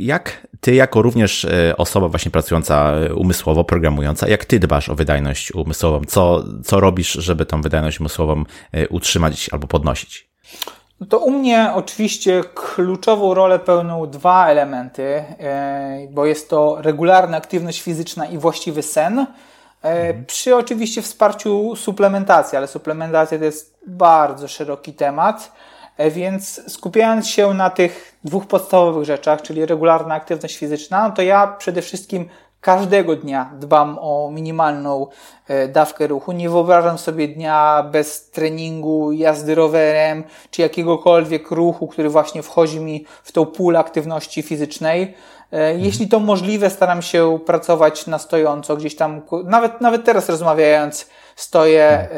jak 0.01 0.47
ty 0.61 0.75
jako 0.75 1.03
również 1.03 1.45
e, 1.45 1.77
osoba 1.77 2.09
właśnie 2.09 2.31
pracująca 2.31 2.93
umysłowo, 3.14 3.64
programująca, 3.64 4.29
jak 4.29 4.45
ty 4.45 4.59
dbasz 4.59 4.89
o 4.89 4.95
wydajność 4.95 5.55
umysłową? 5.55 6.05
Co, 6.05 6.45
co 6.64 6.81
robisz, 6.81 7.12
żeby 7.12 7.47
tą 7.47 7.62
wydajność 7.62 8.01
umysłową 8.01 8.45
utrzymać 8.91 9.49
albo 9.53 9.66
podnosić? 9.66 10.31
No 11.01 11.07
to 11.07 11.18
u 11.18 11.30
mnie 11.30 11.70
oczywiście 11.74 12.42
kluczową 12.55 13.34
rolę 13.34 13.59
pełnią 13.59 14.07
dwa 14.07 14.48
elementy, 14.48 15.05
e, 15.05 15.98
bo 16.11 16.26
jest 16.26 16.51
to 16.51 16.76
regularna 16.82 17.36
aktywność 17.36 17.82
fizyczna 17.82 18.26
i 18.26 18.38
właściwy 18.38 18.82
sen, 18.82 19.18
e, 19.18 19.26
mhm. 19.82 20.24
przy 20.26 20.57
oczywiście 20.57 21.03
wsparciu 21.03 21.76
suplementacji, 21.76 22.59
ale 22.59 22.66
suplementacja 22.66 23.38
to 23.38 23.44
jest 23.44 23.78
bardzo 23.86 24.48
szeroki 24.48 24.92
temat, 24.92 25.53
e, 25.96 26.11
więc 26.11 26.72
skupiając 26.72 27.28
się 27.28 27.55
na 27.55 27.70
tych 27.70 28.18
dwóch 28.24 28.46
podstawowych 28.46 29.05
rzeczach, 29.05 29.42
czyli 29.42 29.66
regularna 29.66 30.14
aktywność 30.14 30.57
fizyczna, 30.57 31.09
no 31.09 31.14
to 31.14 31.22
ja 31.22 31.46
przede 31.46 31.82
wszystkim 31.82 32.28
każdego 32.61 33.16
dnia 33.16 33.50
dbam 33.58 33.98
o 34.00 34.30
minimalną 34.32 35.06
e, 35.48 35.68
dawkę 35.68 36.06
ruchu. 36.06 36.32
Nie 36.32 36.50
wyobrażam 36.50 36.98
sobie 36.98 37.28
dnia 37.28 37.88
bez 37.92 38.30
treningu, 38.30 39.12
jazdy 39.12 39.54
rowerem, 39.54 40.24
czy 40.50 40.62
jakiegokolwiek 40.62 41.50
ruchu, 41.50 41.88
który 41.88 42.08
właśnie 42.08 42.42
wchodzi 42.42 42.80
mi 42.80 43.06
w 43.22 43.32
tą 43.32 43.46
pulę 43.46 43.78
aktywności 43.78 44.42
fizycznej. 44.42 45.02
E, 45.02 45.56
mhm. 45.56 45.84
Jeśli 45.84 46.08
to 46.08 46.20
możliwe, 46.20 46.70
staram 46.70 47.02
się 47.02 47.38
pracować 47.46 48.06
na 48.06 48.18
stojąco, 48.18 48.76
gdzieś 48.76 48.96
tam, 48.96 49.22
nawet, 49.44 49.80
nawet 49.80 50.04
teraz 50.04 50.28
rozmawiając, 50.28 51.08
stoję, 51.36 52.08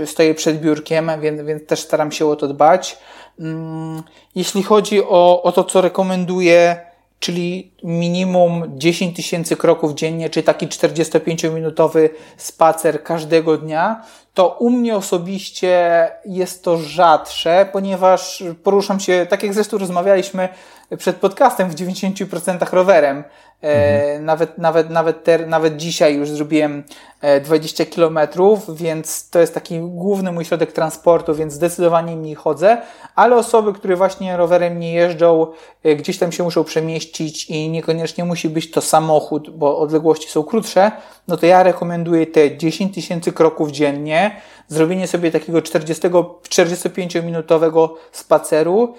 e, 0.00 0.06
stoję 0.06 0.34
przed 0.34 0.60
biurkiem, 0.60 1.10
więc, 1.20 1.40
więc 1.40 1.66
też 1.66 1.80
staram 1.80 2.12
się 2.12 2.26
o 2.26 2.36
to 2.36 2.48
dbać. 2.48 2.98
Mm, 3.40 4.02
jeśli 4.34 4.62
chodzi 4.62 5.04
o, 5.04 5.42
o 5.42 5.52
to, 5.52 5.64
co 5.64 5.80
rekomenduję, 5.80 6.91
czyli 7.22 7.72
minimum 7.82 8.64
10 8.78 9.16
tysięcy 9.16 9.56
kroków 9.56 9.94
dziennie, 9.94 10.30
czy 10.30 10.42
taki 10.42 10.66
45-minutowy 10.66 12.08
spacer 12.36 13.02
każdego 13.02 13.56
dnia, 13.56 14.02
to 14.34 14.48
u 14.48 14.70
mnie 14.70 14.96
osobiście 14.96 16.08
jest 16.24 16.64
to 16.64 16.78
rzadsze, 16.78 17.68
ponieważ 17.72 18.42
poruszam 18.62 19.00
się, 19.00 19.26
tak 19.28 19.42
jak 19.42 19.54
zresztą 19.54 19.78
rozmawialiśmy 19.78 20.48
przed 20.98 21.16
podcastem, 21.16 21.70
w 21.70 21.74
90% 21.74 22.72
rowerem. 22.72 23.24
E, 23.62 23.64
mhm. 23.64 24.24
Nawet, 24.24 24.58
nawet, 24.58 24.90
nawet, 24.90 25.24
ter, 25.24 25.48
nawet 25.48 25.76
dzisiaj 25.76 26.14
już 26.14 26.30
zrobiłem 26.30 26.84
20 27.44 27.82
e, 27.82 27.86
kilometrów, 27.86 28.76
więc 28.76 29.30
to 29.30 29.38
jest 29.38 29.54
taki 29.54 29.80
główny 29.80 30.32
mój 30.32 30.44
środek 30.44 30.72
transportu, 30.72 31.34
więc 31.34 31.52
zdecydowanie 31.52 32.16
mniej 32.16 32.34
chodzę, 32.34 32.78
ale 33.14 33.36
osoby, 33.36 33.72
które 33.72 33.96
właśnie 33.96 34.36
rowerem 34.36 34.80
nie 34.80 34.92
jeżdżą, 34.92 35.46
e, 35.84 35.96
gdzieś 35.96 36.18
tam 36.18 36.32
się 36.32 36.42
muszą 36.42 36.64
przemieścić 36.64 37.50
i 37.50 37.68
niekoniecznie 37.68 38.24
musi 38.24 38.48
być 38.48 38.70
to 38.70 38.80
samochód, 38.80 39.50
bo 39.50 39.78
odległości 39.78 40.28
są 40.28 40.42
krótsze, 40.42 40.92
no 41.28 41.36
to 41.36 41.46
ja 41.46 41.62
rekomenduję 41.62 42.26
te 42.26 42.56
10 42.56 42.94
tysięcy 42.94 43.32
kroków 43.32 43.70
dziennie, 43.70 44.40
zrobienie 44.68 45.06
sobie 45.06 45.30
takiego 45.30 45.62
40, 45.62 46.08
45-minutowego 46.08 47.88
spaceru. 48.12 48.94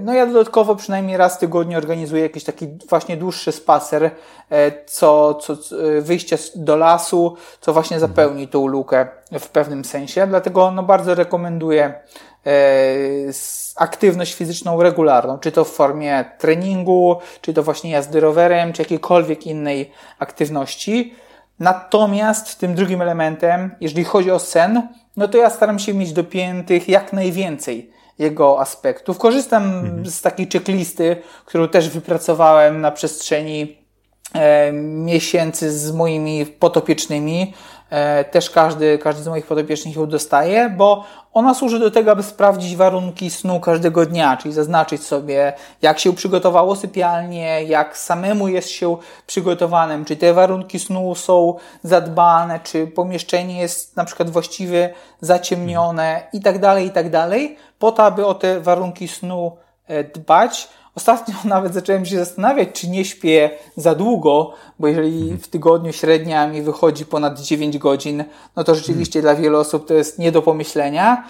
No 0.00 0.14
ja 0.14 0.26
dodatkowo 0.26 0.76
przynajmniej 0.76 1.16
raz 1.16 1.36
w 1.36 1.38
tygodniu 1.38 1.78
organizuję 1.78 2.22
jakiś 2.22 2.44
taki 2.44 2.68
właśnie 2.88 3.16
dłuższy 3.16 3.52
spacer, 3.52 4.10
co, 4.86 5.34
co 5.34 5.56
wyjście 6.00 6.38
do 6.54 6.76
lasu, 6.76 7.07
czasu, 7.08 7.36
co 7.60 7.72
właśnie 7.72 7.96
mhm. 7.96 8.10
zapełni 8.10 8.48
tą 8.48 8.66
lukę 8.66 9.06
w 9.40 9.48
pewnym 9.48 9.84
sensie. 9.84 10.26
Dlatego 10.26 10.70
no, 10.70 10.82
bardzo 10.82 11.14
rekomenduję 11.14 11.94
e, 12.46 12.52
aktywność 13.76 14.34
fizyczną 14.34 14.82
regularną, 14.82 15.38
czy 15.38 15.52
to 15.52 15.64
w 15.64 15.70
formie 15.70 16.24
treningu, 16.38 17.16
czy 17.40 17.54
to 17.54 17.62
właśnie 17.62 17.90
jazdy 17.90 18.20
rowerem, 18.20 18.72
czy 18.72 18.82
jakiejkolwiek 18.82 19.46
innej 19.46 19.90
aktywności. 20.18 21.14
Natomiast 21.58 22.58
tym 22.58 22.74
drugim 22.74 23.02
elementem, 23.02 23.70
jeżeli 23.80 24.04
chodzi 24.04 24.30
o 24.30 24.38
sen, 24.38 24.88
no 25.16 25.28
to 25.28 25.38
ja 25.38 25.50
staram 25.50 25.78
się 25.78 25.94
mieć 25.94 26.12
dopiętych 26.12 26.88
jak 26.88 27.12
najwięcej 27.12 27.90
jego 28.18 28.60
aspektów. 28.60 29.18
Korzystam 29.18 29.64
mhm. 29.64 30.06
z 30.06 30.22
takiej 30.22 30.48
checklisty, 30.52 31.16
którą 31.44 31.68
też 31.68 31.88
wypracowałem 31.88 32.80
na 32.80 32.90
przestrzeni 32.90 33.87
miesięcy 34.72 35.78
z 35.78 35.92
moimi 35.92 36.46
potopiecznymi. 36.46 37.54
E, 37.90 38.24
też 38.24 38.50
każdy, 38.50 38.98
każdy 38.98 39.22
z 39.22 39.28
moich 39.28 39.46
podopiecznych 39.46 39.96
ją 39.96 40.06
dostaje, 40.06 40.70
bo 40.70 41.04
ona 41.32 41.54
służy 41.54 41.78
do 41.78 41.90
tego, 41.90 42.10
aby 42.10 42.22
sprawdzić 42.22 42.76
warunki 42.76 43.30
snu 43.30 43.60
każdego 43.60 44.06
dnia, 44.06 44.36
czyli 44.36 44.54
zaznaczyć 44.54 45.02
sobie, 45.02 45.52
jak 45.82 45.98
się 45.98 46.14
przygotowało 46.14 46.76
sypialnie, 46.76 47.64
jak 47.64 47.96
samemu 47.96 48.48
jest 48.48 48.68
się 48.68 48.96
przygotowanym, 49.26 50.04
czy 50.04 50.16
te 50.16 50.34
warunki 50.34 50.78
snu 50.78 51.14
są 51.14 51.54
zadbane, 51.82 52.60
czy 52.60 52.86
pomieszczenie 52.86 53.60
jest 53.60 53.96
na 53.96 54.04
przykład 54.04 54.30
właściwie 54.30 54.94
zaciemnione 55.20 56.22
i 56.32 56.40
tak 56.40 56.58
dalej, 56.58 56.86
i 56.86 56.90
tak 56.90 57.10
dalej, 57.10 57.56
po 57.78 57.92
to, 57.92 58.04
aby 58.04 58.26
o 58.26 58.34
te 58.34 58.60
warunki 58.60 59.08
snu 59.08 59.56
e, 59.86 60.04
dbać. 60.04 60.68
Ostatnio 60.98 61.34
nawet 61.54 61.74
zacząłem 61.74 62.06
się 62.06 62.18
zastanawiać, 62.18 62.68
czy 62.72 62.88
nie 62.88 63.04
śpię 63.04 63.50
za 63.76 63.94
długo, 63.94 64.54
bo 64.78 64.88
jeżeli 64.88 65.22
mhm. 65.22 65.38
w 65.38 65.48
tygodniu 65.48 65.92
średnia 65.92 66.48
mi 66.48 66.62
wychodzi 66.62 67.06
ponad 67.06 67.40
9 67.40 67.78
godzin, 67.78 68.24
no 68.56 68.64
to 68.64 68.74
rzeczywiście 68.74 69.20
dla 69.20 69.34
wielu 69.34 69.58
osób 69.58 69.86
to 69.86 69.94
jest 69.94 70.18
nie 70.18 70.32
do 70.32 70.42
pomyślenia. 70.42 71.24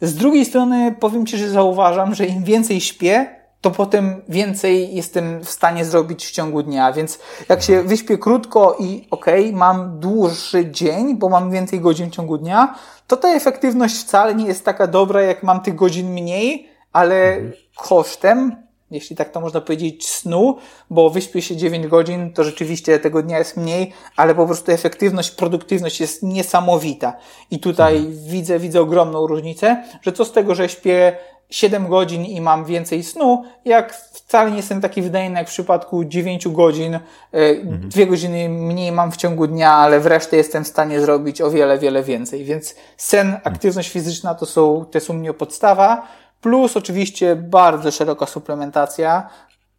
Z 0.00 0.14
drugiej 0.14 0.44
strony 0.44 0.94
powiem 1.00 1.26
Ci, 1.26 1.38
że 1.38 1.50
zauważam, 1.50 2.14
że 2.14 2.26
im 2.26 2.44
więcej 2.44 2.80
śpię, 2.80 3.26
to 3.60 3.70
potem 3.70 4.22
więcej 4.28 4.94
jestem 4.94 5.44
w 5.44 5.50
stanie 5.50 5.84
zrobić 5.84 6.26
w 6.26 6.30
ciągu 6.30 6.62
dnia. 6.62 6.92
Więc 6.92 7.18
jak 7.48 7.62
się 7.62 7.82
wyśpię 7.82 8.18
krótko 8.18 8.76
i 8.80 9.06
okej, 9.10 9.46
okay, 9.46 9.58
mam 9.58 10.00
dłuższy 10.00 10.70
dzień, 10.70 11.16
bo 11.16 11.28
mam 11.28 11.50
więcej 11.50 11.80
godzin 11.80 12.10
w 12.10 12.14
ciągu 12.14 12.38
dnia, 12.38 12.74
to 13.06 13.16
ta 13.16 13.28
efektywność 13.28 13.96
wcale 13.96 14.34
nie 14.34 14.46
jest 14.46 14.64
taka 14.64 14.86
dobra, 14.86 15.22
jak 15.22 15.42
mam 15.42 15.60
tych 15.60 15.74
godzin 15.74 16.10
mniej, 16.12 16.68
ale 16.92 17.40
kosztem, 17.76 18.63
jeśli 18.94 19.16
tak 19.16 19.30
to 19.30 19.40
można 19.40 19.60
powiedzieć, 19.60 20.08
snu, 20.08 20.56
bo 20.90 21.10
wyśpię 21.10 21.42
się 21.42 21.56
9 21.56 21.86
godzin, 21.86 22.32
to 22.32 22.44
rzeczywiście 22.44 22.98
tego 22.98 23.22
dnia 23.22 23.38
jest 23.38 23.56
mniej, 23.56 23.92
ale 24.16 24.34
po 24.34 24.46
prostu 24.46 24.72
efektywność, 24.72 25.30
produktywność 25.30 26.00
jest 26.00 26.22
niesamowita. 26.22 27.16
I 27.50 27.58
tutaj 27.58 27.96
mhm. 27.96 28.16
widzę, 28.24 28.58
widzę 28.58 28.80
ogromną 28.80 29.26
różnicę, 29.26 29.84
że 30.02 30.12
co 30.12 30.24
z 30.24 30.32
tego, 30.32 30.54
że 30.54 30.68
śpię 30.68 31.16
7 31.50 31.88
godzin 31.88 32.24
i 32.24 32.40
mam 32.40 32.64
więcej 32.64 33.02
snu, 33.02 33.44
jak 33.64 33.94
wcale 33.94 34.50
nie 34.50 34.56
jestem 34.56 34.80
taki 34.80 35.02
wydajny 35.02 35.38
jak 35.38 35.48
w 35.48 35.50
przypadku 35.50 36.04
9 36.04 36.48
godzin, 36.48 36.94
e, 36.94 37.00
mhm. 37.32 37.88
2 37.88 38.06
godziny 38.06 38.48
mniej 38.48 38.92
mam 38.92 39.12
w 39.12 39.16
ciągu 39.16 39.46
dnia, 39.46 39.72
ale 39.72 40.00
wreszcie 40.00 40.36
jestem 40.36 40.64
w 40.64 40.68
stanie 40.68 41.00
zrobić 41.00 41.40
o 41.40 41.50
wiele, 41.50 41.78
wiele 41.78 42.02
więcej. 42.02 42.44
Więc 42.44 42.74
sen, 42.96 43.36
aktywność 43.44 43.90
fizyczna 43.90 44.34
to 44.34 44.46
są, 44.46 44.84
to 44.90 45.00
są 45.00 45.14
mnie 45.14 45.32
podstawa, 45.32 46.08
plus 46.44 46.76
oczywiście 46.76 47.36
bardzo 47.36 47.90
szeroka 47.90 48.26
suplementacja, 48.26 49.28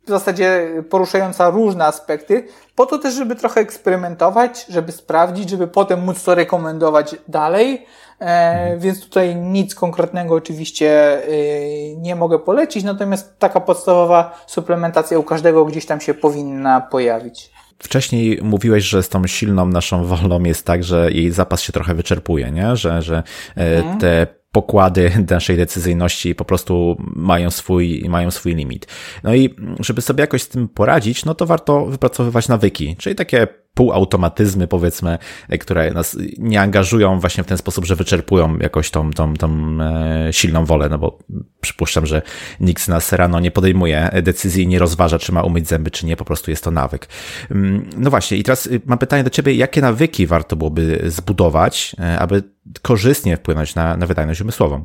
w 0.06 0.10
zasadzie 0.10 0.70
poruszająca 0.90 1.50
różne 1.50 1.86
aspekty, 1.86 2.48
po 2.76 2.86
to 2.86 2.98
też, 3.00 3.14
żeby 3.14 3.36
trochę 3.36 3.62
eksperymentować, 3.62 4.66
żeby 4.70 4.92
sprawdzić, 4.92 5.50
żeby 5.50 5.68
potem 5.68 6.04
móc 6.04 6.24
to 6.24 6.36
rekomendować 6.36 7.16
dalej. 7.28 7.86
E, 8.20 8.78
więc 8.78 9.02
tutaj 9.02 9.36
nic 9.36 9.76
konkretnego 9.76 10.36
oczywiście 10.36 11.20
y, 11.30 11.96
nie 11.98 12.16
mogę 12.16 12.40
polecić, 12.40 12.84
natomiast 12.84 13.40
taka 13.40 13.60
podstawowa 13.60 14.44
suplementacja 14.48 15.20
u 15.20 15.24
każdego 15.24 15.66
gdzieś 15.66 15.86
tam 15.86 16.02
się 16.02 16.14
powinna 16.14 16.82
pojawić. 16.82 17.52
Wcześniej 17.80 18.40
mówiłeś, 18.44 18.84
że 18.84 19.04
z 19.04 19.10
tą 19.10 19.28
silną 19.28 19.66
naszą 19.66 20.06
wolą 20.06 20.44
jest 20.44 20.66
tak, 20.66 20.84
że 20.84 21.12
jej 21.12 21.32
zapas 21.32 21.62
się 21.62 21.74
trochę 21.74 21.94
wyczerpuje, 21.94 22.52
nie? 22.52 22.76
Że, 22.76 23.02
że 23.02 23.24
e, 23.58 23.78
mhm. 23.78 24.00
te 24.00 24.28
pokłady 24.56 25.12
naszej 25.30 25.58
decyzyjności 25.58 26.36
po 26.36 26.46
prostu 26.46 26.98
mają 27.16 27.52
swój, 27.52 28.04
mają 28.10 28.32
swój 28.32 28.56
limit. 28.56 28.88
No 29.24 29.36
i 29.36 29.56
żeby 29.80 30.02
sobie 30.02 30.22
jakoś 30.22 30.42
z 30.42 30.48
tym 30.48 30.68
poradzić, 30.70 31.26
no 31.26 31.36
to 31.36 31.46
warto 31.46 31.86
wypracowywać 31.86 32.48
nawyki, 32.48 32.96
czyli 33.00 33.16
takie 33.16 33.48
półautomatyzmy, 33.76 34.68
powiedzmy, 34.68 35.18
które 35.60 35.92
nas 35.92 36.18
nie 36.38 36.62
angażują 36.62 37.20
właśnie 37.20 37.44
w 37.44 37.48
ten 37.48 37.58
sposób, 37.58 37.86
że 37.86 37.96
wyczerpują 37.96 38.58
jakoś 38.58 38.92
tą, 38.92 39.12
tą, 39.12 39.34
tą 39.34 39.78
e, 39.82 40.34
silną 40.34 40.66
wolę, 40.66 40.90
no 40.90 40.98
bo 40.98 41.20
przypuszczam, 41.62 42.06
że 42.06 42.22
nikt 42.60 42.84
z 42.84 42.88
nas 42.88 43.14
rano 43.14 43.40
nie 43.40 43.52
podejmuje 43.52 44.10
decyzji 44.24 44.64
i 44.64 44.68
nie 44.68 44.80
rozważa, 44.80 45.20
czy 45.20 45.32
ma 45.32 45.44
umyć 45.44 45.68
zęby, 45.68 45.92
czy 45.92 46.06
nie, 46.06 46.18
po 46.18 46.26
prostu 46.26 46.52
jest 46.52 46.64
to 46.64 46.72
nawyk. 46.72 47.08
Mm, 47.52 47.90
no 47.98 48.10
właśnie, 48.10 48.38
i 48.38 48.44
teraz 48.44 48.68
y, 48.68 48.82
mam 48.86 48.98
pytanie 48.98 49.24
do 49.24 49.30
Ciebie, 49.30 49.54
jakie 49.54 49.82
nawyki 49.82 50.28
warto 50.28 50.56
byłoby 50.56 51.04
zbudować, 51.08 51.96
e, 52.00 52.20
aby 52.20 52.44
korzystnie 52.82 53.38
wpłynąć 53.38 53.76
na, 53.76 53.98
na 53.98 54.06
wydajność 54.06 54.42
umysłową? 54.42 54.84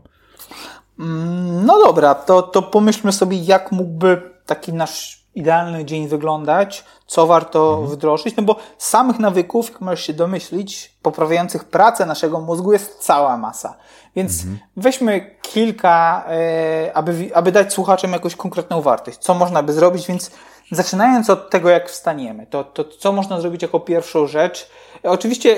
Mm, 0.99 1.67
no 1.67 1.85
dobra, 1.87 2.15
to, 2.15 2.43
to 2.43 2.63
pomyślmy 2.63 3.13
sobie, 3.13 3.37
jak 3.37 3.73
mógłby 3.73 4.23
taki 4.47 4.73
nasz 4.73 5.20
idealny 5.35 5.85
dzień 5.85 6.09
wyglądać, 6.09 6.85
co 7.07 7.27
warto 7.27 7.71
mhm. 7.71 7.89
wdrożyć, 7.89 8.37
no 8.37 8.43
bo 8.43 8.57
samych 8.79 9.19
nawyków, 9.19 9.71
jak 9.71 9.81
możesz 9.81 10.07
się 10.07 10.13
domyślić, 10.13 10.95
poprawiających 11.03 11.65
pracę 11.65 12.07
naszego 12.07 12.41
mózgu 12.41 12.73
jest 12.73 12.99
cała 12.99 13.37
masa. 13.37 13.75
Więc 14.17 14.41
mhm. 14.43 14.59
weźmy 14.77 15.37
kilka, 15.43 16.25
e, 16.29 16.91
aby, 16.95 17.31
aby 17.35 17.53
dać 17.53 17.73
słuchaczom 17.73 18.13
jakąś 18.13 18.37
konkretną 18.37 18.83
wartość, 18.83 19.19
co 19.19 19.35
można 19.35 19.63
by 19.63 19.73
zrobić, 19.73 20.07
więc 20.07 20.31
zaczynając 20.73 21.31
od 21.31 21.51
tego, 21.51 21.69
jak 21.69 21.91
wstaniemy, 21.91 22.47
to, 22.47 22.65
to 22.65 22.85
co 22.85 23.13
można 23.13 23.41
zrobić 23.41 23.63
jako 23.63 23.81
pierwszą 23.81 24.27
rzecz, 24.27 24.71
Oczywiście, 25.03 25.57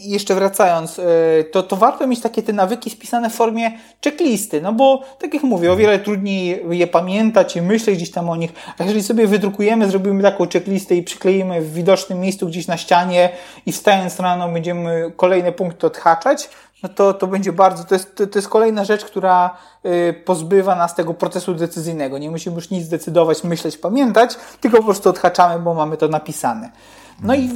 jeszcze 0.00 0.34
wracając, 0.34 0.98
e, 0.98 1.04
to, 1.44 1.62
to 1.62 1.76
warto 1.76 2.06
mieć 2.06 2.20
takie 2.20 2.42
te 2.42 2.52
nawyki 2.52 2.90
spisane 2.90 3.30
w 3.30 3.34
formie 3.34 3.70
checklisty, 4.04 4.60
no 4.60 4.72
bo, 4.72 5.02
tak 5.18 5.34
jak 5.34 5.42
mówię, 5.42 5.72
o 5.72 5.76
wiele 5.76 5.98
trudniej 5.98 6.64
je 6.70 6.86
pamiętać 6.86 7.56
i 7.56 7.62
myśleć 7.62 7.96
gdzieś 7.96 8.10
tam 8.10 8.30
o 8.30 8.36
nich, 8.36 8.52
a 8.78 8.84
jeżeli 8.84 9.02
sobie 9.02 9.26
wydrukujemy, 9.26 9.90
zrobimy 9.90 10.22
taką 10.22 10.48
checklistę 10.48 10.94
i 10.94 11.02
przykleimy 11.02 11.60
w 11.60 11.72
widocznym 11.72 12.20
miejscu 12.20 12.46
gdzieś 12.46 12.66
na 12.66 12.76
ścianie 12.76 13.30
i 13.66 13.72
wstając 13.72 14.20
rano 14.20 14.48
będziemy 14.48 15.12
kolejne 15.16 15.52
punkty 15.52 15.86
odhaczać, 15.86 16.48
no 16.82 16.88
to, 16.88 17.14
to 17.14 17.26
będzie 17.26 17.52
bardzo, 17.52 17.84
to 17.84 17.94
jest, 17.94 18.16
to, 18.16 18.38
jest 18.38 18.48
kolejna 18.48 18.84
rzecz, 18.84 19.04
która 19.04 19.56
y, 19.86 20.22
pozbywa 20.24 20.76
nas 20.76 20.94
tego 20.94 21.14
procesu 21.14 21.54
decyzyjnego. 21.54 22.18
Nie 22.18 22.30
musimy 22.30 22.56
już 22.56 22.70
nic 22.70 22.88
decydować, 22.88 23.44
myśleć, 23.44 23.76
pamiętać, 23.76 24.36
tylko 24.60 24.76
po 24.76 24.84
prostu 24.84 25.10
odhaczamy, 25.10 25.58
bo 25.58 25.74
mamy 25.74 25.96
to 25.96 26.08
napisane. 26.08 26.70
No 27.22 27.34
i 27.34 27.50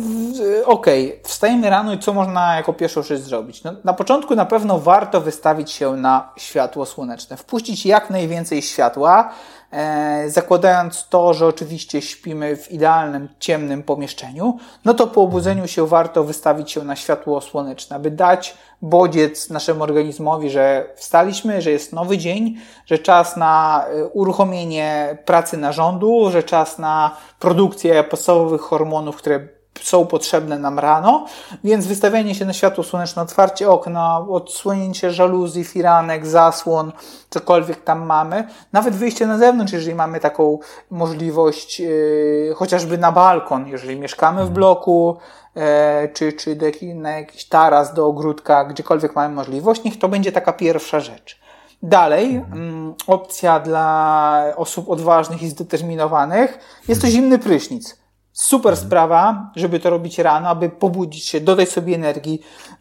okej, 0.65 1.09
okay, 1.09 1.21
wstajemy 1.25 1.71
rano 1.71 1.93
i 1.93 1.99
co 1.99 2.13
można 2.13 2.57
jako 2.57 2.73
pierwszą 2.73 3.03
rzecz 3.03 3.21
zrobić? 3.21 3.65
No, 3.65 3.73
na 3.85 3.93
początku 3.93 4.35
na 4.35 4.47
pewno 4.47 4.79
warto 4.79 5.21
wystawić 5.21 5.71
się 5.71 5.97
na 5.97 6.33
światło 6.37 6.87
słoneczne, 6.87 7.37
wpuścić 7.37 7.87
jak 7.87 8.11
najwięcej 8.11 8.63
światła, 8.63 9.33
e, 9.71 10.31
zakładając 10.31 11.09
to, 11.09 11.35
że 11.35 11.47
oczywiście 11.47 12.03
śpimy 12.03 12.57
w 12.57 12.73
idealnym, 12.73 13.29
ciemnym 13.39 13.83
pomieszczeniu, 13.83 14.59
no 14.85 14.95
to 14.95 15.07
po 15.07 15.23
obudzeniu 15.23 15.69
się 15.69 15.87
warto 15.87 16.25
wystawić 16.25 16.71
się 16.71 16.85
na 16.85 16.97
światło 16.97 17.41
słoneczne, 17.41 17.97
aby 17.97 18.11
dać 18.11 18.57
bodziec 18.83 19.51
naszemu 19.51 19.83
organizmowi, 19.83 20.51
że 20.51 20.93
wstaliśmy, 20.97 21.63
że 21.63 21.71
jest 21.71 21.93
nowy 21.93 22.19
dzień, 22.19 22.57
że 22.87 22.99
czas 22.99 23.37
na 23.37 23.85
e, 23.87 24.07
uruchomienie 24.07 25.19
pracy 25.25 25.57
narządu, 25.57 26.31
że 26.31 26.43
czas 26.43 26.79
na 26.79 27.17
produkcję 27.39 28.05
podstawowych 28.05 28.61
hormonów, 28.61 29.17
które 29.17 29.49
są 29.81 30.07
potrzebne 30.07 30.59
nam 30.59 30.79
rano, 30.79 31.27
więc 31.65 31.87
wystawianie 31.87 32.35
się 32.35 32.45
na 32.45 32.53
światło 32.53 32.85
słoneczne, 32.85 33.23
otwarcie 33.23 33.71
okna, 33.71 34.27
odsłonięcie 34.29 35.11
żaluzji, 35.11 35.65
firanek, 35.65 36.27
zasłon, 36.27 36.93
cokolwiek 37.31 37.85
tam 37.85 38.07
mamy, 38.07 38.49
nawet 38.73 38.95
wyjście 38.95 39.27
na 39.27 39.39
zewnątrz, 39.39 39.73
jeżeli 39.73 39.95
mamy 39.95 40.21
taką 40.21 40.59
możliwość, 40.91 41.81
yy, 41.81 42.53
chociażby 42.57 42.99
na 42.99 43.13
balkon, 43.13 43.69
jeżeli 43.69 44.01
mieszkamy 44.01 44.37
w 44.37 44.41
mhm. 44.41 44.55
bloku, 44.55 45.17
yy, 45.55 45.63
czy, 46.15 46.33
czy 46.33 46.57
do 46.57 46.67
na 46.95 47.11
jakiś 47.11 47.45
taras, 47.45 47.95
do 47.95 48.07
ogródka, 48.07 48.65
gdziekolwiek 48.65 49.17
mamy 49.17 49.35
możliwość, 49.35 49.85
niech 49.85 49.99
to 49.99 50.09
będzie 50.09 50.33
taka 50.33 50.53
pierwsza 50.53 51.01
rzecz. 51.01 51.43
Dalej, 51.83 52.37
mhm. 52.37 52.63
mm, 52.63 52.95
opcja 53.07 53.61
dla 53.61 54.45
osób 54.57 54.91
odważnych 54.91 55.43
i 55.43 55.49
zdeterminowanych 55.49 56.59
jest 56.89 57.01
to 57.01 57.07
zimny 57.07 57.39
prysznic. 57.39 58.02
Super 58.33 58.73
mhm. 58.73 58.87
sprawa, 58.87 59.51
żeby 59.57 59.81
to 59.81 59.91
robić 59.91 60.19
rano, 60.19 60.49
aby 60.49 60.69
pobudzić 60.69 61.25
się, 61.25 61.41
dodać 61.41 61.69
sobie 61.69 61.95
energii. 61.95 62.41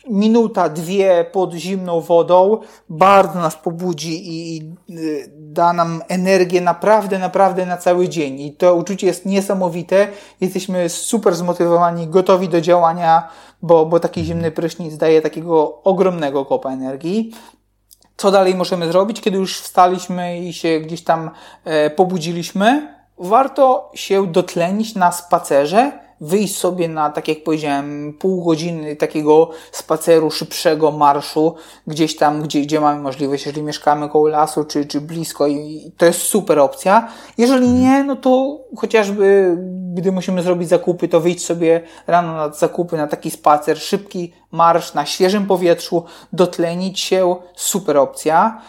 Minuta, 0.09 0.69
dwie 0.69 1.25
pod 1.31 1.53
zimną 1.53 2.01
wodą 2.01 2.59
bardzo 2.89 3.39
nas 3.39 3.55
pobudzi 3.55 4.21
i 4.23 4.61
y, 4.89 5.31
da 5.37 5.73
nam 5.73 6.01
energię 6.07 6.61
naprawdę, 6.61 7.19
naprawdę 7.19 7.65
na 7.65 7.77
cały 7.77 8.09
dzień. 8.09 8.39
I 8.39 8.53
to 8.53 8.75
uczucie 8.75 9.07
jest 9.07 9.25
niesamowite. 9.25 10.07
Jesteśmy 10.41 10.89
super 10.89 11.35
zmotywowani, 11.35 12.07
gotowi 12.07 12.49
do 12.49 12.61
działania, 12.61 13.27
bo, 13.61 13.85
bo 13.85 13.99
taki 13.99 14.23
zimny 14.23 14.51
prysznic 14.51 14.97
daje 14.97 15.21
takiego 15.21 15.83
ogromnego 15.83 16.45
kopa 16.45 16.69
energii. 16.69 17.31
Co 18.17 18.31
dalej 18.31 18.55
możemy 18.55 18.91
zrobić, 18.91 19.21
kiedy 19.21 19.37
już 19.37 19.59
wstaliśmy 19.59 20.39
i 20.39 20.53
się 20.53 20.79
gdzieś 20.79 21.03
tam 21.03 21.31
e, 21.63 21.89
pobudziliśmy? 21.89 23.00
Warto 23.21 23.91
się 23.93 24.27
dotlenić 24.27 24.95
na 24.95 25.11
spacerze, 25.11 25.91
wyjść 26.21 26.57
sobie 26.57 26.87
na, 26.87 27.09
tak 27.09 27.27
jak 27.27 27.43
powiedziałem, 27.43 28.13
pół 28.19 28.43
godziny 28.43 28.95
takiego 28.95 29.49
spaceru, 29.71 30.31
szybszego 30.31 30.91
marszu, 30.91 31.55
gdzieś 31.87 32.15
tam, 32.17 32.41
gdzie, 32.41 32.61
gdzie 32.61 32.79
mamy 32.79 33.01
możliwość, 33.01 33.45
jeżeli 33.45 33.63
mieszkamy 33.63 34.09
koło 34.09 34.27
lasu, 34.27 34.65
czy, 34.65 34.85
czy 34.85 35.01
blisko 35.01 35.47
i 35.47 35.91
to 35.97 36.05
jest 36.05 36.21
super 36.21 36.59
opcja. 36.59 37.07
Jeżeli 37.37 37.69
nie, 37.69 38.03
no 38.03 38.15
to 38.15 38.59
chociażby, 38.77 39.57
gdy 39.93 40.11
musimy 40.11 40.43
zrobić 40.43 40.69
zakupy, 40.69 41.07
to 41.07 41.19
wyjść 41.19 41.45
sobie 41.45 41.81
rano 42.07 42.33
na 42.33 42.49
zakupy, 42.49 42.97
na 42.97 43.07
taki 43.07 43.31
spacer, 43.31 43.79
szybki 43.79 44.33
marsz 44.51 44.93
na 44.93 45.05
świeżym 45.05 45.47
powietrzu, 45.47 46.03
dotlenić 46.33 46.99
się, 46.99 47.35
super 47.55 47.97
opcja. 47.97 48.61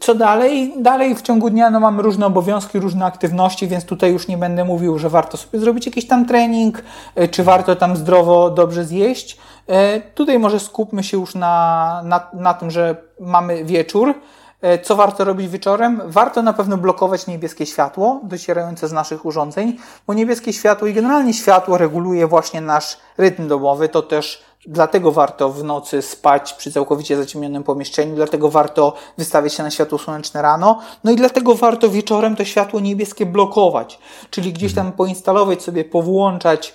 Co 0.00 0.14
dalej? 0.14 0.74
Dalej 0.78 1.14
w 1.14 1.22
ciągu 1.22 1.50
dnia 1.50 1.70
no, 1.70 1.80
mamy 1.80 2.02
różne 2.02 2.26
obowiązki, 2.26 2.80
różne 2.80 3.06
aktywności, 3.06 3.68
więc 3.68 3.84
tutaj 3.84 4.12
już 4.12 4.28
nie 4.28 4.38
będę 4.38 4.64
mówił, 4.64 4.98
że 4.98 5.08
warto 5.08 5.36
sobie 5.36 5.58
zrobić 5.58 5.86
jakiś 5.86 6.06
tam 6.06 6.26
trening, 6.26 6.82
e, 7.14 7.28
czy 7.28 7.44
warto 7.44 7.76
tam 7.76 7.96
zdrowo, 7.96 8.50
dobrze 8.50 8.84
zjeść. 8.84 9.38
E, 9.66 10.00
tutaj 10.00 10.38
może 10.38 10.60
skupmy 10.60 11.02
się 11.02 11.16
już 11.16 11.34
na, 11.34 12.02
na, 12.04 12.26
na 12.32 12.54
tym, 12.54 12.70
że 12.70 12.96
mamy 13.20 13.64
wieczór. 13.64 14.14
E, 14.62 14.78
co 14.78 14.96
warto 14.96 15.24
robić 15.24 15.48
wieczorem? 15.48 16.00
Warto 16.06 16.42
na 16.42 16.52
pewno 16.52 16.76
blokować 16.76 17.26
niebieskie 17.26 17.66
światło 17.66 18.20
docierające 18.22 18.88
z 18.88 18.92
naszych 18.92 19.24
urządzeń, 19.24 19.76
bo 20.06 20.14
niebieskie 20.14 20.52
światło 20.52 20.88
i 20.88 20.94
generalnie 20.94 21.34
światło 21.34 21.78
reguluje 21.78 22.26
właśnie 22.26 22.60
nasz 22.60 22.98
rytm 23.18 23.48
domowy. 23.48 23.88
To 23.88 24.02
też 24.02 24.42
dlatego 24.66 25.12
warto 25.12 25.50
w 25.50 25.64
nocy 25.64 26.02
spać 26.02 26.52
przy 26.52 26.72
całkowicie 26.72 27.16
zaciemnionym 27.16 27.62
pomieszczeniu, 27.62 28.14
dlatego 28.14 28.50
warto 28.50 28.94
wystawiać 29.18 29.54
się 29.54 29.62
na 29.62 29.70
światło 29.70 29.98
słoneczne 29.98 30.42
rano, 30.42 30.78
no 31.04 31.12
i 31.12 31.16
dlatego 31.16 31.54
warto 31.54 31.88
wieczorem 31.88 32.36
to 32.36 32.44
światło 32.44 32.80
niebieskie 32.80 33.26
blokować, 33.26 33.98
czyli 34.30 34.52
gdzieś 34.52 34.74
tam 34.74 34.92
poinstalować 34.92 35.62
sobie, 35.62 35.84
powłączać 35.84 36.74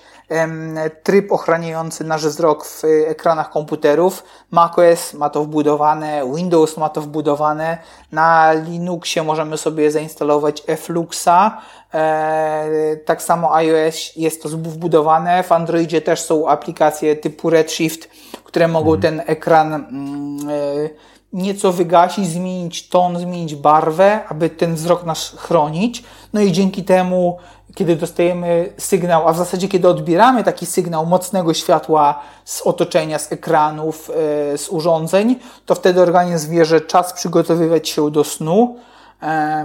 tryb 1.03 1.31
ochraniający 1.31 2.03
nasz 2.03 2.25
wzrok 2.25 2.65
w 2.65 2.83
ekranach 3.07 3.49
komputerów. 3.49 4.23
macOS 4.51 5.13
ma 5.13 5.29
to 5.29 5.43
wbudowane, 5.43 6.21
Windows 6.35 6.77
ma 6.77 6.89
to 6.89 7.01
wbudowane. 7.01 7.77
Na 8.11 8.53
Linuxie 8.53 9.23
możemy 9.23 9.57
sobie 9.57 9.91
zainstalować 9.91 10.63
Fluxa. 10.77 11.57
E, 11.93 12.97
tak 13.05 13.21
samo 13.21 13.55
iOS 13.55 14.15
jest 14.15 14.43
to 14.43 14.49
wbudowane. 14.49 15.43
W 15.43 15.51
Androidzie 15.51 16.01
też 16.01 16.21
są 16.21 16.47
aplikacje 16.47 17.15
typu 17.15 17.49
Redshift, 17.49 18.09
które 18.43 18.67
mogą 18.67 18.93
mhm. 18.93 19.01
ten 19.01 19.33
ekran 19.35 19.73
mm, 19.73 20.49
e, 20.49 20.89
nieco 21.33 21.71
wygasić, 21.71 22.27
zmienić 22.27 22.89
ton, 22.89 23.19
zmienić 23.19 23.55
barwę, 23.55 24.19
aby 24.29 24.49
ten 24.49 24.75
wzrok 24.75 25.03
nasz 25.03 25.35
chronić. 25.35 26.03
No 26.33 26.41
i 26.41 26.51
dzięki 26.51 26.83
temu 26.83 27.37
kiedy 27.77 27.95
dostajemy 27.95 28.73
sygnał, 28.77 29.27
a 29.27 29.33
w 29.33 29.37
zasadzie 29.37 29.67
kiedy 29.67 29.87
odbieramy 29.87 30.43
taki 30.43 30.65
sygnał 30.65 31.05
mocnego 31.05 31.53
światła 31.53 32.19
z 32.45 32.61
otoczenia, 32.61 33.19
z 33.19 33.31
ekranów, 33.31 34.09
e, 34.53 34.57
z 34.57 34.69
urządzeń, 34.69 35.35
to 35.65 35.75
wtedy 35.75 36.01
organizm 36.01 36.51
wie, 36.51 36.65
że 36.65 36.81
czas 36.81 37.13
przygotowywać 37.13 37.89
się 37.89 38.11
do 38.11 38.23
snu, 38.23 38.75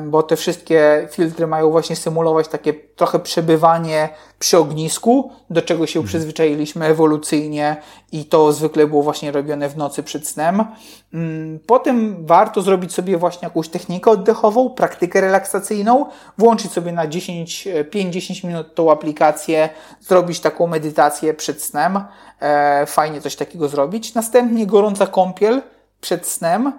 bo 0.07 0.23
te 0.23 0.37
wszystkie 0.37 1.09
filtry 1.11 1.47
mają 1.47 1.71
właśnie 1.71 1.97
symulować 1.97 2.49
takie 2.49 2.73
trochę 2.73 3.19
przebywanie 3.19 4.09
przy 4.39 4.59
ognisku, 4.59 5.33
do 5.51 5.63
czego 5.63 5.87
się 5.87 5.99
mhm. 5.99 6.09
przyzwyczailiśmy 6.09 6.87
ewolucyjnie 6.87 7.77
i 8.13 8.25
to 8.25 8.53
zwykle 8.53 8.87
było 8.87 9.03
właśnie 9.03 9.33
robione 9.33 9.69
w 9.69 9.77
nocy 9.77 10.03
przed 10.03 10.29
snem. 10.29 10.65
Mm, 11.15 11.61
potem 11.67 12.27
warto 12.27 12.63
zrobić 12.63 12.95
sobie 12.95 13.19
właśnie 13.19 13.47
jakąś 13.47 13.69
technikę 13.69 14.11
oddechową, 14.11 14.71
praktykę 14.71 15.21
relaksacyjną, 15.21 16.07
włączyć 16.39 16.73
sobie 16.73 16.93
na 16.93 17.07
10, 17.07 17.69
5-10 17.91 18.47
minut 18.47 18.75
tą 18.75 18.93
aplikację, 18.93 19.69
zrobić 20.01 20.41
taką 20.41 20.67
medytację 20.67 21.35
przed 21.35 21.63
snem. 21.63 22.05
E, 22.41 22.87
fajnie 22.87 23.21
coś 23.21 23.37
takiego 23.37 23.69
zrobić. 23.69 24.15
Następnie 24.15 24.67
gorąca 24.67 25.07
kąpiel 25.07 25.63
przed 26.01 26.29
snem 26.29 26.73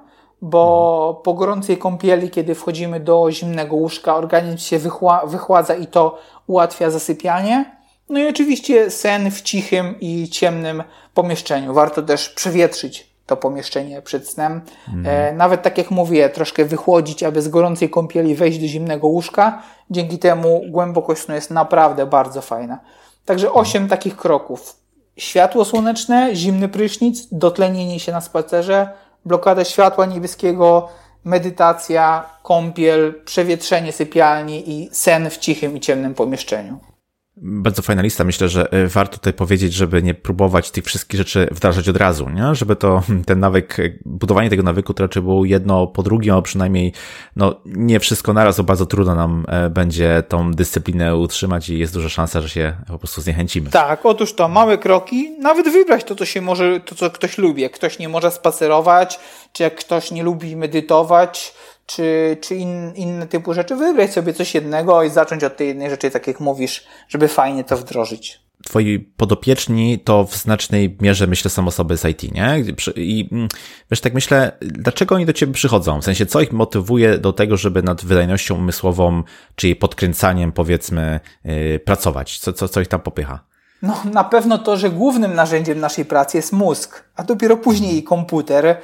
bo 0.43 1.21
po 1.23 1.33
gorącej 1.33 1.77
kąpieli, 1.77 2.29
kiedy 2.29 2.55
wchodzimy 2.55 2.99
do 2.99 3.31
zimnego 3.31 3.75
łóżka, 3.75 4.15
organizm 4.15 4.57
się 4.57 4.79
wychładza 5.25 5.75
i 5.75 5.87
to 5.87 6.19
ułatwia 6.47 6.89
zasypianie. 6.89 7.77
No 8.09 8.19
i 8.19 8.27
oczywiście 8.27 8.91
sen 8.91 9.31
w 9.31 9.41
cichym 9.41 9.95
i 9.99 10.29
ciemnym 10.29 10.83
pomieszczeniu. 11.13 11.73
Warto 11.73 12.01
też 12.01 12.29
przewietrzyć 12.29 13.13
to 13.25 13.37
pomieszczenie 13.37 14.01
przed 14.01 14.29
snem. 14.29 14.61
Mm. 14.93 15.37
Nawet 15.37 15.61
tak 15.61 15.77
jak 15.77 15.91
mówię, 15.91 16.29
troszkę 16.29 16.65
wychłodzić, 16.65 17.23
aby 17.23 17.41
z 17.41 17.47
gorącej 17.47 17.89
kąpieli 17.89 18.35
wejść 18.35 18.59
do 18.59 18.67
zimnego 18.67 19.07
łóżka. 19.07 19.61
Dzięki 19.89 20.19
temu 20.19 20.61
głębokość 20.69 21.21
snu 21.21 21.35
jest 21.35 21.51
naprawdę 21.51 22.05
bardzo 22.05 22.41
fajna. 22.41 22.79
Także 23.25 23.53
osiem 23.53 23.87
takich 23.87 24.17
kroków. 24.17 24.75
Światło 25.17 25.65
słoneczne, 25.65 26.35
zimny 26.35 26.69
prysznic, 26.69 27.27
dotlenienie 27.31 27.99
się 27.99 28.11
na 28.11 28.21
spacerze, 28.21 28.89
blokada 29.25 29.65
światła 29.65 30.05
niebieskiego, 30.05 30.89
medytacja, 31.23 32.29
kąpiel, 32.43 33.21
przewietrzenie 33.25 33.91
sypialni 33.91 34.69
i 34.71 34.89
sen 34.91 35.29
w 35.29 35.37
cichym 35.37 35.77
i 35.77 35.79
ciemnym 35.79 36.13
pomieszczeniu. 36.13 36.92
Bardzo 37.37 37.81
fajna 37.81 38.01
lista. 38.01 38.23
Myślę, 38.23 38.49
że 38.49 38.71
e, 38.71 38.87
warto 38.87 39.17
tutaj 39.17 39.33
powiedzieć, 39.33 39.73
żeby 39.73 40.03
nie 40.03 40.13
próbować 40.13 40.71
tych 40.71 40.85
wszystkich 40.85 41.17
rzeczy 41.17 41.47
wdrażać 41.51 41.89
od 41.89 41.97
razu, 41.97 42.29
nie? 42.29 42.55
Żeby 42.55 42.75
to, 42.75 43.03
ten 43.25 43.39
nawyk, 43.39 43.77
budowanie 44.05 44.49
tego 44.49 44.63
nawyku 44.63 44.93
to 44.93 45.03
raczej 45.03 45.23
było 45.23 45.45
jedno 45.45 45.87
po 45.87 46.03
drugim, 46.03 46.33
a 46.33 46.41
przynajmniej, 46.41 46.93
no, 47.35 47.55
nie 47.65 47.99
wszystko 47.99 48.33
naraz, 48.33 48.57
bo 48.57 48.63
bardzo 48.63 48.85
trudno 48.85 49.15
nam 49.15 49.45
e, 49.47 49.69
będzie 49.69 50.23
tą 50.27 50.51
dyscyplinę 50.51 51.15
utrzymać 51.15 51.69
i 51.69 51.79
jest 51.79 51.93
duża 51.93 52.09
szansa, 52.09 52.41
że 52.41 52.49
się 52.49 52.77
po 52.87 52.99
prostu 52.99 53.21
zniechęcimy. 53.21 53.69
Tak, 53.69 54.05
otóż 54.05 54.33
to, 54.33 54.47
małe 54.47 54.77
kroki, 54.77 55.35
nawet 55.39 55.69
wybrać 55.69 56.03
to, 56.03 56.15
co 56.15 56.25
się 56.25 56.41
może, 56.41 56.79
to, 56.79 56.95
co 56.95 57.09
ktoś 57.09 57.37
lubi. 57.37 57.61
Jak 57.61 57.71
ktoś 57.71 57.99
nie 57.99 58.09
może 58.09 58.31
spacerować, 58.31 59.19
czy 59.53 59.63
jak 59.63 59.75
ktoś 59.75 60.11
nie 60.11 60.23
lubi 60.23 60.55
medytować, 60.55 61.53
czy, 61.85 62.37
czy 62.41 62.55
in, 62.55 62.93
inne 62.95 63.27
typu 63.27 63.53
rzeczy, 63.53 63.75
wybrać 63.75 64.13
sobie 64.13 64.33
coś 64.33 64.55
jednego 64.55 65.03
i 65.03 65.09
zacząć 65.09 65.43
od 65.43 65.57
tej 65.57 65.67
jednej 65.67 65.89
rzeczy, 65.89 66.11
tak 66.11 66.27
jak 66.27 66.39
mówisz, 66.39 66.83
żeby 67.09 67.27
fajnie 67.27 67.63
to 67.63 67.77
wdrożyć. 67.77 68.43
Twoi 68.63 68.99
podopieczni 68.99 69.99
to 69.99 70.25
w 70.25 70.35
znacznej 70.35 70.97
mierze, 71.01 71.27
myślę, 71.27 71.51
są 71.51 71.67
osoby 71.67 71.97
z 71.97 72.05
IT, 72.05 72.23
nie? 72.31 72.63
I 72.95 73.29
mm, 73.31 73.47
wiesz, 73.91 74.01
tak 74.01 74.13
myślę, 74.13 74.51
dlaczego 74.61 75.15
oni 75.15 75.25
do 75.25 75.33
ciebie 75.33 75.53
przychodzą? 75.53 76.01
W 76.01 76.03
sensie, 76.03 76.25
co 76.25 76.41
ich 76.41 76.51
motywuje 76.51 77.17
do 77.17 77.33
tego, 77.33 77.57
żeby 77.57 77.83
nad 77.83 78.05
wydajnością 78.05 78.55
umysłową, 78.55 79.23
czy 79.55 79.67
jej 79.67 79.75
podkręcaniem, 79.75 80.51
powiedzmy, 80.51 81.19
yy, 81.43 81.79
pracować? 81.79 82.39
Co, 82.39 82.53
co, 82.53 82.67
co 82.67 82.81
ich 82.81 82.87
tam 82.87 83.01
popycha? 83.01 83.53
No, 83.81 84.03
na 84.11 84.23
pewno 84.23 84.57
to, 84.57 84.77
że 84.77 84.89
głównym 84.89 85.35
narzędziem 85.35 85.79
naszej 85.79 86.05
pracy 86.05 86.37
jest 86.37 86.53
mózg, 86.53 87.03
a 87.15 87.23
dopiero 87.23 87.57
później 87.57 88.03
komputer, 88.03 88.77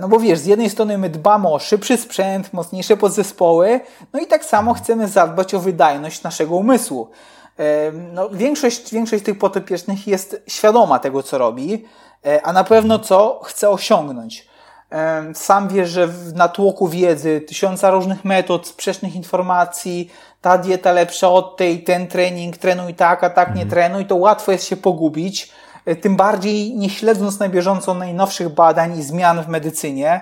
no 0.00 0.08
bo 0.08 0.18
wiesz, 0.18 0.38
z 0.38 0.46
jednej 0.46 0.70
strony 0.70 0.98
my 0.98 1.10
dbamy 1.10 1.48
o 1.48 1.58
szybszy 1.58 1.96
sprzęt, 1.96 2.52
mocniejsze 2.52 2.96
podzespoły, 2.96 3.80
no 4.12 4.20
i 4.20 4.26
tak 4.26 4.44
samo 4.44 4.74
chcemy 4.74 5.08
zadbać 5.08 5.54
o 5.54 5.60
wydajność 5.60 6.22
naszego 6.22 6.56
umysłu. 6.56 7.10
E, 7.58 7.92
no, 7.92 8.30
większość, 8.30 8.92
większość 8.92 9.24
tych 9.24 9.38
potopiecznych 9.38 10.06
jest 10.06 10.42
świadoma 10.46 10.98
tego, 10.98 11.22
co 11.22 11.38
robi, 11.38 11.84
e, 12.26 12.46
a 12.46 12.52
na 12.52 12.64
pewno 12.64 12.98
co 12.98 13.40
chce 13.44 13.70
osiągnąć. 13.70 14.50
Sam 15.34 15.68
wiesz, 15.68 15.90
że 15.90 16.06
w 16.06 16.34
natłoku 16.34 16.88
wiedzy, 16.88 17.40
tysiąca 17.40 17.90
różnych 17.90 18.24
metod, 18.24 18.66
sprzecznych 18.66 19.14
informacji, 19.14 20.10
ta 20.40 20.58
dieta 20.58 20.92
lepsza 20.92 21.30
od 21.30 21.56
tej, 21.56 21.84
ten 21.84 22.06
trening, 22.06 22.56
trenuj 22.56 22.94
tak, 22.94 23.24
a 23.24 23.30
tak 23.30 23.48
nie 23.48 23.62
mhm. 23.62 23.70
trenuj, 23.70 24.06
to 24.06 24.16
łatwo 24.16 24.52
jest 24.52 24.64
się 24.64 24.76
pogubić 24.76 25.52
E, 25.69 25.69
tym 26.00 26.16
bardziej 26.16 26.76
nie 26.76 26.90
śledząc 26.90 27.38
na 27.38 27.48
bieżąco 27.48 27.94
najnowszych 27.94 28.48
badań 28.48 28.98
i 28.98 29.02
zmian 29.02 29.42
w 29.42 29.48
medycynie. 29.48 30.20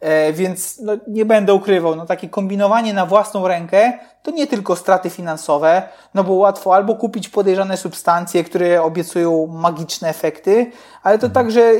E, 0.00 0.32
więc 0.32 0.78
no, 0.80 0.92
nie 1.08 1.24
będę 1.24 1.54
ukrywał, 1.54 1.96
no, 1.96 2.06
takie 2.06 2.28
kombinowanie 2.28 2.94
na 2.94 3.06
własną 3.06 3.48
rękę 3.48 3.92
to 4.22 4.30
nie 4.30 4.46
tylko 4.46 4.76
straty 4.76 5.10
finansowe, 5.10 5.82
no 6.14 6.24
bo 6.24 6.32
łatwo 6.32 6.74
albo 6.74 6.94
kupić 6.94 7.28
podejrzane 7.28 7.76
substancje, 7.76 8.44
które 8.44 8.82
obiecują 8.82 9.46
magiczne 9.46 10.08
efekty, 10.08 10.72
ale 11.02 11.18
to 11.18 11.26
mhm. 11.26 11.32
także 11.32 11.72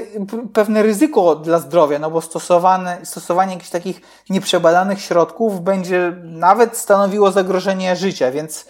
pewne 0.53 0.83
ryzyko 0.83 1.37
dla 1.37 1.59
zdrowia, 1.59 1.99
no 1.99 2.11
bo 2.11 2.21
stosowane, 2.21 2.99
stosowanie 3.03 3.53
jakichś 3.53 3.71
takich 3.71 4.01
nieprzebadanych 4.31 5.01
środków 5.01 5.61
będzie 5.61 6.13
nawet 6.25 6.77
stanowiło 6.77 7.31
zagrożenie 7.31 7.97
życia, 7.97 8.31
więc 8.31 8.67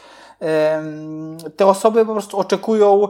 te 1.57 1.67
osoby 1.67 2.07
po 2.07 2.13
prostu 2.13 2.39
oczekują 2.39 3.09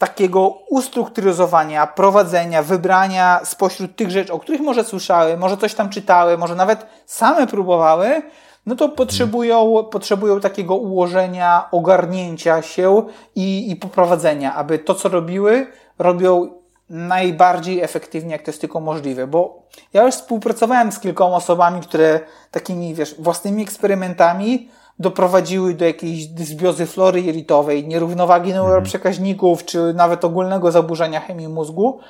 takiego 0.00 0.48
ustrukturyzowania, 0.70 1.86
prowadzenia, 1.86 2.62
wybrania 2.62 3.40
spośród 3.44 3.96
tych 3.96 4.10
rzeczy, 4.10 4.32
o 4.32 4.38
których 4.38 4.60
może 4.60 4.84
słyszały, 4.84 5.36
może 5.36 5.56
coś 5.56 5.74
tam 5.74 5.90
czytały, 5.90 6.38
może 6.38 6.54
nawet 6.54 6.86
same 7.06 7.46
próbowały, 7.46 8.22
no 8.66 8.76
to 8.76 8.88
potrzebują, 8.88 9.84
potrzebują 9.84 10.40
takiego 10.40 10.76
ułożenia, 10.76 11.68
ogarnięcia 11.70 12.62
się 12.62 13.06
i, 13.34 13.70
i 13.70 13.76
poprowadzenia, 13.76 14.54
aby 14.54 14.78
to, 14.78 14.94
co 14.94 15.08
robiły, 15.08 15.66
robią 15.98 16.50
najbardziej 16.90 17.80
efektywnie, 17.80 18.32
jak 18.32 18.42
to 18.42 18.50
jest 18.50 18.60
tylko 18.60 18.80
możliwe, 18.80 19.26
bo 19.26 19.62
ja 19.92 20.02
już 20.04 20.14
współpracowałem 20.14 20.92
z 20.92 21.00
kilkoma 21.00 21.36
osobami, 21.36 21.80
które 21.80 22.20
takimi, 22.50 22.94
wiesz, 22.94 23.14
własnymi 23.18 23.62
eksperymentami 23.62 24.68
doprowadziły 25.00 25.74
do 25.74 25.84
jakiejś 25.84 26.26
dysbiozy 26.26 26.86
flory 26.86 27.20
jelitowej, 27.20 27.88
nierównowagi 27.88 28.50
mhm. 28.50 28.66
neuroprzekaźników, 28.66 29.64
czy 29.64 29.94
nawet 29.94 30.24
ogólnego 30.24 30.72
zaburzenia 30.72 31.20
chemii 31.20 31.48
mózgu. 31.48 32.00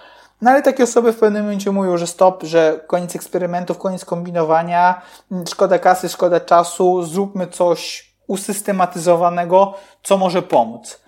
No 0.42 0.50
ale 0.50 0.62
takie 0.62 0.84
osoby 0.84 1.12
w 1.12 1.18
pewnym 1.18 1.42
momencie 1.42 1.72
mówią, 1.72 1.96
że 1.96 2.06
stop, 2.06 2.42
że 2.42 2.80
koniec 2.86 3.16
eksperymentów, 3.16 3.78
koniec 3.78 4.04
kombinowania, 4.04 5.02
szkoda 5.48 5.78
kasy, 5.78 6.08
szkoda 6.08 6.40
czasu, 6.40 7.02
zróbmy 7.02 7.46
coś 7.46 8.10
usystematyzowanego, 8.26 9.74
co 10.02 10.16
może 10.16 10.42
pomóc. 10.42 11.00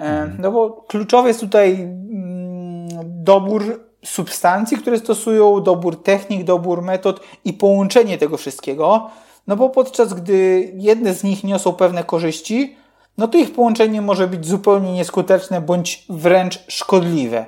E, 0.00 0.04
mhm. 0.04 0.36
No 0.40 0.52
bo 0.52 0.70
kluczowy 0.70 1.28
jest 1.28 1.40
tutaj 1.40 1.72
mm, 1.80 2.88
dobór 3.04 3.80
substancji, 4.04 4.76
które 4.76 4.98
stosują, 4.98 5.60
dobór 5.60 6.02
technik, 6.02 6.44
dobór 6.44 6.82
metod 6.82 7.20
i 7.44 7.52
połączenie 7.52 8.18
tego 8.18 8.36
wszystkiego. 8.36 9.10
No 9.50 9.56
bo 9.56 9.68
podczas 9.68 10.14
gdy 10.14 10.70
jedne 10.74 11.14
z 11.14 11.24
nich 11.24 11.44
niosą 11.44 11.72
pewne 11.72 12.04
korzyści, 12.04 12.76
no 13.18 13.28
to 13.28 13.38
ich 13.38 13.52
połączenie 13.52 14.02
może 14.02 14.28
być 14.28 14.46
zupełnie 14.46 14.92
nieskuteczne 14.92 15.60
bądź 15.60 16.04
wręcz 16.08 16.64
szkodliwe. 16.68 17.46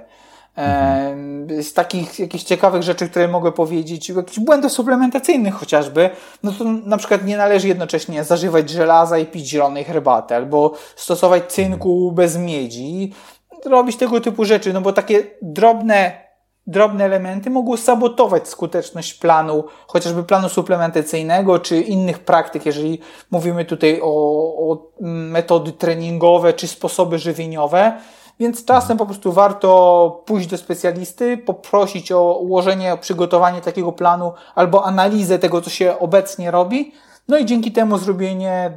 Z 1.62 1.72
takich 1.72 2.18
jakichś 2.18 2.44
ciekawych 2.44 2.82
rzeczy, 2.82 3.08
które 3.08 3.28
mogę 3.28 3.52
powiedzieć, 3.52 4.08
jakichś 4.08 4.38
błędów 4.38 4.72
suplementacyjnych 4.72 5.54
chociażby, 5.54 6.10
no 6.42 6.52
to 6.52 6.64
na 6.64 6.96
przykład 6.96 7.24
nie 7.24 7.36
należy 7.36 7.68
jednocześnie 7.68 8.24
zażywać 8.24 8.70
żelaza 8.70 9.18
i 9.18 9.26
pić 9.26 9.48
zielonej 9.48 9.84
herbaty, 9.84 10.34
albo 10.34 10.74
stosować 10.96 11.52
cynku 11.52 12.12
bez 12.12 12.36
miedzi, 12.36 13.12
robić 13.64 13.96
tego 13.96 14.20
typu 14.20 14.44
rzeczy, 14.44 14.72
no 14.72 14.80
bo 14.80 14.92
takie 14.92 15.22
drobne 15.42 16.21
drobne 16.66 17.04
elementy 17.04 17.50
mogą 17.50 17.76
sabotować 17.76 18.48
skuteczność 18.48 19.14
planu, 19.14 19.64
chociażby 19.86 20.24
planu 20.24 20.48
suplementacyjnego, 20.48 21.58
czy 21.58 21.80
innych 21.80 22.18
praktyk, 22.18 22.66
jeżeli 22.66 23.00
mówimy 23.30 23.64
tutaj 23.64 24.00
o, 24.02 24.08
o 24.70 24.78
metody 25.00 25.72
treningowe, 25.72 26.52
czy 26.52 26.68
sposoby 26.68 27.18
żywieniowe. 27.18 27.92
Więc 28.40 28.64
czasem 28.64 28.98
po 28.98 29.06
prostu 29.06 29.32
warto 29.32 30.22
pójść 30.26 30.48
do 30.48 30.58
specjalisty, 30.58 31.38
poprosić 31.38 32.12
o 32.12 32.38
ułożenie, 32.38 32.92
o 32.92 32.98
przygotowanie 32.98 33.60
takiego 33.60 33.92
planu 33.92 34.32
albo 34.54 34.84
analizę 34.84 35.38
tego, 35.38 35.60
co 35.60 35.70
się 35.70 35.98
obecnie 35.98 36.50
robi. 36.50 36.92
No 37.28 37.38
i 37.38 37.46
dzięki 37.46 37.72
temu 37.72 37.98
zrobienie 37.98 38.72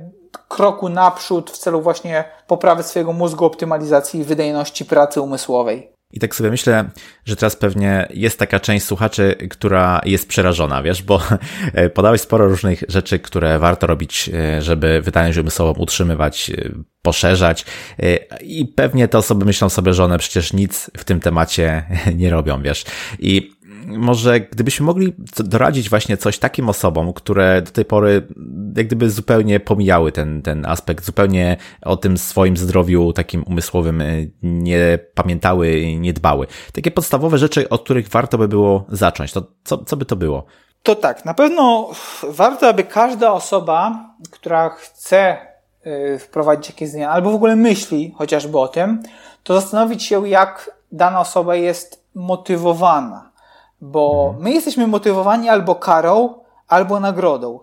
kroku 0.48 0.90
naprzód 0.90 1.52
w 1.52 1.58
celu 1.58 1.82
właśnie 1.82 2.24
poprawy 2.48 2.84
swojego 2.84 3.14
mózgu, 3.14 3.46
optymalizacji 3.46 4.24
wydajności 4.24 4.86
pracy 4.86 5.22
umysłowej. 5.22 5.95
I 6.16 6.20
tak 6.20 6.36
sobie 6.36 6.50
myślę, 6.50 6.90
że 7.26 7.36
teraz 7.36 7.56
pewnie 7.56 8.08
jest 8.14 8.40
taka 8.40 8.60
część 8.60 8.86
słuchaczy, 8.86 9.36
która 9.50 10.02
jest 10.06 10.28
przerażona, 10.28 10.84
wiesz, 10.84 11.04
bo 11.04 11.22
podałeś 11.94 12.22
sporo 12.22 12.48
różnych 12.48 12.84
rzeczy, 12.88 13.20
które 13.20 13.60
warto 13.60 13.88
robić, 13.88 14.30
e, 14.34 14.62
żeby 14.62 15.02
wydajność 15.02 15.38
umysłową 15.38 15.82
utrzymywać, 15.82 16.50
e, 16.50 16.72
poszerzać 17.02 17.66
e, 18.00 18.16
i 18.42 18.66
pewnie 18.66 19.08
te 19.08 19.18
osoby 19.18 19.46
myślą 19.46 19.70
sobie, 19.70 19.94
że 19.94 20.04
one 20.04 20.18
przecież 20.18 20.54
nic 20.54 20.92
w 20.98 21.04
tym 21.04 21.20
temacie 21.20 21.84
nie 22.22 22.30
robią, 22.30 22.62
wiesz. 22.62 22.86
I 23.20 23.56
może 23.88 24.40
gdybyśmy 24.40 24.86
mogli 24.86 25.14
doradzić 25.38 25.90
właśnie 25.90 26.18
coś 26.18 26.40
takim 26.40 26.70
osobom, 26.70 27.14
które 27.14 27.62
do 27.62 27.72
tej 27.72 27.86
pory 27.86 28.28
jak 28.76 28.88
gdyby 28.88 29.10
zupełnie 29.10 29.60
pomijały 29.60 30.12
ten, 30.12 30.42
ten 30.42 30.66
aspekt, 30.66 31.06
zupełnie 31.06 31.58
o 31.82 31.98
tym 31.98 32.18
swoim 32.18 32.58
zdrowiu 32.58 33.14
takim 33.14 33.44
umysłowym 33.44 34.02
e, 34.02 34.06
nie 34.44 35.00
pamiętały, 35.14 35.96
nie 35.96 36.14
dbały. 36.14 36.48
Takie 36.74 36.92
podstawowe 36.92 37.38
rzeczy, 37.38 37.70
od 37.70 37.84
których 37.84 38.10
warto 38.10 38.38
by 38.38 38.48
było 38.48 38.86
zacząć. 38.90 39.32
To 39.32 39.44
co, 39.64 39.78
co 39.78 39.98
by 39.98 40.06
to 40.06 40.16
było? 40.16 40.46
To 40.84 40.96
tak, 40.96 41.26
na 41.26 41.34
pewno 41.34 41.90
warto, 42.24 42.68
aby 42.68 42.84
każda 42.84 43.34
osoba, 43.34 44.10
która 44.32 44.70
chce 44.70 45.38
e, 45.84 46.20
wprowadzić 46.20 46.70
jakieś 46.70 46.90
zmiany, 46.90 47.12
albo 47.12 47.32
w 47.32 47.36
ogóle 47.36 47.56
myśli 47.56 48.14
chociażby 48.18 48.60
o 48.60 48.68
tym, 48.68 49.04
to 49.44 49.54
zastanowić 49.54 50.04
się, 50.04 50.28
jak 50.28 50.72
dana 50.92 51.20
osoba 51.20 51.56
jest 51.56 52.06
motywowana 52.16 53.35
bo 53.82 54.26
mhm. 54.28 54.44
my 54.44 54.52
jesteśmy 54.52 54.88
motywowani 54.88 55.50
albo 55.50 55.76
karą, 55.76 56.34
albo 56.68 57.00
nagrodą. 57.00 57.60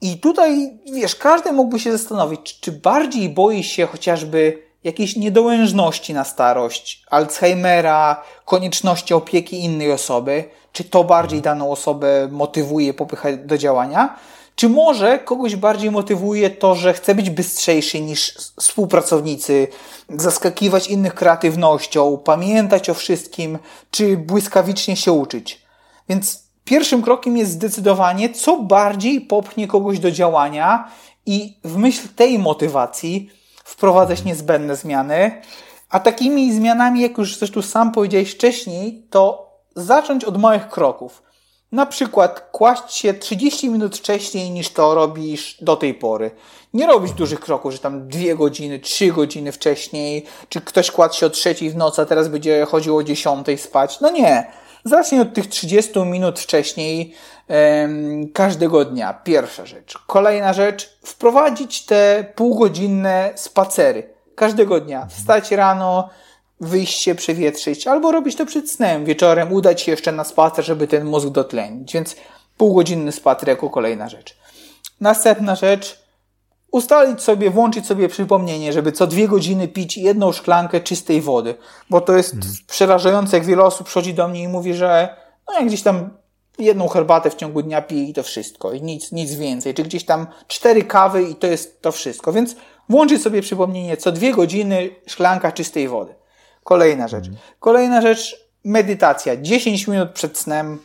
I 0.00 0.18
tutaj, 0.18 0.78
wiesz, 0.92 1.16
każdy 1.16 1.52
mógłby 1.52 1.80
się 1.80 1.92
zastanowić, 1.92 2.60
czy 2.60 2.72
bardziej 2.72 3.28
boi 3.28 3.62
się 3.62 3.86
chociażby 3.86 4.62
jakiejś 4.84 5.16
niedołężności 5.16 6.14
na 6.14 6.24
starość, 6.24 7.04
Alzheimera, 7.10 8.22
konieczności 8.44 9.14
opieki 9.14 9.64
innej 9.64 9.92
osoby, 9.92 10.44
czy 10.72 10.84
to 10.84 11.04
bardziej 11.04 11.42
daną 11.42 11.70
osobę 11.70 12.28
motywuje, 12.30 12.94
popycha 12.94 13.28
do 13.36 13.58
działania, 13.58 14.16
czy 14.60 14.68
może 14.68 15.18
kogoś 15.18 15.56
bardziej 15.56 15.90
motywuje 15.90 16.50
to, 16.50 16.74
że 16.74 16.92
chce 16.92 17.14
być 17.14 17.30
bystrzejszy 17.30 18.00
niż 18.00 18.34
współpracownicy, 18.60 19.68
zaskakiwać 20.08 20.88
innych 20.88 21.14
kreatywnością, 21.14 22.18
pamiętać 22.24 22.90
o 22.90 22.94
wszystkim, 22.94 23.58
czy 23.90 24.16
błyskawicznie 24.16 24.96
się 24.96 25.12
uczyć? 25.12 25.62
Więc 26.08 26.44
pierwszym 26.64 27.02
krokiem 27.02 27.36
jest 27.36 27.52
zdecydowanie, 27.52 28.28
co 28.28 28.62
bardziej 28.62 29.20
popchnie 29.20 29.68
kogoś 29.68 29.98
do 29.98 30.10
działania 30.10 30.90
i 31.26 31.56
w 31.64 31.76
myśl 31.76 32.08
tej 32.16 32.38
motywacji 32.38 33.30
wprowadzać 33.64 34.24
niezbędne 34.24 34.76
zmiany. 34.76 35.42
A 35.90 36.00
takimi 36.00 36.52
zmianami, 36.52 37.00
jak 37.00 37.18
już 37.18 37.38
zresztą 37.38 37.62
sam 37.62 37.92
powiedziałeś 37.92 38.30
wcześniej, 38.30 39.02
to 39.10 39.50
zacząć 39.76 40.24
od 40.24 40.38
małych 40.38 40.68
kroków. 40.68 41.29
Na 41.72 41.86
przykład 41.86 42.40
kłaść 42.52 42.96
się 42.96 43.14
30 43.14 43.70
minut 43.70 43.96
wcześniej 43.96 44.50
niż 44.50 44.70
to 44.70 44.94
robisz 44.94 45.56
do 45.60 45.76
tej 45.76 45.94
pory. 45.94 46.30
Nie 46.74 46.86
robić 46.86 47.12
dużych 47.12 47.40
kroków, 47.40 47.72
że 47.72 47.78
tam 47.78 48.08
dwie 48.08 48.36
godziny, 48.36 48.78
trzy 48.78 49.12
godziny 49.12 49.52
wcześniej, 49.52 50.24
czy 50.48 50.60
ktoś 50.60 50.90
kładł 50.90 51.14
się 51.14 51.26
o 51.26 51.30
trzeciej 51.30 51.70
w 51.70 51.76
nocy, 51.76 52.02
a 52.02 52.04
teraz 52.04 52.28
będzie 52.28 52.66
chodził 52.66 52.96
o 52.96 53.02
dziesiątej 53.02 53.58
spać. 53.58 54.00
No 54.00 54.10
nie. 54.10 54.46
Zacznij 54.84 55.20
od 55.20 55.34
tych 55.34 55.46
30 55.46 55.98
minut 55.98 56.40
wcześniej 56.40 57.14
um, 57.48 58.28
każdego 58.32 58.84
dnia. 58.84 59.14
Pierwsza 59.14 59.66
rzecz. 59.66 59.98
Kolejna 60.06 60.52
rzecz, 60.52 60.98
wprowadzić 61.04 61.86
te 61.86 62.32
półgodzinne 62.34 63.32
spacery. 63.34 64.14
Każdego 64.34 64.80
dnia. 64.80 65.06
Wstać 65.06 65.50
rano, 65.50 66.08
wyjść 66.60 67.02
się 67.02 67.14
przewietrzyć, 67.14 67.86
albo 67.86 68.12
robić 68.12 68.36
to 68.36 68.46
przed 68.46 68.70
snem, 68.70 69.04
wieczorem 69.04 69.52
udać 69.52 69.80
się 69.80 69.90
jeszcze 69.92 70.12
na 70.12 70.24
spacer, 70.24 70.64
żeby 70.64 70.86
ten 70.86 71.04
mózg 71.04 71.28
dotlenić. 71.28 71.92
Więc 71.92 72.16
półgodzinny 72.56 73.12
spacer 73.12 73.48
jako 73.48 73.70
kolejna 73.70 74.08
rzecz. 74.08 74.36
Następna 75.00 75.54
rzecz, 75.54 76.02
ustalić 76.72 77.22
sobie, 77.22 77.50
włączyć 77.50 77.86
sobie 77.86 78.08
przypomnienie, 78.08 78.72
żeby 78.72 78.92
co 78.92 79.06
dwie 79.06 79.28
godziny 79.28 79.68
pić 79.68 79.96
jedną 79.96 80.32
szklankę 80.32 80.80
czystej 80.80 81.20
wody, 81.20 81.54
bo 81.90 82.00
to 82.00 82.16
jest 82.16 82.30
hmm. 82.30 82.52
przerażające, 82.66 83.36
jak 83.36 83.46
wiele 83.46 83.62
osób 83.62 83.86
przychodzi 83.86 84.14
do 84.14 84.28
mnie 84.28 84.42
i 84.42 84.48
mówi, 84.48 84.74
że 84.74 85.16
no 85.48 85.54
jak 85.54 85.66
gdzieś 85.66 85.82
tam 85.82 86.10
jedną 86.58 86.88
herbatę 86.88 87.30
w 87.30 87.34
ciągu 87.34 87.62
dnia 87.62 87.82
pije 87.82 88.04
i 88.04 88.12
to 88.12 88.22
wszystko, 88.22 88.72
i 88.72 88.82
nic, 88.82 89.12
nic 89.12 89.34
więcej, 89.34 89.74
czy 89.74 89.82
gdzieś 89.82 90.04
tam 90.04 90.26
cztery 90.48 90.84
kawy 90.84 91.22
i 91.22 91.34
to 91.34 91.46
jest 91.46 91.82
to 91.82 91.92
wszystko, 91.92 92.32
więc 92.32 92.56
włączyć 92.88 93.22
sobie 93.22 93.42
przypomnienie, 93.42 93.96
co 93.96 94.12
dwie 94.12 94.32
godziny 94.32 94.90
szklanka 95.06 95.52
czystej 95.52 95.88
wody. 95.88 96.19
Kolejna 96.70 97.08
rzecz. 97.08 97.26
Mhm. 97.26 97.42
Kolejna 97.60 98.00
rzecz, 98.00 98.48
medytacja. 98.64 99.36
10 99.36 99.88
minut 99.88 100.10
przed 100.10 100.38
snem 100.38 100.78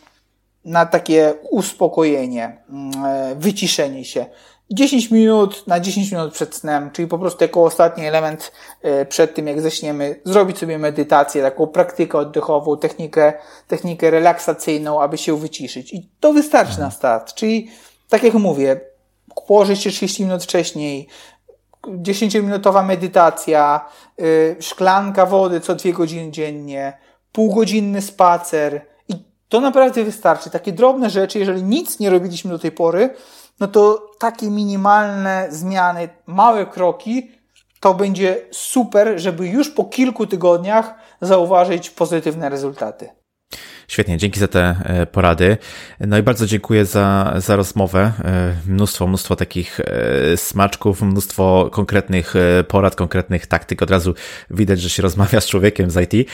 na 0.66 0.86
takie 0.86 1.34
uspokojenie, 1.52 2.58
mm, 2.70 3.06
e, 3.06 3.36
wyciszenie 3.36 4.06
się. 4.06 4.26
10 4.70 5.12
minut 5.12 5.68
na 5.68 5.80
10 5.80 6.12
minut 6.12 6.34
przed 6.34 6.56
snem, 6.56 6.92
czyli 6.92 7.08
po 7.08 7.20
prostu 7.20 7.44
jako 7.44 7.64
ostatni 7.64 8.06
element 8.06 8.52
e, 8.82 9.06
przed 9.06 9.36
tym, 9.36 9.48
jak 9.48 9.62
zaśniemy, 9.62 10.20
zrobić 10.24 10.58
sobie 10.58 10.78
medytację, 10.78 11.42
taką 11.42 11.68
praktykę 11.68 12.18
oddechową, 12.18 12.78
technikę, 12.78 13.34
technikę 13.68 14.12
relaksacyjną, 14.12 15.02
aby 15.02 15.18
się 15.18 15.38
wyciszyć. 15.40 15.94
I 15.94 16.10
to 16.20 16.34
wystarczy 16.34 16.80
na 16.80 16.86
mhm. 16.86 16.92
start. 16.92 17.34
Czyli, 17.34 17.70
tak 18.10 18.24
jak 18.24 18.34
mówię, 18.34 18.80
położyć 19.48 19.84
się 19.84 19.90
30 19.90 20.24
minut 20.24 20.44
wcześniej, 20.44 21.08
10-minutowa 21.88 22.84
medytacja, 22.84 23.86
yy, 24.18 24.56
szklanka 24.60 25.26
wody 25.26 25.60
co 25.60 25.76
dwie 25.76 25.94
godziny 25.94 26.32
dziennie, 26.32 26.98
półgodzinny 27.32 28.02
spacer 28.02 28.82
i 29.10 29.14
to 29.50 29.62
naprawdę 29.62 30.04
wystarczy. 30.04 30.50
Takie 30.50 30.72
drobne 30.72 31.10
rzeczy, 31.10 31.40
jeżeli 31.40 31.64
nic 31.64 32.00
nie 32.00 32.10
robiliśmy 32.10 32.52
do 32.52 32.60
tej 32.60 32.72
pory, 32.72 33.10
no 33.60 33.68
to 33.68 34.12
takie 34.20 34.50
minimalne 34.50 35.48
zmiany, 35.50 36.10
małe 36.26 36.66
kroki, 36.66 37.32
to 37.80 37.94
będzie 37.94 38.46
super, 38.52 39.20
żeby 39.20 39.48
już 39.48 39.70
po 39.70 39.84
kilku 39.84 40.28
tygodniach 40.28 40.94
zauważyć 41.22 41.90
pozytywne 41.90 42.50
rezultaty. 42.50 43.10
Świetnie, 43.88 44.18
dzięki 44.18 44.40
za 44.40 44.48
te 44.48 44.76
e, 44.84 45.06
porady. 45.06 45.58
No 46.00 46.18
i 46.18 46.24
bardzo 46.24 46.48
dziękuję 46.48 46.86
za, 46.86 47.34
za 47.38 47.56
rozmowę. 47.56 48.12
E, 48.24 48.56
mnóstwo, 48.68 49.08
mnóstwo 49.08 49.36
takich 49.36 49.80
e, 49.80 50.38
smaczków, 50.38 51.02
mnóstwo 51.02 51.70
konkretnych 51.72 52.34
porad, 52.68 52.96
konkretnych 52.96 53.48
taktyk. 53.48 53.82
Od 53.82 53.92
razu 53.92 54.14
widać, 54.50 54.82
że 54.82 54.90
się 54.90 55.04
rozmawia 55.04 55.42
z 55.42 55.48
człowiekiem 55.48 55.90
z 55.90 56.14
IT. 56.14 56.30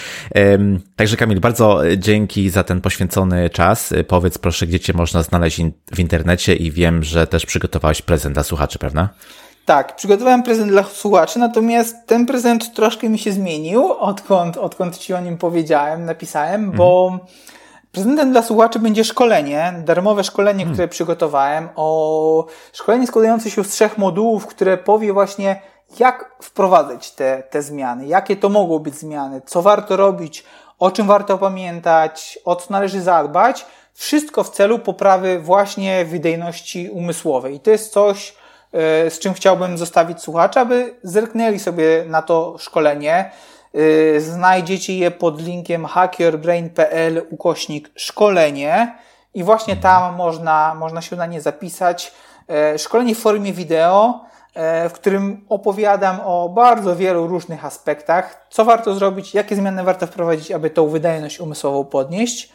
Także 0.96 1.18
Kamil, 1.18 1.40
bardzo 1.40 1.82
dzięki 1.98 2.50
za 2.50 2.64
ten 2.64 2.82
poświęcony 2.82 3.50
czas. 3.50 3.94
Powiedz 4.08 4.38
proszę, 4.38 4.68
gdzie 4.68 4.80
Cię 4.80 4.94
można 4.94 5.24
znaleźć 5.24 5.62
w 5.96 6.00
internecie 6.00 6.56
i 6.56 6.72
wiem, 6.72 7.04
że 7.04 7.28
też 7.28 7.46
przygotowałeś 7.46 8.02
prezent 8.02 8.34
dla 8.34 8.44
słuchaczy, 8.44 8.80
prawda? 8.80 9.10
Tak, 9.66 9.96
przygotowałem 9.96 10.44
prezent 10.44 10.72
dla 10.72 10.84
słuchaczy, 10.84 11.40
natomiast 11.40 11.96
ten 12.06 12.26
prezent 12.26 12.74
troszkę 12.74 13.10
mi 13.10 13.20
się 13.20 13.32
zmienił, 13.32 13.92
odkąd, 13.92 14.58
odkąd 14.58 14.98
Ci 14.98 15.14
o 15.14 15.22
nim 15.22 15.38
powiedziałem, 15.38 16.06
napisałem, 16.06 16.62
mhm. 16.62 16.78
bo 16.78 17.20
prezentem 17.92 18.32
dla 18.32 18.42
słuchaczy 18.42 18.80
będzie 18.80 19.04
szkolenie, 19.04 19.74
darmowe 19.86 20.24
szkolenie, 20.24 20.62
mhm. 20.62 20.74
które 20.74 20.88
przygotowałem, 20.88 21.70
o 21.76 22.46
szkolenie 22.74 23.08
składające 23.08 23.52
się 23.52 23.64
z 23.64 23.70
trzech 23.70 23.98
modułów, 23.98 24.48
które 24.48 24.78
powie 24.78 25.14
właśnie, 25.14 25.62
jak 26.00 26.32
wprowadzać 26.42 27.12
te, 27.12 27.44
te 27.50 27.62
zmiany, 27.62 28.08
jakie 28.08 28.36
to 28.36 28.50
mogą 28.50 28.80
być 28.80 28.96
zmiany, 28.96 29.42
co 29.46 29.62
warto 29.62 29.98
robić, 29.98 30.44
o 30.80 30.92
czym 30.92 31.08
warto 31.08 31.38
pamiętać, 31.38 32.40
o 32.46 32.56
co 32.56 32.66
należy 32.70 33.02
zadbać. 33.02 33.66
Wszystko 33.94 34.44
w 34.44 34.50
celu 34.50 34.80
poprawy 34.80 35.40
właśnie 35.40 36.06
wydajności 36.06 36.90
umysłowej. 36.90 37.56
I 37.56 37.60
to 37.60 37.72
jest 37.72 37.94
coś, 37.94 38.36
z 39.10 39.20
czym 39.20 39.34
chciałbym 39.34 39.78
zostawić 39.78 40.22
słuchaczy, 40.22 40.60
aby 40.60 40.96
zerknęli 41.04 41.60
sobie 41.60 42.06
na 42.08 42.22
to 42.22 42.56
szkolenie. 42.58 43.32
Yy, 43.74 44.22
znajdziecie 44.22 44.98
je 44.98 45.12
pod 45.12 45.42
linkiem 45.42 45.86
hackyourbrain.pl 45.86 47.22
ukośnik 47.30 47.90
szkolenie 47.96 48.96
i 49.34 49.44
właśnie 49.44 49.76
tam 49.76 50.16
można, 50.16 50.76
można 50.76 51.02
się 51.02 51.16
na 51.16 51.26
nie 51.26 51.42
zapisać. 51.42 52.14
Yy, 52.48 52.80
szkolenie 52.80 53.16
w 53.16 53.20
formie 53.20 53.54
wideo, 53.54 54.26
w 54.90 54.92
którym 54.94 55.46
opowiadam 55.50 56.20
o 56.26 56.50
bardzo 56.50 56.96
wielu 56.96 57.28
różnych 57.28 57.66
aspektach, 57.66 58.48
co 58.50 58.66
warto 58.66 58.94
zrobić, 58.94 59.34
jakie 59.34 59.56
zmiany 59.56 59.84
warto 59.84 60.08
wprowadzić, 60.08 60.52
aby 60.52 60.70
tą 60.70 60.88
wydajność 60.88 61.40
umysłową 61.40 61.86
podnieść. 61.86 62.52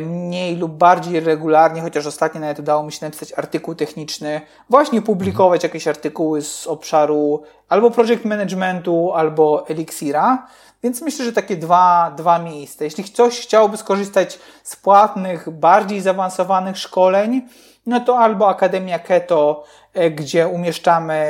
mniej 0.00 0.56
lub 0.56 0.72
bardziej 0.72 1.20
regularnie, 1.20 1.82
chociaż 1.82 2.06
ostatnio 2.06 2.40
nawet 2.40 2.58
udało 2.58 2.82
mi 2.82 2.92
się 2.92 3.06
napisać 3.06 3.32
artykuł 3.36 3.74
techniczny, 3.74 4.40
właśnie 4.70 5.02
publikować 5.02 5.62
jakieś 5.62 5.88
artykuły 5.88 6.42
z 6.42 6.66
obszaru 6.66 7.42
albo 7.68 7.90
project 7.90 8.24
managementu, 8.24 9.12
albo 9.12 9.68
Elixira. 9.68 10.46
Więc 10.82 11.02
myślę, 11.02 11.24
że 11.24 11.32
takie 11.32 11.56
dwa, 11.56 12.12
dwa 12.16 12.38
miejsca. 12.38 12.84
Jeśli 12.84 13.04
ktoś 13.04 13.40
chciałby 13.40 13.76
skorzystać 13.76 14.38
z 14.62 14.76
płatnych, 14.76 15.50
bardziej 15.50 16.00
zaawansowanych 16.00 16.78
szkoleń, 16.78 17.42
no 17.86 18.00
to 18.00 18.18
albo 18.18 18.48
Akademia 18.48 18.98
Keto, 18.98 19.64
e, 19.94 20.10
gdzie 20.10 20.48
umieszczamy 20.48 21.26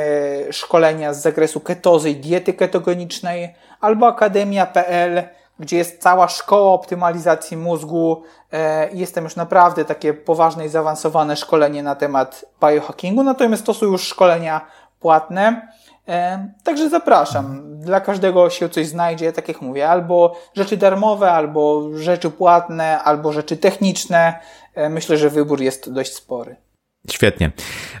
szkolenia 0.51 1.13
z 1.13 1.21
zakresu 1.21 1.59
ketozy 1.59 2.09
i 2.09 2.15
diety 2.15 2.53
ketogenicznej, 2.53 3.55
albo 3.81 4.07
akademia.pl, 4.07 5.23
gdzie 5.59 5.77
jest 5.77 6.01
cała 6.01 6.27
szkoła 6.27 6.71
optymalizacji 6.71 7.57
mózgu. 7.57 8.23
E, 8.53 8.89
jestem 8.93 9.23
już 9.23 9.35
naprawdę 9.35 9.85
takie 9.85 10.13
poważne 10.13 10.65
i 10.65 10.69
zaawansowane 10.69 11.35
szkolenie 11.35 11.83
na 11.83 11.95
temat 11.95 12.45
biohackingu, 12.61 13.23
natomiast 13.23 13.65
to 13.65 13.73
są 13.73 13.85
już 13.85 14.07
szkolenia 14.07 14.61
płatne. 14.99 15.67
E, 16.09 16.49
także 16.63 16.89
zapraszam. 16.89 17.79
Dla 17.79 18.01
każdego 18.01 18.49
się 18.49 18.69
coś 18.69 18.87
znajdzie, 18.87 19.33
tak 19.33 19.47
jak 19.47 19.61
mówię, 19.61 19.89
albo 19.89 20.39
rzeczy 20.55 20.77
darmowe, 20.77 21.31
albo 21.31 21.89
rzeczy 21.97 22.29
płatne, 22.29 23.03
albo 23.03 23.33
rzeczy 23.33 23.57
techniczne. 23.57 24.39
E, 24.75 24.89
myślę, 24.89 25.17
że 25.17 25.29
wybór 25.29 25.61
jest 25.61 25.93
dość 25.93 26.13
spory. 26.13 26.55
Świetnie. 27.11 27.51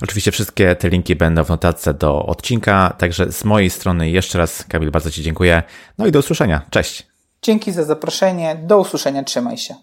Oczywiście 0.01 0.31
wszystkie 0.31 0.75
te 0.75 0.89
linki 0.89 1.15
będą 1.15 1.43
w 1.43 1.49
notatce 1.49 1.93
do 1.93 2.25
odcinka, 2.25 2.95
także 2.97 3.31
z 3.31 3.43
mojej 3.43 3.69
strony 3.69 4.09
jeszcze 4.09 4.37
raz, 4.37 4.63
Kamil, 4.63 4.91
bardzo 4.91 5.11
Ci 5.11 5.23
dziękuję. 5.23 5.63
No 5.97 6.07
i 6.07 6.11
do 6.11 6.19
usłyszenia. 6.19 6.61
Cześć. 6.69 7.07
Dzięki 7.41 7.71
za 7.71 7.83
zaproszenie. 7.83 8.55
Do 8.55 8.77
usłyszenia. 8.77 9.23
Trzymaj 9.23 9.57
się. 9.57 9.75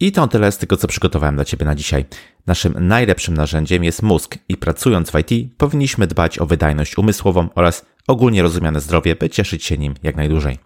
I 0.00 0.12
to 0.12 0.28
tyle 0.28 0.52
z 0.52 0.58
tego, 0.58 0.76
co 0.76 0.88
przygotowałem 0.88 1.34
dla 1.34 1.44
Ciebie 1.44 1.66
na 1.66 1.74
dzisiaj. 1.74 2.04
Naszym 2.46 2.88
najlepszym 2.88 3.34
narzędziem 3.34 3.84
jest 3.84 4.02
mózg 4.02 4.38
i 4.48 4.56
pracując 4.56 5.10
w 5.10 5.14
IT 5.18 5.56
powinniśmy 5.58 6.06
dbać 6.06 6.38
o 6.38 6.46
wydajność 6.46 6.98
umysłową 6.98 7.48
oraz 7.54 7.86
ogólnie 8.06 8.42
rozumiane 8.42 8.80
zdrowie, 8.80 9.16
by 9.16 9.30
cieszyć 9.30 9.64
się 9.64 9.78
nim 9.78 9.94
jak 10.02 10.16
najdłużej. 10.16 10.58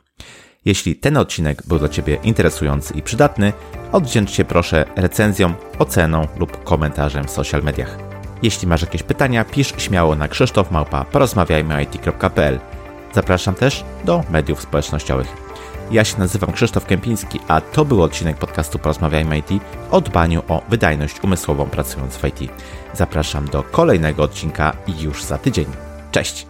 Jeśli 0.65 0.97
ten 0.97 1.17
odcinek 1.17 1.63
był 1.67 1.79
dla 1.79 1.89
Ciebie 1.89 2.19
interesujący 2.23 2.95
i 2.95 3.03
przydatny, 3.03 3.53
odwdzięcz 3.93 4.31
się 4.31 4.45
proszę 4.45 4.85
recenzją, 4.97 5.55
oceną 5.79 6.27
lub 6.39 6.65
komentarzem 6.65 7.25
w 7.25 7.31
social 7.31 7.63
mediach. 7.63 7.99
Jeśli 8.43 8.69
masz 8.69 8.81
jakieś 8.81 9.03
pytania, 9.03 9.45
pisz 9.45 9.73
śmiało 9.79 10.17
na 10.17 10.29
krzysztofmałpa 10.29 11.05
porozmawiajmyit.pl. 11.05 12.61
Zapraszam 13.15 13.55
też 13.55 13.85
do 14.05 14.25
mediów 14.31 14.63
społecznościowych. 14.63 15.50
Ja 15.91 16.05
się 16.05 16.19
nazywam 16.19 16.53
Krzysztof 16.53 16.87
Kępiński, 16.87 17.41
a 17.49 17.61
to 17.61 17.85
był 17.85 18.03
odcinek 18.03 18.37
podcastu 18.37 18.79
Porozmawiajmy 18.79 19.39
IT 19.39 19.49
o 19.91 20.01
dbaniu 20.01 20.43
o 20.49 20.63
wydajność 20.69 21.25
umysłową 21.25 21.67
pracując 21.67 22.17
w 22.17 22.25
IT. 22.25 22.53
Zapraszam 22.95 23.49
do 23.49 23.63
kolejnego 23.63 24.23
odcinka 24.23 24.73
już 25.01 25.25
za 25.25 25.39
tydzień. 25.39 25.67
Cześć! 26.13 26.50